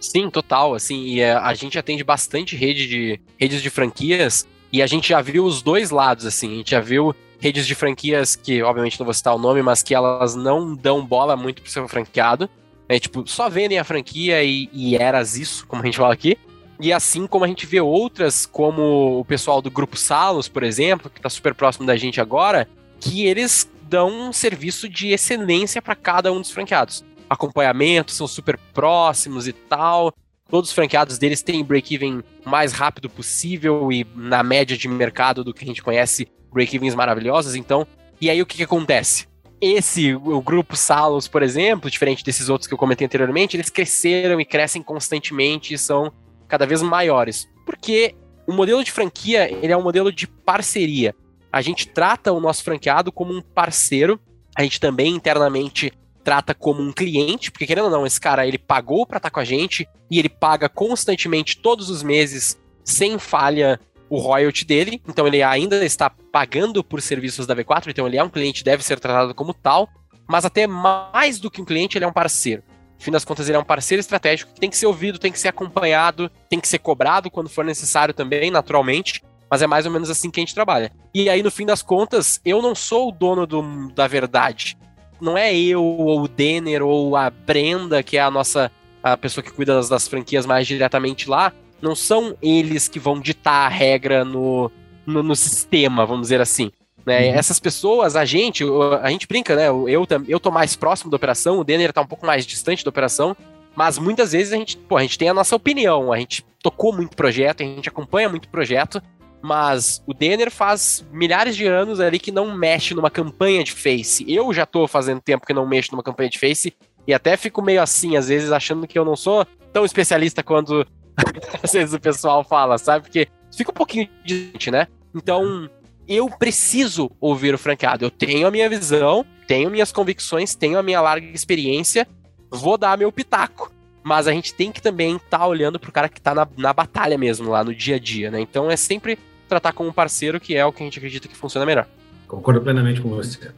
Sim, 0.00 0.30
total. 0.30 0.74
Assim, 0.74 1.04
e 1.04 1.20
é, 1.20 1.32
a 1.34 1.54
gente 1.54 1.78
atende 1.78 2.02
bastante 2.02 2.56
rede 2.56 2.86
de 2.86 3.20
redes 3.38 3.62
de 3.62 3.70
franquias 3.70 4.46
e 4.72 4.82
a 4.82 4.86
gente 4.86 5.10
já 5.10 5.20
viu 5.20 5.44
os 5.44 5.62
dois 5.62 5.90
lados, 5.90 6.26
assim. 6.26 6.52
A 6.52 6.56
gente 6.56 6.70
já 6.70 6.80
viu 6.80 7.14
redes 7.38 7.66
de 7.66 7.74
franquias 7.74 8.34
que, 8.36 8.62
obviamente, 8.62 8.98
não 8.98 9.04
vou 9.04 9.12
citar 9.12 9.34
o 9.34 9.38
nome, 9.38 9.62
mas 9.62 9.82
que 9.82 9.94
elas 9.94 10.34
não 10.34 10.74
dão 10.74 11.04
bola 11.04 11.36
muito 11.36 11.60
pro 11.60 11.70
seu 11.70 11.86
franqueado. 11.88 12.48
É 12.88 12.98
tipo, 12.98 13.26
só 13.26 13.48
vendem 13.48 13.78
a 13.78 13.84
franquia 13.84 14.42
e, 14.42 14.68
e 14.72 14.96
eras 14.96 15.36
isso, 15.36 15.66
como 15.66 15.82
a 15.82 15.84
gente 15.84 15.98
fala 15.98 16.12
aqui. 16.12 16.36
E 16.82 16.92
assim 16.92 17.28
como 17.28 17.44
a 17.44 17.48
gente 17.48 17.64
vê 17.64 17.80
outras, 17.80 18.44
como 18.44 19.20
o 19.20 19.24
pessoal 19.24 19.62
do 19.62 19.70
Grupo 19.70 19.96
Salos, 19.96 20.48
por 20.48 20.64
exemplo, 20.64 21.08
que 21.08 21.20
está 21.20 21.30
super 21.30 21.54
próximo 21.54 21.86
da 21.86 21.96
gente 21.96 22.20
agora, 22.20 22.68
que 22.98 23.24
eles 23.24 23.70
dão 23.84 24.10
um 24.10 24.32
serviço 24.32 24.88
de 24.88 25.10
excelência 25.10 25.80
para 25.80 25.94
cada 25.94 26.32
um 26.32 26.40
dos 26.40 26.50
franqueados 26.50 27.04
acompanhamento, 27.30 28.10
são 28.10 28.26
super 28.26 28.58
próximos 28.74 29.46
e 29.46 29.52
tal. 29.52 30.12
Todos 30.50 30.70
os 30.70 30.74
franqueados 30.74 31.18
deles 31.18 31.40
têm 31.40 31.64
break-even 31.64 32.20
mais 32.44 32.72
rápido 32.72 33.08
possível 33.08 33.90
e 33.92 34.04
na 34.16 34.42
média 34.42 34.76
de 34.76 34.88
mercado 34.88 35.44
do 35.44 35.54
que 35.54 35.64
a 35.64 35.66
gente 35.66 35.84
conhece, 35.84 36.26
break-evens 36.52 36.96
maravilhosos. 36.96 37.54
Então, 37.54 37.86
e 38.20 38.28
aí 38.28 38.42
o 38.42 38.46
que, 38.46 38.56
que 38.56 38.64
acontece? 38.64 39.28
Esse, 39.60 40.14
o 40.16 40.42
grupo 40.42 40.76
Salos, 40.76 41.28
por 41.28 41.44
exemplo, 41.44 41.88
diferente 41.88 42.24
desses 42.24 42.48
outros 42.48 42.66
que 42.66 42.74
eu 42.74 42.78
comentei 42.78 43.06
anteriormente, 43.06 43.56
eles 43.56 43.70
cresceram 43.70 44.40
e 44.40 44.44
crescem 44.44 44.82
constantemente 44.82 45.74
e 45.74 45.78
são 45.78 46.12
cada 46.52 46.66
vez 46.66 46.82
maiores. 46.82 47.48
Porque 47.64 48.14
o 48.46 48.52
modelo 48.52 48.84
de 48.84 48.92
franquia, 48.92 49.50
ele 49.50 49.72
é 49.72 49.76
um 49.76 49.82
modelo 49.82 50.12
de 50.12 50.26
parceria. 50.26 51.14
A 51.50 51.62
gente 51.62 51.88
trata 51.88 52.30
o 52.30 52.40
nosso 52.40 52.62
franqueado 52.62 53.10
como 53.10 53.32
um 53.32 53.40
parceiro. 53.40 54.20
A 54.54 54.62
gente 54.62 54.78
também 54.78 55.14
internamente 55.14 55.90
trata 56.22 56.54
como 56.54 56.82
um 56.82 56.92
cliente, 56.92 57.50
porque 57.50 57.66
querendo 57.66 57.86
ou 57.86 57.90
não, 57.90 58.04
esse 58.04 58.20
cara 58.20 58.46
ele 58.46 58.58
pagou 58.58 59.06
para 59.06 59.16
estar 59.16 59.30
tá 59.30 59.34
com 59.34 59.40
a 59.40 59.44
gente 59.44 59.88
e 60.10 60.18
ele 60.18 60.28
paga 60.28 60.68
constantemente 60.68 61.56
todos 61.56 61.88
os 61.88 62.02
meses 62.02 62.58
sem 62.84 63.18
falha 63.18 63.80
o 64.10 64.18
royalty 64.18 64.66
dele, 64.66 65.00
então 65.08 65.26
ele 65.26 65.42
ainda 65.42 65.82
está 65.82 66.10
pagando 66.10 66.84
por 66.84 67.00
serviços 67.00 67.46
da 67.46 67.56
V4, 67.56 67.88
então 67.88 68.06
ele 68.06 68.18
é 68.18 68.22
um 68.22 68.28
cliente, 68.28 68.62
deve 68.62 68.84
ser 68.84 69.00
tratado 69.00 69.34
como 69.34 69.54
tal, 69.54 69.88
mas 70.28 70.44
até 70.44 70.66
mais 70.66 71.40
do 71.40 71.50
que 71.50 71.62
um 71.62 71.64
cliente, 71.64 71.96
ele 71.96 72.04
é 72.04 72.08
um 72.08 72.12
parceiro. 72.12 72.62
No 73.02 73.04
fim 73.04 73.10
das 73.10 73.24
contas, 73.24 73.48
ele 73.48 73.56
é 73.56 73.60
um 73.60 73.64
parceiro 73.64 73.98
estratégico 73.98 74.54
que 74.54 74.60
tem 74.60 74.70
que 74.70 74.76
ser 74.76 74.86
ouvido, 74.86 75.18
tem 75.18 75.32
que 75.32 75.38
ser 75.40 75.48
acompanhado, 75.48 76.30
tem 76.48 76.60
que 76.60 76.68
ser 76.68 76.78
cobrado 76.78 77.30
quando 77.30 77.48
for 77.48 77.64
necessário 77.64 78.14
também, 78.14 78.48
naturalmente, 78.48 79.24
mas 79.50 79.60
é 79.60 79.66
mais 79.66 79.86
ou 79.86 79.92
menos 79.92 80.08
assim 80.08 80.30
que 80.30 80.38
a 80.38 80.42
gente 80.42 80.54
trabalha. 80.54 80.92
E 81.12 81.28
aí, 81.28 81.42
no 81.42 81.50
fim 81.50 81.66
das 81.66 81.82
contas, 81.82 82.40
eu 82.44 82.62
não 82.62 82.76
sou 82.76 83.08
o 83.08 83.12
dono 83.12 83.44
do, 83.44 83.88
da 83.92 84.06
verdade 84.06 84.78
não 85.22 85.38
é 85.38 85.56
eu, 85.56 85.82
ou 85.84 86.22
o 86.22 86.28
Denner, 86.28 86.82
ou 86.82 87.16
a 87.16 87.30
Brenda, 87.30 88.02
que 88.02 88.16
é 88.18 88.20
a 88.20 88.30
nossa 88.30 88.72
a 89.00 89.16
pessoa 89.16 89.42
que 89.42 89.52
cuida 89.52 89.74
das, 89.74 89.88
das 89.88 90.06
franquias 90.06 90.44
mais 90.46 90.66
diretamente 90.66 91.28
lá, 91.28 91.52
não 91.80 91.94
são 91.94 92.36
eles 92.42 92.88
que 92.88 92.98
vão 92.98 93.18
ditar 93.18 93.66
a 93.66 93.68
regra 93.68 94.24
no, 94.24 94.70
no, 95.06 95.22
no 95.22 95.34
sistema, 95.34 96.06
vamos 96.06 96.22
dizer 96.22 96.40
assim. 96.40 96.70
Né? 97.04 97.30
Uhum. 97.30 97.34
Essas 97.34 97.58
pessoas, 97.58 98.16
a 98.16 98.24
gente, 98.24 98.64
a 99.02 99.10
gente 99.10 99.26
brinca, 99.26 99.56
né? 99.56 99.68
Eu, 99.68 100.06
eu 100.28 100.40
tô 100.40 100.50
mais 100.50 100.76
próximo 100.76 101.10
da 101.10 101.16
operação, 101.16 101.58
o 101.58 101.64
Denner 101.64 101.92
tá 101.92 102.00
um 102.00 102.06
pouco 102.06 102.24
mais 102.26 102.46
distante 102.46 102.84
da 102.84 102.90
operação, 102.90 103.36
mas 103.74 103.98
muitas 103.98 104.32
vezes 104.32 104.52
a 104.52 104.56
gente, 104.56 104.76
pô, 104.76 104.96
a 104.96 105.02
gente 105.02 105.18
tem 105.18 105.28
a 105.28 105.34
nossa 105.34 105.56
opinião, 105.56 106.12
a 106.12 106.18
gente 106.18 106.44
tocou 106.62 106.92
muito 106.92 107.16
projeto, 107.16 107.62
a 107.62 107.66
gente 107.66 107.88
acompanha 107.88 108.28
muito 108.28 108.48
projeto, 108.48 109.02
Mas 109.44 110.00
o 110.06 110.14
Denner 110.14 110.52
faz 110.52 111.04
milhares 111.10 111.56
de 111.56 111.66
anos 111.66 111.98
ali 111.98 112.20
que 112.20 112.30
não 112.30 112.56
mexe 112.56 112.94
numa 112.94 113.10
campanha 113.10 113.64
de 113.64 113.72
Face. 113.72 114.24
Eu 114.28 114.52
já 114.52 114.64
tô 114.64 114.86
fazendo 114.86 115.20
tempo 115.20 115.44
que 115.44 115.52
não 115.52 115.66
mexo 115.66 115.90
numa 115.90 116.02
campanha 116.02 116.30
de 116.30 116.38
Face 116.38 116.72
e 117.08 117.12
até 117.12 117.36
fico 117.36 117.60
meio 117.60 117.82
assim, 117.82 118.16
às 118.16 118.28
vezes, 118.28 118.52
achando 118.52 118.86
que 118.86 118.96
eu 118.96 119.04
não 119.04 119.16
sou 119.16 119.44
tão 119.72 119.84
especialista 119.84 120.44
quanto 120.44 120.86
às 121.60 121.72
vezes 121.72 121.92
o 121.92 121.98
pessoal 121.98 122.44
fala, 122.44 122.78
sabe? 122.78 123.02
Porque 123.02 123.26
fica 123.56 123.72
um 123.72 123.74
pouquinho 123.74 124.08
de 124.24 124.52
gente, 124.52 124.70
né? 124.70 124.86
Então, 125.12 125.68
eu 126.14 126.28
preciso 126.28 127.10
ouvir 127.20 127.54
o 127.54 127.58
franqueado. 127.58 128.04
Eu 128.04 128.10
tenho 128.10 128.46
a 128.46 128.50
minha 128.50 128.68
visão, 128.68 129.24
tenho 129.46 129.70
minhas 129.70 129.92
convicções, 129.92 130.54
tenho 130.54 130.78
a 130.78 130.82
minha 130.82 131.00
larga 131.00 131.26
experiência, 131.26 132.06
vou 132.50 132.76
dar 132.76 132.98
meu 132.98 133.12
pitaco. 133.12 133.70
Mas 134.02 134.26
a 134.26 134.32
gente 134.32 134.52
tem 134.52 134.72
que 134.72 134.82
também 134.82 135.16
estar 135.16 135.38
tá 135.38 135.46
olhando 135.46 135.78
pro 135.78 135.92
cara 135.92 136.08
que 136.08 136.20
tá 136.20 136.34
na, 136.34 136.48
na 136.56 136.72
batalha 136.72 137.16
mesmo, 137.16 137.50
lá 137.50 137.62
no 137.62 137.74
dia 137.74 137.96
a 137.96 137.98
dia, 137.98 138.30
né? 138.30 138.40
Então 138.40 138.70
é 138.70 138.76
sempre 138.76 139.18
tratar 139.48 139.72
como 139.72 139.90
um 139.90 139.92
parceiro, 139.92 140.40
que 140.40 140.56
é 140.56 140.64
o 140.64 140.72
que 140.72 140.82
a 140.82 140.86
gente 140.86 140.98
acredita 140.98 141.28
que 141.28 141.36
funciona 141.36 141.64
melhor. 141.64 141.86
Concordo 142.26 142.60
plenamente 142.60 143.00
com 143.00 143.10
você. 143.10 143.52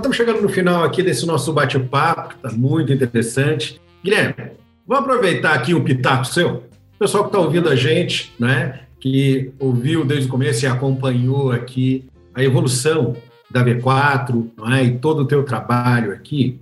Estamos 0.00 0.16
chegando 0.16 0.40
no 0.40 0.48
final 0.48 0.82
aqui 0.82 1.02
desse 1.02 1.26
nosso 1.26 1.52
bate-papo, 1.52 2.34
está 2.34 2.50
muito 2.50 2.92
interessante. 2.92 3.80
Guilherme, 4.02 4.52
vamos 4.86 5.04
aproveitar 5.04 5.52
aqui 5.52 5.74
o 5.74 5.84
pitaco 5.84 6.24
seu. 6.24 6.64
O 6.94 6.98
pessoal 6.98 7.24
que 7.24 7.28
está 7.28 7.38
ouvindo 7.38 7.68
a 7.68 7.76
gente, 7.76 8.32
né, 8.38 8.80
que 8.98 9.52
ouviu 9.58 10.04
desde 10.04 10.26
o 10.26 10.30
começo 10.30 10.64
e 10.64 10.68
acompanhou 10.68 11.52
aqui 11.52 12.08
a 12.34 12.42
evolução 12.42 13.14
da 13.50 13.64
V4 13.64 14.50
não 14.56 14.72
é, 14.72 14.84
e 14.84 14.98
todo 14.98 15.20
o 15.20 15.26
teu 15.26 15.42
trabalho 15.44 16.12
aqui, 16.12 16.58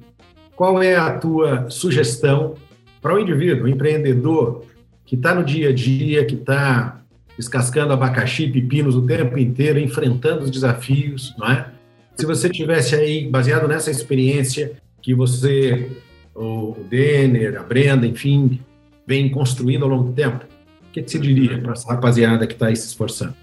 qual 0.56 0.82
é 0.82 0.96
a 0.96 1.16
tua 1.16 1.70
sugestão 1.70 2.54
para 3.00 3.14
o 3.14 3.18
indivíduo, 3.18 3.66
o 3.66 3.68
empreendedor, 3.68 4.64
que 5.06 5.14
está 5.14 5.34
no 5.34 5.44
dia 5.44 5.68
a 5.68 5.72
dia, 5.72 6.24
que 6.24 6.34
está 6.34 7.00
descascando 7.36 7.92
abacaxi 7.92 8.44
e 8.44 8.52
pepinos 8.52 8.96
o 8.96 9.02
tempo 9.02 9.38
inteiro, 9.38 9.78
enfrentando 9.78 10.42
os 10.44 10.50
desafios, 10.50 11.34
não 11.38 11.48
é? 11.48 11.77
Se 12.18 12.26
você 12.26 12.50
tivesse 12.50 12.96
aí, 12.96 13.28
baseado 13.28 13.68
nessa 13.68 13.92
experiência 13.92 14.72
que 15.00 15.14
você, 15.14 15.88
o 16.34 16.74
Denner, 16.90 17.60
a 17.60 17.62
Brenda, 17.62 18.04
enfim, 18.08 18.60
vem 19.06 19.30
construindo 19.30 19.84
ao 19.84 19.88
longo 19.88 20.04
do 20.04 20.12
tempo, 20.12 20.44
o 20.44 20.92
que, 20.92 21.00
que 21.00 21.08
você 21.08 21.18
diria 21.20 21.60
para 21.60 21.74
essa 21.74 21.88
rapaziada 21.88 22.44
que 22.44 22.54
está 22.54 22.66
aí 22.66 22.74
se 22.74 22.88
esforçando? 22.88 23.36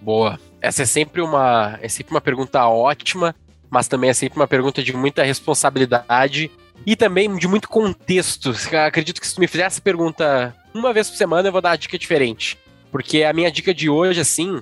Boa. 0.00 0.40
Essa 0.62 0.84
é 0.84 0.86
sempre 0.86 1.20
uma, 1.20 1.78
é 1.82 1.88
sempre 1.88 2.14
uma 2.14 2.20
pergunta 2.22 2.66
ótima, 2.66 3.34
mas 3.68 3.86
também 3.86 4.08
é 4.08 4.14
sempre 4.14 4.38
uma 4.38 4.48
pergunta 4.48 4.82
de 4.82 4.96
muita 4.96 5.22
responsabilidade 5.22 6.50
e 6.86 6.96
também 6.96 7.36
de 7.36 7.46
muito 7.46 7.68
contexto. 7.68 8.50
acredito 8.86 9.20
que 9.20 9.26
se 9.26 9.34
tu 9.34 9.42
me 9.42 9.46
fizesse 9.46 9.74
essa 9.74 9.82
pergunta 9.82 10.54
uma 10.72 10.90
vez 10.90 11.10
por 11.10 11.16
semana, 11.16 11.48
eu 11.48 11.52
vou 11.52 11.60
dar 11.60 11.70
uma 11.70 11.76
dica 11.76 11.98
diferente. 11.98 12.56
Porque 12.90 13.24
a 13.24 13.32
minha 13.34 13.50
dica 13.50 13.74
de 13.74 13.90
hoje, 13.90 14.20
assim, 14.20 14.58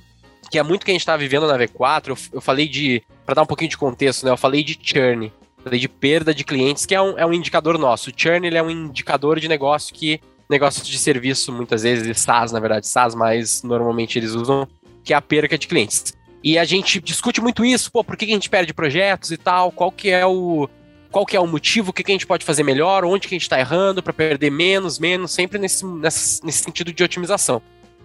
que 0.55 0.59
é 0.61 0.63
muito 0.63 0.85
que 0.85 0.93
a 0.93 0.95
gente 0.95 1.01
está 1.01 1.17
vivendo 1.17 1.49
na 1.49 1.59
V4, 1.59 2.11
eu, 2.11 2.19
eu 2.35 2.41
falei 2.41 2.69
de 2.69 3.03
para 3.27 3.35
dar 3.35 3.43
um 3.43 3.47
pouquinho 3.47 3.69
de 3.69 3.77
contexto, 3.77 4.25
né? 4.25 4.31
Eu 4.31 4.37
falei 4.37 4.63
de 4.63 4.79
churn, 4.81 5.33
falei 5.65 5.81
de 5.81 5.89
perda 5.89 6.33
de 6.33 6.45
clientes, 6.45 6.87
que 6.87 6.95
é 6.95 7.03
um, 7.03 7.19
é 7.19 7.27
um 7.27 7.33
indicador 7.33 7.77
nosso. 7.77 8.11
O 8.11 8.13
churn 8.17 8.47
ele 8.47 8.57
é 8.57 8.63
um 8.63 8.71
indicador 8.71 9.41
de 9.41 9.49
negócio 9.49 9.93
que 9.93 10.21
negócios 10.49 10.87
de 10.87 10.97
serviço, 10.97 11.53
muitas 11.53 11.83
vezes, 11.83 12.21
SaaS, 12.21 12.53
na 12.53 12.61
verdade, 12.61 12.87
SaaS, 12.87 13.17
mas 13.17 13.65
normalmente 13.65 14.17
eles 14.17 14.31
usam, 14.31 14.69
que 15.03 15.13
é 15.13 15.17
a 15.17 15.21
perca 15.21 15.59
de 15.59 15.67
clientes. 15.67 16.15
E 16.41 16.57
a 16.57 16.65
gente 16.65 17.01
discute 17.01 17.41
muito 17.41 17.65
isso, 17.65 17.91
pô, 17.91 18.05
por 18.05 18.17
que 18.17 18.25
a 18.25 18.29
gente 18.29 18.49
perde 18.49 18.73
projetos 18.73 19.33
e 19.33 19.37
tal, 19.37 19.73
qual 19.73 19.91
que 19.91 20.09
é 20.09 20.25
o 20.25 20.69
qual 21.11 21.27
que 21.27 21.37
é 21.37 21.41
o 21.41 21.49
motivo, 21.49 21.91
o 21.91 21.93
que, 21.93 22.05
que 22.05 22.13
a 22.13 22.15
gente 22.15 22.29
pode 22.29 22.45
fazer 22.45 22.63
melhor, 22.63 23.05
onde 23.05 23.27
que 23.27 23.35
a 23.35 23.37
gente 23.37 23.43
está 23.43 23.59
errando 23.59 24.05
para 24.05 24.13
perder 24.13 24.51
menos, 24.51 25.01
menos, 25.01 25.33
sempre 25.33 25.59
nesse, 25.59 25.85
nesse, 25.85 26.45
nesse 26.45 26.63
sentido 26.63 26.93
de 26.93 27.03
otimização. 27.03 27.61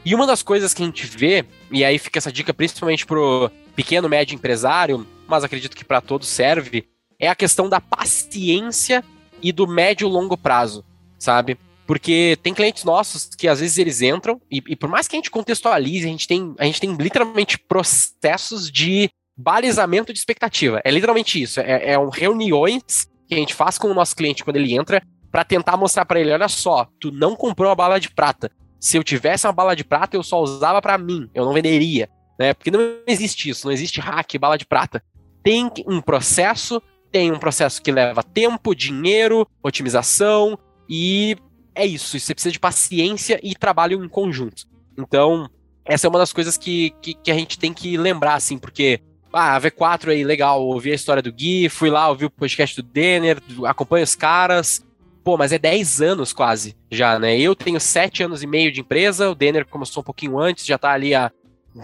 E 0.05 0.15
uma 0.15 0.25
das 0.25 0.41
coisas 0.41 0.73
que 0.73 0.81
a 0.81 0.85
gente 0.85 1.05
vê, 1.05 1.45
e 1.71 1.83
aí 1.83 1.97
fica 1.97 2.19
essa 2.19 2.31
dica 2.31 2.53
principalmente 2.53 3.05
pro 3.05 3.51
pequeno, 3.75 4.09
médio 4.09 4.35
empresário, 4.35 5.05
mas 5.27 5.43
acredito 5.43 5.75
que 5.75 5.85
para 5.85 6.01
todos 6.01 6.27
serve, 6.27 6.87
é 7.19 7.27
a 7.27 7.35
questão 7.35 7.67
da 7.67 7.81
paciência 7.81 9.03
e 9.41 9.51
do 9.51 9.67
médio 9.67 10.07
e 10.07 10.11
longo 10.11 10.37
prazo, 10.37 10.83
sabe? 11.17 11.57
Porque 11.85 12.37
tem 12.43 12.53
clientes 12.53 12.83
nossos 12.83 13.29
que 13.35 13.47
às 13.47 13.59
vezes 13.59 13.77
eles 13.77 14.01
entram, 14.01 14.39
e, 14.49 14.61
e, 14.67 14.75
por 14.75 14.89
mais 14.89 15.07
que 15.07 15.15
a 15.15 15.17
gente 15.17 15.31
contextualize, 15.31 16.05
a 16.05 16.09
gente 16.09 16.27
tem, 16.27 16.53
a 16.57 16.65
gente 16.65 16.79
tem 16.79 16.95
literalmente 16.95 17.57
processos 17.57 18.71
de 18.71 19.09
balizamento 19.35 20.13
de 20.13 20.19
expectativa. 20.19 20.81
É 20.83 20.91
literalmente 20.91 21.41
isso. 21.41 21.59
É, 21.59 21.93
é 21.93 21.99
um 21.99 22.09
reuniões 22.09 23.07
que 23.27 23.33
a 23.33 23.37
gente 23.37 23.53
faz 23.53 23.77
com 23.77 23.87
o 23.87 23.93
nosso 23.93 24.15
cliente 24.15 24.43
quando 24.43 24.57
ele 24.57 24.75
entra 24.75 25.01
para 25.31 25.43
tentar 25.43 25.77
mostrar 25.77 26.05
para 26.05 26.19
ele: 26.19 26.31
olha 26.31 26.47
só, 26.47 26.87
tu 26.99 27.11
não 27.11 27.35
comprou 27.35 27.71
a 27.71 27.75
bala 27.75 27.99
de 27.99 28.09
prata. 28.09 28.51
Se 28.79 28.97
eu 28.97 29.03
tivesse 29.03 29.45
uma 29.45 29.53
bala 29.53 29.75
de 29.75 29.83
prata, 29.83 30.15
eu 30.15 30.23
só 30.23 30.41
usava 30.41 30.81
para 30.81 30.97
mim, 30.97 31.29
eu 31.33 31.45
não 31.45 31.53
venderia. 31.53 32.09
Né? 32.39 32.53
Porque 32.53 32.71
não 32.71 32.79
existe 33.05 33.49
isso, 33.49 33.67
não 33.67 33.73
existe 33.73 33.99
hack, 33.99 34.37
bala 34.39 34.57
de 34.57 34.65
prata. 34.65 35.03
Tem 35.43 35.69
um 35.85 36.01
processo, 36.01 36.81
tem 37.11 37.31
um 37.31 37.39
processo 37.39 37.81
que 37.81 37.91
leva 37.91 38.23
tempo, 38.23 38.73
dinheiro, 38.73 39.47
otimização 39.61 40.57
e 40.87 41.35
é 41.75 41.85
isso. 41.85 42.17
Você 42.17 42.33
precisa 42.33 42.53
de 42.53 42.59
paciência 42.59 43.39
e 43.43 43.53
trabalho 43.53 44.03
em 44.03 44.07
conjunto. 44.07 44.67
Então, 44.97 45.49
essa 45.83 46.07
é 46.07 46.09
uma 46.09 46.19
das 46.19 46.31
coisas 46.31 46.57
que, 46.57 46.91
que, 47.01 47.13
que 47.13 47.31
a 47.31 47.33
gente 47.33 47.59
tem 47.59 47.73
que 47.73 47.97
lembrar, 47.97 48.35
assim, 48.35 48.57
porque 48.57 49.01
ah, 49.31 49.55
a 49.55 49.61
V4 49.61 50.09
aí, 50.09 50.23
legal, 50.23 50.61
ouvi 50.61 50.91
a 50.91 50.95
história 50.95 51.21
do 51.21 51.31
Gui, 51.31 51.69
fui 51.69 51.89
lá, 51.89 52.09
ouvi 52.09 52.25
o 52.25 52.29
podcast 52.29 52.81
do 52.81 52.87
Denner, 52.87 53.37
acompanho 53.65 54.03
os 54.03 54.15
caras, 54.15 54.83
Pô, 55.29 55.37
mas 55.37 55.51
é 55.51 55.59
10 55.59 56.01
anos 56.01 56.33
quase 56.33 56.75
já, 56.89 57.19
né? 57.19 57.37
Eu 57.37 57.53
tenho 57.53 57.79
7 57.79 58.23
anos 58.23 58.41
e 58.41 58.47
meio 58.47 58.71
de 58.71 58.81
empresa, 58.81 59.29
o 59.29 59.35
Denner 59.35 59.63
começou 59.63 60.01
um 60.01 60.03
pouquinho 60.03 60.39
antes, 60.39 60.65
já 60.65 60.75
tá 60.75 60.91
ali 60.91 61.13
a. 61.13 61.31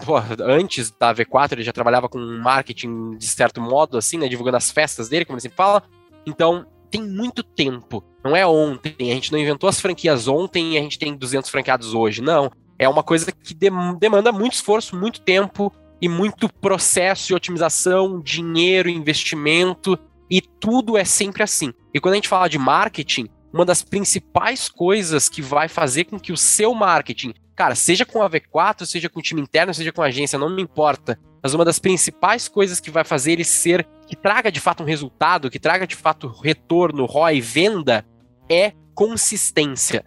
Pô, 0.04 0.16
antes 0.42 0.90
da 0.90 1.14
V4, 1.14 1.52
ele 1.52 1.62
já 1.62 1.72
trabalhava 1.72 2.10
com 2.10 2.18
marketing 2.18 3.12
de 3.12 3.28
certo 3.28 3.62
modo, 3.62 4.00
assim, 4.00 4.18
né? 4.18 4.28
Divulgando 4.28 4.58
as 4.58 4.72
festas 4.72 5.10
dele, 5.10 5.26
como 5.26 5.36
ele 5.36 5.44
sempre 5.44 5.58
fala. 5.58 5.84
Então, 6.26 6.66
tem 6.90 7.04
muito 7.04 7.44
tempo. 7.44 8.04
Não 8.24 8.36
é 8.36 8.48
ontem. 8.48 8.96
A 9.00 9.14
gente 9.14 9.32
não 9.32 9.38
inventou 9.38 9.70
as 9.70 9.80
franquias 9.80 10.28
ontem 10.28 10.74
e 10.74 10.78
a 10.80 10.82
gente 10.82 10.98
tem 10.98 11.16
200 11.16 11.48
franqueados 11.48 11.94
hoje. 11.94 12.24
Não. 12.24 12.52
É 12.80 12.90
uma 12.90 13.04
coisa 13.04 13.32
que 13.32 13.54
demanda 13.54 14.32
muito 14.32 14.54
esforço, 14.54 14.96
muito 14.96 15.22
tempo 15.22 15.72
e 16.02 16.10
muito 16.10 16.52
processo 16.52 17.28
de 17.28 17.36
otimização, 17.36 18.20
dinheiro, 18.20 18.90
investimento. 18.90 20.00
E 20.32 20.42
tudo 20.42 20.98
é 20.98 21.06
sempre 21.06 21.44
assim. 21.44 21.72
E 21.94 22.00
quando 22.00 22.14
a 22.14 22.16
gente 22.16 22.28
fala 22.28 22.50
de 22.50 22.58
marketing, 22.58 23.30
uma 23.56 23.64
das 23.64 23.82
principais 23.82 24.68
coisas 24.68 25.30
que 25.30 25.42
vai 25.42 25.70
fazer 25.70 26.04
com 26.04 26.20
que 26.20 26.34
o 26.34 26.38
seu 26.38 26.74
marketing, 26.74 27.34
cara, 27.56 27.74
seja 27.74 28.06
com 28.06 28.22
a 28.22 28.30
V4, 28.30 28.86
seja 28.86 29.10
com 29.10 29.20
o 29.20 29.24
time 29.24 29.40
interno, 29.40 29.74
seja 29.74 29.94
com 29.94 30.02
a 30.02 30.08
agência, 30.08 30.38
não 30.38 30.50
me 30.50 30.62
importa, 30.62 31.18
mas 31.42 31.54
uma 31.54 31.64
das 31.64 31.80
principais 31.80 32.50
coisas 32.50 32.82
que 32.82 32.92
vai 32.92 33.06
fazer 33.06 33.32
ele 33.32 33.46
ser, 33.46 33.88
que 34.08 34.16
traga 34.16 34.52
de 34.52 34.60
fato 34.60 34.84
um 34.84 34.86
resultado, 34.86 35.50
que 35.50 35.58
traga 35.58 35.88
de 35.88 35.96
fato 35.96 36.28
retorno, 36.28 37.06
ROI, 37.06 37.40
venda, 37.40 38.06
é 38.50 38.74
consistência. 38.94 40.04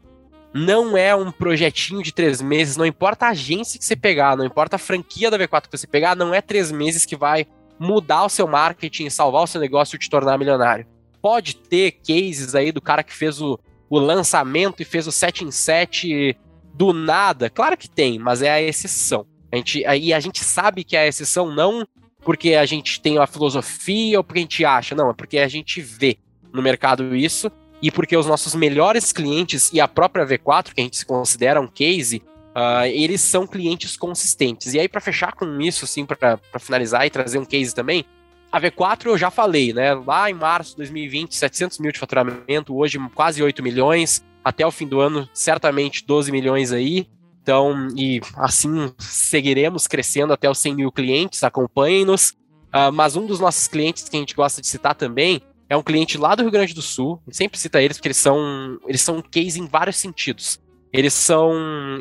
Não 0.53 0.94
é 0.94 1.16
um 1.16 1.32
projetinho 1.32 2.03
de 2.03 2.12
três 2.12 2.42
meses, 2.42 2.76
não 2.76 2.84
importa 2.84 3.26
a 3.26 3.30
agência 3.30 3.78
que 3.78 3.84
você 3.86 3.96
pegar, 3.96 4.36
não 4.36 4.44
importa 4.44 4.76
a 4.76 4.78
franquia 4.78 5.30
da 5.30 5.38
V4 5.38 5.68
que 5.70 5.78
você 5.78 5.86
pegar, 5.86 6.14
não 6.14 6.34
é 6.34 6.42
três 6.42 6.70
meses 6.70 7.07
que 7.07 7.16
vai 7.16 7.46
mudar 7.78 8.26
o 8.26 8.28
seu 8.28 8.46
marketing, 8.46 9.09
salvar 9.09 9.44
o 9.44 9.46
seu 9.46 9.59
negócio 9.59 9.96
e 9.96 9.99
te 9.99 10.11
tornar 10.11 10.36
milionário 10.36 10.86
pode 11.29 11.57
ter 11.57 11.91
cases 11.91 12.55
aí 12.55 12.72
do 12.72 12.81
cara 12.81 13.03
que 13.03 13.12
fez 13.12 13.39
o, 13.39 13.61
o 13.91 13.99
lançamento 13.99 14.81
e 14.81 14.85
fez 14.85 15.07
o 15.07 15.12
7 15.12 15.45
em 15.45 15.51
7 15.51 16.35
do 16.72 16.95
nada? 16.95 17.51
Claro 17.51 17.76
que 17.76 17.87
tem, 17.87 18.18
mas 18.18 18.41
é 18.41 18.51
a 18.51 18.62
exceção. 18.62 19.26
A 19.53 19.57
gente, 19.57 19.85
aí 19.85 20.14
a 20.14 20.20
gente 20.20 20.43
sabe 20.43 20.85
que 20.85 20.97
é 20.97 21.01
a 21.01 21.07
exceção 21.07 21.55
não 21.55 21.87
porque 22.22 22.55
a 22.55 22.64
gente 22.64 22.99
tem 23.03 23.18
uma 23.18 23.26
filosofia 23.26 24.16
ou 24.16 24.24
porque 24.24 24.39
a 24.39 24.43
gente 24.43 24.64
acha, 24.64 24.95
não, 24.95 25.11
é 25.11 25.12
porque 25.12 25.37
a 25.37 25.49
gente 25.49 25.83
vê 25.83 26.16
no 26.51 26.62
mercado 26.62 27.14
isso 27.14 27.53
e 27.83 27.91
porque 27.91 28.16
os 28.16 28.26
nossos 28.26 28.55
melhores 28.55 29.12
clientes 29.12 29.70
e 29.70 29.83
a 29.83 29.87
própria 29.87 30.24
V4, 30.24 30.72
que 30.72 30.81
a 30.81 30.85
gente 30.85 30.97
se 30.97 31.05
considera 31.05 31.61
um 31.61 31.68
case, 31.68 32.22
uh, 32.57 32.87
eles 32.87 33.20
são 33.20 33.47
clientes 33.47 33.99
consistentes. 33.99 34.72
E 34.72 34.81
aí, 34.81 34.89
para 34.89 35.03
fechar 35.03 35.35
com 35.35 35.61
isso, 35.61 35.85
assim, 35.85 36.07
para 36.07 36.39
finalizar 36.59 37.07
e 37.07 37.11
trazer 37.11 37.39
um 37.39 37.45
case 37.45 37.74
também, 37.74 38.07
a 38.51 38.61
V4 38.61 39.07
eu 39.07 39.18
já 39.18 39.30
falei, 39.30 39.72
né? 39.72 39.94
Lá 39.94 40.30
em 40.30 40.34
março 40.34 40.70
de 40.70 40.78
2020, 40.78 41.34
700 41.34 41.78
mil 41.78 41.92
de 41.92 41.99
faturamento, 41.99 42.76
hoje 42.76 42.99
quase 43.14 43.42
8 43.42 43.62
milhões. 43.62 44.24
Até 44.42 44.66
o 44.66 44.70
fim 44.70 44.86
do 44.86 45.01
ano, 45.01 45.28
certamente 45.34 46.05
12 46.07 46.32
milhões 46.32 46.72
aí. 46.72 47.07
Então, 47.42 47.88
e 47.96 48.20
assim 48.36 48.92
seguiremos 48.99 49.86
crescendo 49.86 50.32
até 50.32 50.51
os 50.51 50.59
100 50.59 50.74
mil 50.74 50.92
clientes, 50.92 51.42
acompanhem-nos. 51.44 52.30
Uh, 52.68 52.92
mas 52.92 53.16
um 53.16 53.26
dos 53.26 53.40
nossos 53.40 53.66
clientes 53.66 54.09
que 54.09 54.16
a 54.16 54.20
gente 54.20 54.34
gosta 54.34 54.61
de 54.61 54.66
citar 54.66 54.94
também 54.94 55.40
é 55.68 55.76
um 55.76 55.82
cliente 55.82 56.16
lá 56.16 56.34
do 56.34 56.42
Rio 56.42 56.51
Grande 56.51 56.74
do 56.74 56.82
Sul. 56.82 57.20
Sempre 57.30 57.59
cita 57.59 57.82
eles 57.82 57.99
porque 57.99 58.09
eles 58.09 58.16
são, 58.16 58.78
eles 58.86 59.01
são 59.01 59.16
um 59.18 59.22
case 59.22 59.61
em 59.61 59.66
vários 59.66 59.96
sentidos. 59.96 60.59
Eles 60.92 61.12
são, 61.12 61.53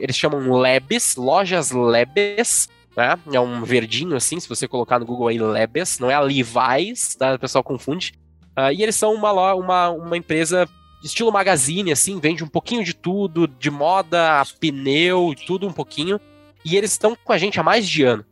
eles 0.02 0.16
chamam 0.16 0.50
labs, 0.52 1.16
lojas 1.18 1.72
labs, 1.72 2.70
né? 2.98 3.16
É 3.32 3.40
um 3.40 3.64
verdinho 3.64 4.16
assim, 4.16 4.40
se 4.40 4.50
você 4.50 4.68
colocar 4.68 4.98
no 4.98 5.06
Google 5.06 5.28
aí 5.28 5.38
Lebes, 5.38 6.00
não 6.00 6.10
é 6.10 6.16
a 6.16 6.20
Levi's, 6.20 7.16
tá? 7.16 7.36
O 7.36 7.40
pessoal 7.40 7.64
confunde. 7.64 8.14
Uh, 8.58 8.72
e 8.76 8.82
eles 8.82 8.96
são 8.96 9.14
uma, 9.14 9.54
uma, 9.54 9.90
uma 9.92 10.18
empresa 10.18 10.68
estilo 11.04 11.32
magazine, 11.32 11.92
assim, 11.92 12.20
vende 12.20 12.44
um 12.44 12.48
pouquinho 12.48 12.84
de 12.84 12.96
tudo, 12.96 13.48
de 13.48 13.70
moda, 13.70 14.42
pneu, 14.60 15.36
tudo 15.46 15.68
um 15.68 15.72
pouquinho. 15.72 16.20
E 16.66 16.76
eles 16.76 16.92
estão 16.92 17.16
com 17.24 17.32
a 17.32 17.38
gente 17.38 17.60
há 17.60 17.64
mais 17.64 17.88
de 17.88 18.04
ano. 18.04 18.26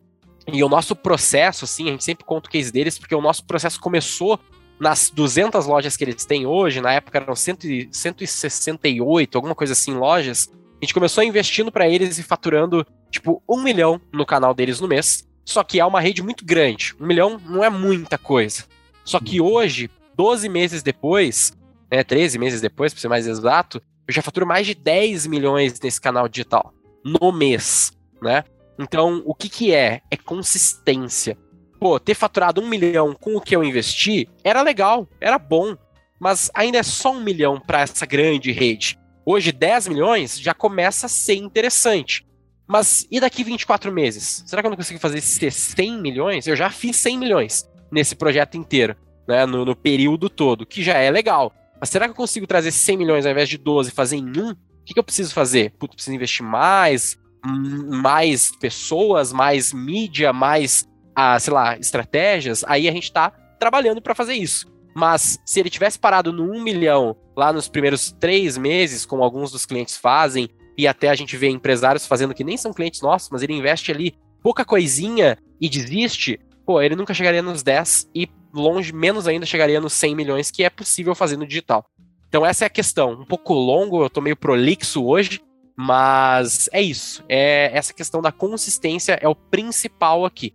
E 0.52 0.64
o 0.64 0.70
nosso 0.70 0.96
processo, 0.96 1.66
assim, 1.66 1.88
a 1.88 1.92
gente 1.92 2.04
sempre 2.04 2.26
conta 2.26 2.50
o 2.50 2.52
case 2.52 2.72
deles, 2.72 2.98
porque 2.98 3.14
o 3.14 3.22
nosso 3.22 3.46
processo 3.46 3.80
começou 3.80 4.40
nas 4.80 5.10
200 5.10 5.66
lojas 5.68 5.96
que 5.96 6.04
eles 6.04 6.26
têm 6.26 6.46
hoje, 6.46 6.82
na 6.82 6.92
época 6.92 7.20
eram 7.20 7.36
100, 7.36 7.90
168, 7.92 9.36
alguma 9.36 9.56
coisa 9.56 9.74
assim, 9.74 9.94
lojas. 9.94 10.50
A 10.86 10.88
gente 10.88 10.94
começou 10.94 11.24
investindo 11.24 11.72
para 11.72 11.90
eles 11.90 12.20
e 12.20 12.24
faturando, 12.24 12.86
tipo, 13.10 13.42
um 13.50 13.60
milhão 13.60 14.00
no 14.14 14.24
canal 14.24 14.54
deles 14.54 14.80
no 14.80 14.88
mês. 14.88 15.28
Só 15.44 15.64
que 15.64 15.80
é 15.80 15.86
uma 15.86 16.00
rede 16.00 16.22
muito 16.22 16.46
grande. 16.46 16.94
Um 17.00 17.08
milhão 17.08 17.42
não 17.44 17.64
é 17.64 17.72
muita 17.72 18.20
coisa. 18.20 18.66
Só 19.04 19.20
que 19.20 19.42
hoje, 19.42 19.90
12 20.16 20.48
meses 20.48 20.84
depois, 20.84 21.58
né, 21.92 22.04
13 22.04 22.38
meses 22.38 22.62
depois, 22.62 22.94
para 22.94 23.02
ser 23.02 23.08
mais 23.08 23.26
exato, 23.26 23.82
eu 24.08 24.14
já 24.14 24.22
faturo 24.22 24.46
mais 24.46 24.68
de 24.68 24.76
10 24.76 25.26
milhões 25.26 25.80
nesse 25.80 26.00
canal 26.00 26.30
digital 26.30 26.72
no 27.04 27.32
mês, 27.32 27.92
né? 28.22 28.44
Então, 28.78 29.24
o 29.26 29.34
que 29.34 29.50
que 29.50 29.74
é? 29.74 30.02
É 30.12 30.16
consistência. 30.16 31.36
Pô, 31.80 32.00
ter 32.00 32.14
faturado 32.14 32.62
um 32.62 32.70
milhão 32.70 33.16
com 33.20 33.36
o 33.36 33.42
que 33.42 33.56
eu 33.56 33.64
investi 33.64 34.30
era 34.44 34.62
legal, 34.62 35.10
era 35.20 35.40
bom, 35.40 35.76
mas 36.20 36.52
ainda 36.54 36.78
é 36.78 36.84
só 36.84 37.12
um 37.12 37.24
milhão 37.24 37.60
para 37.60 37.82
essa 37.82 38.06
grande 38.06 38.52
rede. 38.52 39.00
Hoje, 39.26 39.52
10 39.52 39.88
milhões 39.88 40.40
já 40.40 40.54
começa 40.54 41.08
a 41.08 41.10
ser 41.10 41.36
interessante. 41.36 42.26
Mas 42.68 43.08
e 43.10 43.20
daqui 43.20 43.44
24 43.44 43.92
meses? 43.92 44.44
Será 44.46 44.62
que 44.62 44.68
eu 44.68 44.70
não 44.70 44.78
consigo 44.78 45.00
fazer 45.00 45.18
esses 45.18 45.56
100 45.56 46.02
milhões? 46.02 46.48
Eu 46.48 46.56
já 46.56 46.70
fiz 46.70 46.96
100 46.98 47.18
milhões 47.18 47.70
nesse 47.92 48.16
projeto 48.16 48.56
inteiro, 48.56 48.96
né, 49.28 49.46
no, 49.46 49.66
no 49.66 49.76
período 49.76 50.30
todo, 50.30 50.66
que 50.66 50.84
já 50.84 50.94
é 50.98 51.10
legal. 51.10 51.54
Mas 51.80 51.90
será 51.90 52.06
que 52.06 52.12
eu 52.12 52.16
consigo 52.16 52.48
trazer 52.48 52.72
100 52.72 52.98
milhões 52.98 53.26
ao 53.26 53.32
invés 53.32 53.50
de 53.50 53.58
12 53.58 53.90
e 53.90 53.94
fazer 53.94 54.18
em 54.18 54.40
um? 54.40 54.52
O 54.52 54.86
que, 54.86 54.94
que 54.94 55.00
eu 55.00 55.04
preciso 55.04 55.34
fazer? 55.34 55.72
Puto, 55.72 55.96
preciso 55.96 56.16
investir 56.16 56.46
mais, 56.46 57.18
mais 57.44 58.56
pessoas, 58.58 59.34
mais 59.34 59.74
mídia, 59.74 60.32
mais, 60.32 60.88
ah, 61.16 61.40
sei 61.40 61.54
lá, 61.54 61.78
estratégias. 61.78 62.64
Aí 62.68 62.88
a 62.88 62.92
gente 62.92 63.12
tá 63.12 63.32
trabalhando 63.60 64.02
para 64.02 64.16
fazer 64.16 64.34
isso. 64.34 64.68
Mas 64.96 65.38
se 65.46 65.60
ele 65.60 65.70
tivesse 65.70 66.00
parado 66.00 66.32
no 66.32 66.52
1 66.54 66.64
milhão 66.64 67.18
lá 67.36 67.52
nos 67.52 67.68
primeiros 67.68 68.14
três 68.14 68.58
meses, 68.58 69.06
como 69.06 69.24
alguns 69.24 69.52
dos 69.52 69.66
clientes 69.66 69.98
fazem, 69.98 70.50
e 70.78 70.88
até 70.88 71.10
a 71.10 71.16
gente 71.16 71.36
vê 71.36 71.50
empresários 71.50 72.08
fazendo 72.08 72.34
que 72.34 72.44
nem 72.44 72.56
são 72.56 72.74
clientes 72.74 73.02
nossos, 73.02 73.30
mas 73.30 73.44
ele 73.44 73.54
investe 73.54 73.92
ali 73.92 74.16
pouca 74.42 74.64
coisinha 74.64 75.38
e 75.60 75.68
desiste, 75.68 76.40
pô, 76.66 76.82
ele 76.82 76.96
nunca 76.96 77.14
chegaria 77.14 77.42
nos 77.42 77.62
10 77.62 78.10
e 78.16 78.30
longe, 78.54 78.94
menos 78.94 79.28
ainda 79.28 79.46
chegaria 79.46 79.82
nos 79.82 79.94
100 79.94 80.16
milhões 80.16 80.50
que 80.50 80.64
é 80.64 80.70
possível 80.70 81.14
fazer 81.14 81.36
no 81.36 81.46
digital. 81.46 81.86
Então 82.30 82.46
essa 82.46 82.64
é 82.66 82.68
a 82.68 82.70
questão. 82.70 83.14
Um 83.14 83.26
pouco 83.26 83.54
longo, 83.54 84.04
eu 84.04 84.10
tô 84.10 84.22
meio 84.22 84.36
prolixo 84.36 85.06
hoje, 85.06 85.42
mas 85.76 86.70
é 86.72 86.82
isso. 86.82 87.24
É 87.28 87.70
essa 87.78 87.94
questão 87.94 88.22
da 88.22 88.32
consistência 88.32 89.20
é 89.22 89.28
o 89.28 89.36
principal 89.36 90.26
aqui. 90.26 90.54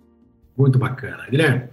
Muito 0.56 0.78
bacana. 0.78 1.26
Guilherme, 1.30 1.68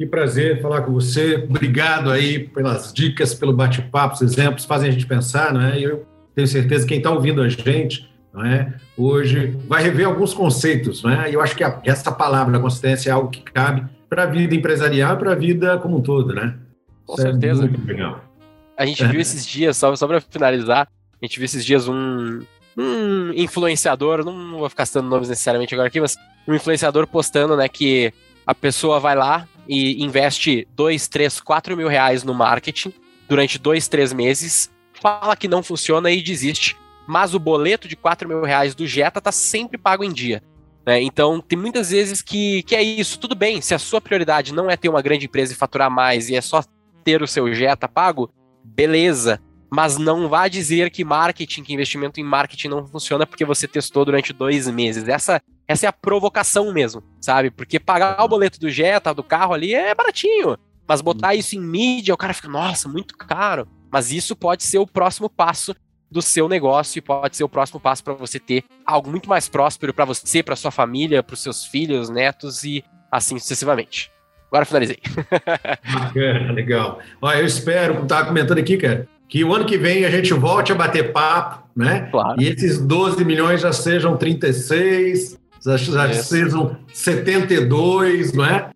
que 0.00 0.06
prazer 0.06 0.62
falar 0.62 0.80
com 0.80 0.92
você. 0.92 1.44
Obrigado 1.46 2.10
aí 2.10 2.38
pelas 2.38 2.90
dicas, 2.90 3.34
pelo 3.34 3.52
bate-papo, 3.52 4.14
os 4.14 4.22
exemplos, 4.22 4.64
fazem 4.64 4.88
a 4.88 4.92
gente 4.92 5.04
pensar, 5.04 5.52
não 5.52 5.60
é? 5.60 5.78
Eu 5.78 6.06
tenho 6.34 6.48
certeza 6.48 6.84
que 6.84 6.88
quem 6.88 6.98
está 6.98 7.10
ouvindo 7.10 7.42
a 7.42 7.48
gente, 7.50 8.10
não 8.32 8.42
é? 8.42 8.72
Hoje 8.96 9.54
vai 9.68 9.82
rever 9.82 10.06
alguns 10.06 10.32
conceitos, 10.32 11.02
não 11.02 11.10
é? 11.10 11.30
E 11.30 11.34
eu 11.34 11.42
acho 11.42 11.54
que 11.54 11.62
a, 11.62 11.82
essa 11.84 12.10
palavra, 12.10 12.56
a 12.56 12.60
consistência, 12.60 13.10
é 13.10 13.12
algo 13.12 13.28
que 13.28 13.42
cabe 13.42 13.84
para 14.08 14.22
a 14.22 14.26
vida 14.26 14.54
empresarial 14.54 15.16
e 15.16 15.18
para 15.18 15.32
a 15.32 15.34
vida 15.34 15.76
como 15.76 15.98
um 15.98 16.00
todo, 16.00 16.34
né? 16.34 16.56
Com 17.04 17.12
Isso 17.12 17.26
é 17.26 17.30
certeza. 17.32 17.66
É 17.66 18.82
a 18.82 18.86
gente 18.86 19.04
viu 19.04 19.20
esses 19.20 19.46
dias, 19.46 19.76
só, 19.76 19.94
só 19.94 20.06
para 20.06 20.22
finalizar, 20.22 20.88
a 21.20 21.26
gente 21.26 21.38
viu 21.38 21.44
esses 21.44 21.62
dias 21.62 21.86
um, 21.86 22.40
um 22.74 23.32
influenciador, 23.34 24.24
não 24.24 24.60
vou 24.60 24.70
ficar 24.70 24.86
citando 24.86 25.10
nomes 25.10 25.28
necessariamente 25.28 25.74
agora 25.74 25.88
aqui, 25.88 26.00
mas 26.00 26.16
um 26.48 26.54
influenciador 26.54 27.06
postando, 27.06 27.54
né, 27.54 27.68
que 27.68 28.14
a 28.50 28.54
pessoa 28.54 28.98
vai 28.98 29.14
lá 29.14 29.46
e 29.68 30.02
investe 30.02 30.66
2, 30.74 31.06
3, 31.06 31.38
4 31.38 31.76
mil 31.76 31.86
reais 31.86 32.24
no 32.24 32.34
marketing 32.34 32.92
durante 33.28 33.60
dois, 33.60 33.86
três 33.86 34.12
meses, 34.12 34.68
fala 35.00 35.36
que 35.36 35.46
não 35.46 35.62
funciona 35.62 36.10
e 36.10 36.20
desiste. 36.20 36.76
Mas 37.06 37.32
o 37.32 37.38
boleto 37.38 37.86
de 37.86 37.94
4 37.94 38.28
mil 38.28 38.42
reais 38.42 38.74
do 38.74 38.88
Jetta 38.88 39.20
tá 39.20 39.30
sempre 39.30 39.78
pago 39.78 40.02
em 40.02 40.12
dia. 40.12 40.42
Né? 40.84 41.00
Então, 41.00 41.40
tem 41.40 41.56
muitas 41.56 41.90
vezes 41.90 42.22
que, 42.22 42.64
que 42.64 42.74
é 42.74 42.82
isso. 42.82 43.20
Tudo 43.20 43.36
bem, 43.36 43.60
se 43.60 43.72
a 43.72 43.78
sua 43.78 44.00
prioridade 44.00 44.52
não 44.52 44.68
é 44.68 44.76
ter 44.76 44.88
uma 44.88 45.00
grande 45.00 45.26
empresa 45.26 45.52
e 45.52 45.56
faturar 45.56 45.88
mais 45.88 46.28
e 46.28 46.34
é 46.34 46.40
só 46.40 46.64
ter 47.04 47.22
o 47.22 47.28
seu 47.28 47.54
Jetta 47.54 47.86
pago, 47.86 48.32
beleza. 48.64 49.40
Mas 49.70 49.96
não 49.96 50.28
vá 50.28 50.48
dizer 50.48 50.90
que 50.90 51.04
marketing, 51.04 51.62
que 51.62 51.72
investimento 51.72 52.18
em 52.18 52.24
marketing 52.24 52.68
não 52.68 52.86
funciona 52.86 53.24
porque 53.24 53.44
você 53.44 53.68
testou 53.68 54.04
durante 54.04 54.32
dois 54.32 54.68
meses. 54.68 55.06
Essa, 55.06 55.40
essa 55.68 55.86
é 55.86 55.88
a 55.88 55.92
provocação 55.92 56.72
mesmo, 56.72 57.02
sabe? 57.20 57.50
Porque 57.50 57.78
pagar 57.78 58.22
o 58.22 58.28
boleto 58.28 58.58
do 58.58 58.68
Jetta, 58.68 59.14
do 59.14 59.22
carro 59.22 59.54
ali, 59.54 59.74
é 59.74 59.94
baratinho. 59.94 60.56
Mas 60.88 61.00
botar 61.00 61.36
isso 61.36 61.54
em 61.54 61.60
mídia, 61.60 62.12
o 62.12 62.16
cara 62.16 62.34
fica, 62.34 62.48
nossa, 62.48 62.88
muito 62.88 63.16
caro. 63.16 63.68
Mas 63.92 64.10
isso 64.10 64.34
pode 64.34 64.64
ser 64.64 64.78
o 64.78 64.86
próximo 64.86 65.30
passo 65.30 65.74
do 66.10 66.20
seu 66.20 66.48
negócio 66.48 66.98
e 66.98 67.02
pode 67.02 67.36
ser 67.36 67.44
o 67.44 67.48
próximo 67.48 67.78
passo 67.78 68.02
para 68.02 68.14
você 68.14 68.40
ter 68.40 68.64
algo 68.84 69.08
muito 69.08 69.28
mais 69.28 69.48
próspero 69.48 69.94
para 69.94 70.04
você, 70.04 70.42
para 70.42 70.56
sua 70.56 70.72
família, 70.72 71.22
para 71.22 71.34
os 71.34 71.42
seus 71.42 71.64
filhos, 71.64 72.10
netos 72.10 72.64
e 72.64 72.84
assim 73.10 73.38
sucessivamente. 73.38 74.10
Agora 74.48 74.64
finalizei. 74.64 74.98
Bacana, 75.94 76.52
legal. 76.52 76.98
Olha, 77.22 77.38
eu 77.38 77.46
espero, 77.46 78.02
estava 78.02 78.26
comentando 78.26 78.58
aqui, 78.58 78.76
cara, 78.76 79.08
que 79.30 79.44
o 79.44 79.54
ano 79.54 79.64
que 79.64 79.78
vem 79.78 80.04
a 80.04 80.10
gente 80.10 80.34
volte 80.34 80.72
a 80.72 80.74
bater 80.74 81.12
papo, 81.12 81.70
né? 81.74 82.08
Claro. 82.10 82.42
E 82.42 82.48
esses 82.48 82.80
12 82.80 83.24
milhões 83.24 83.60
já 83.60 83.72
sejam 83.72 84.16
36, 84.16 85.38
já, 85.64 85.76
já 85.76 86.12
sejam 86.14 86.76
72, 86.92 88.32
não 88.32 88.44
é? 88.44 88.70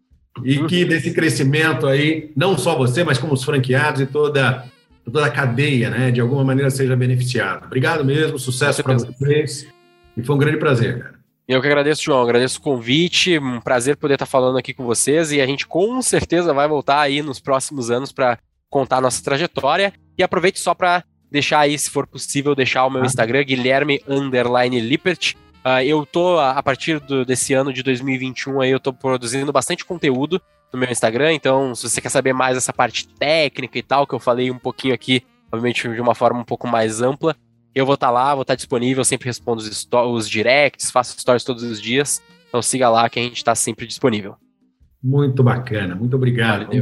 E 0.45 0.65
que 0.65 0.85
desse 0.85 1.13
crescimento 1.13 1.89
aí, 1.89 2.31
não 2.37 2.57
só 2.57 2.77
você, 2.77 3.03
mas 3.03 3.19
como 3.19 3.35
os 3.35 3.43
franqueados 3.43 4.01
e 4.01 4.07
toda 4.07 4.65
toda 5.05 5.27
a 5.27 5.31
cadeia, 5.31 5.91
né, 5.91 6.11
de 6.11 6.19
alguma 6.19 6.43
maneira 6.43 6.71
seja 6.71 6.97
beneficiada. 6.97 7.67
Obrigado 7.67 8.03
mesmo, 8.05 8.39
sucesso 8.39 8.83
para 8.83 8.95
vocês. 8.95 9.67
E 10.17 10.23
foi 10.23 10.35
um 10.35 10.39
grande 10.39 10.57
prazer, 10.57 10.99
cara. 10.99 11.15
Eu 11.47 11.61
que 11.61 11.67
agradeço, 11.67 12.03
João, 12.03 12.23
agradeço 12.23 12.59
o 12.59 12.63
convite, 12.63 13.39
um 13.39 13.61
prazer 13.61 13.99
poder 13.99 14.15
estar 14.15 14.25
falando 14.25 14.57
aqui 14.57 14.73
com 14.73 14.85
vocês 14.85 15.31
e 15.31 15.43
a 15.43 15.47
gente 15.47 15.67
com 15.67 16.01
certeza 16.01 16.55
vai 16.55 16.67
voltar 16.67 17.01
aí 17.01 17.21
nos 17.21 17.39
próximos 17.39 17.91
anos 17.91 18.13
para 18.13 18.39
contar 18.75 18.97
a 18.97 19.01
nossa 19.01 19.22
trajetória 19.22 19.93
e 20.18 20.22
aproveite 20.25 20.59
só 20.59 20.75
para 20.75 21.05
deixar 21.31 21.61
aí, 21.61 21.79
se 21.79 21.89
for 21.89 22.09
possível, 22.09 22.57
deixar 22.57 22.85
o 22.85 22.91
meu 22.91 23.03
ah. 23.03 23.07
Instagram, 23.07 23.45
Guilherme 23.45 24.03
Underline 24.09 24.81
Lippert. 24.81 25.37
Uh, 25.64 25.81
eu 25.85 26.05
tô, 26.05 26.41
a 26.41 26.61
partir 26.61 26.99
do, 26.99 27.25
desse 27.25 27.55
ano 27.55 27.72
de 27.72 27.85
2021 27.85 28.61
aí, 28.61 28.72
eu 28.72 28.81
tô 28.81 28.93
produzindo 28.93 29.53
bastante 29.53 29.85
conteúdo 29.85 30.43
no 30.72 30.79
meu 30.79 30.91
Instagram. 30.91 31.33
Então, 31.33 31.72
se 31.72 31.89
você 31.89 32.01
quer 32.01 32.09
saber 32.09 32.33
mais 32.33 32.57
essa 32.57 32.72
parte 32.72 33.07
técnica 33.07 33.79
e 33.79 33.83
tal, 33.83 34.09
que 34.09 34.14
eu 34.14 34.18
falei 34.18 34.51
um 34.51 34.59
pouquinho 34.59 34.93
aqui, 34.93 35.22
obviamente 35.53 35.89
de 35.89 36.01
uma 36.01 36.14
forma 36.16 36.41
um 36.41 36.45
pouco 36.45 36.66
mais 36.66 37.01
ampla, 37.01 37.37
eu 37.72 37.87
vou 37.87 37.95
estar 37.95 38.09
tá 38.09 38.12
lá, 38.12 38.35
vou 38.35 38.43
estar 38.43 38.55
tá 38.55 38.57
disponível, 38.57 39.05
sempre 39.05 39.27
respondo 39.27 39.62
os, 39.62 39.89
os 39.93 40.29
directs, 40.29 40.91
faço 40.91 41.18
stories 41.18 41.45
todos 41.45 41.62
os 41.62 41.81
dias. 41.81 42.20
Então 42.49 42.61
siga 42.61 42.91
lá 42.91 43.09
que 43.09 43.20
a 43.20 43.22
gente 43.22 43.37
está 43.37 43.55
sempre 43.55 43.87
disponível. 43.87 44.35
Muito 45.01 45.45
bacana, 45.45 45.95
muito 45.95 46.16
obrigado. 46.16 46.72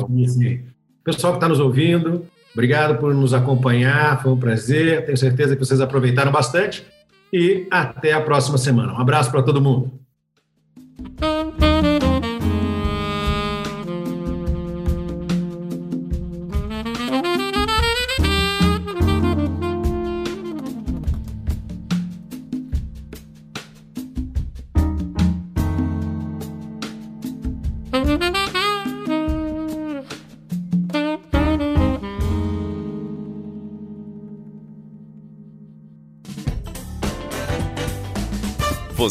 Pessoal 1.04 1.32
que 1.32 1.38
está 1.38 1.48
nos 1.48 1.60
ouvindo, 1.60 2.26
obrigado 2.52 2.98
por 2.98 3.14
nos 3.14 3.34
acompanhar, 3.34 4.22
foi 4.22 4.32
um 4.32 4.38
prazer. 4.38 5.04
Tenho 5.04 5.16
certeza 5.16 5.56
que 5.56 5.64
vocês 5.64 5.80
aproveitaram 5.80 6.30
bastante. 6.30 6.86
E 7.32 7.66
até 7.70 8.12
a 8.12 8.20
próxima 8.20 8.58
semana. 8.58 8.92
Um 8.92 9.00
abraço 9.00 9.30
para 9.30 9.42
todo 9.42 9.60
mundo. 9.60 10.01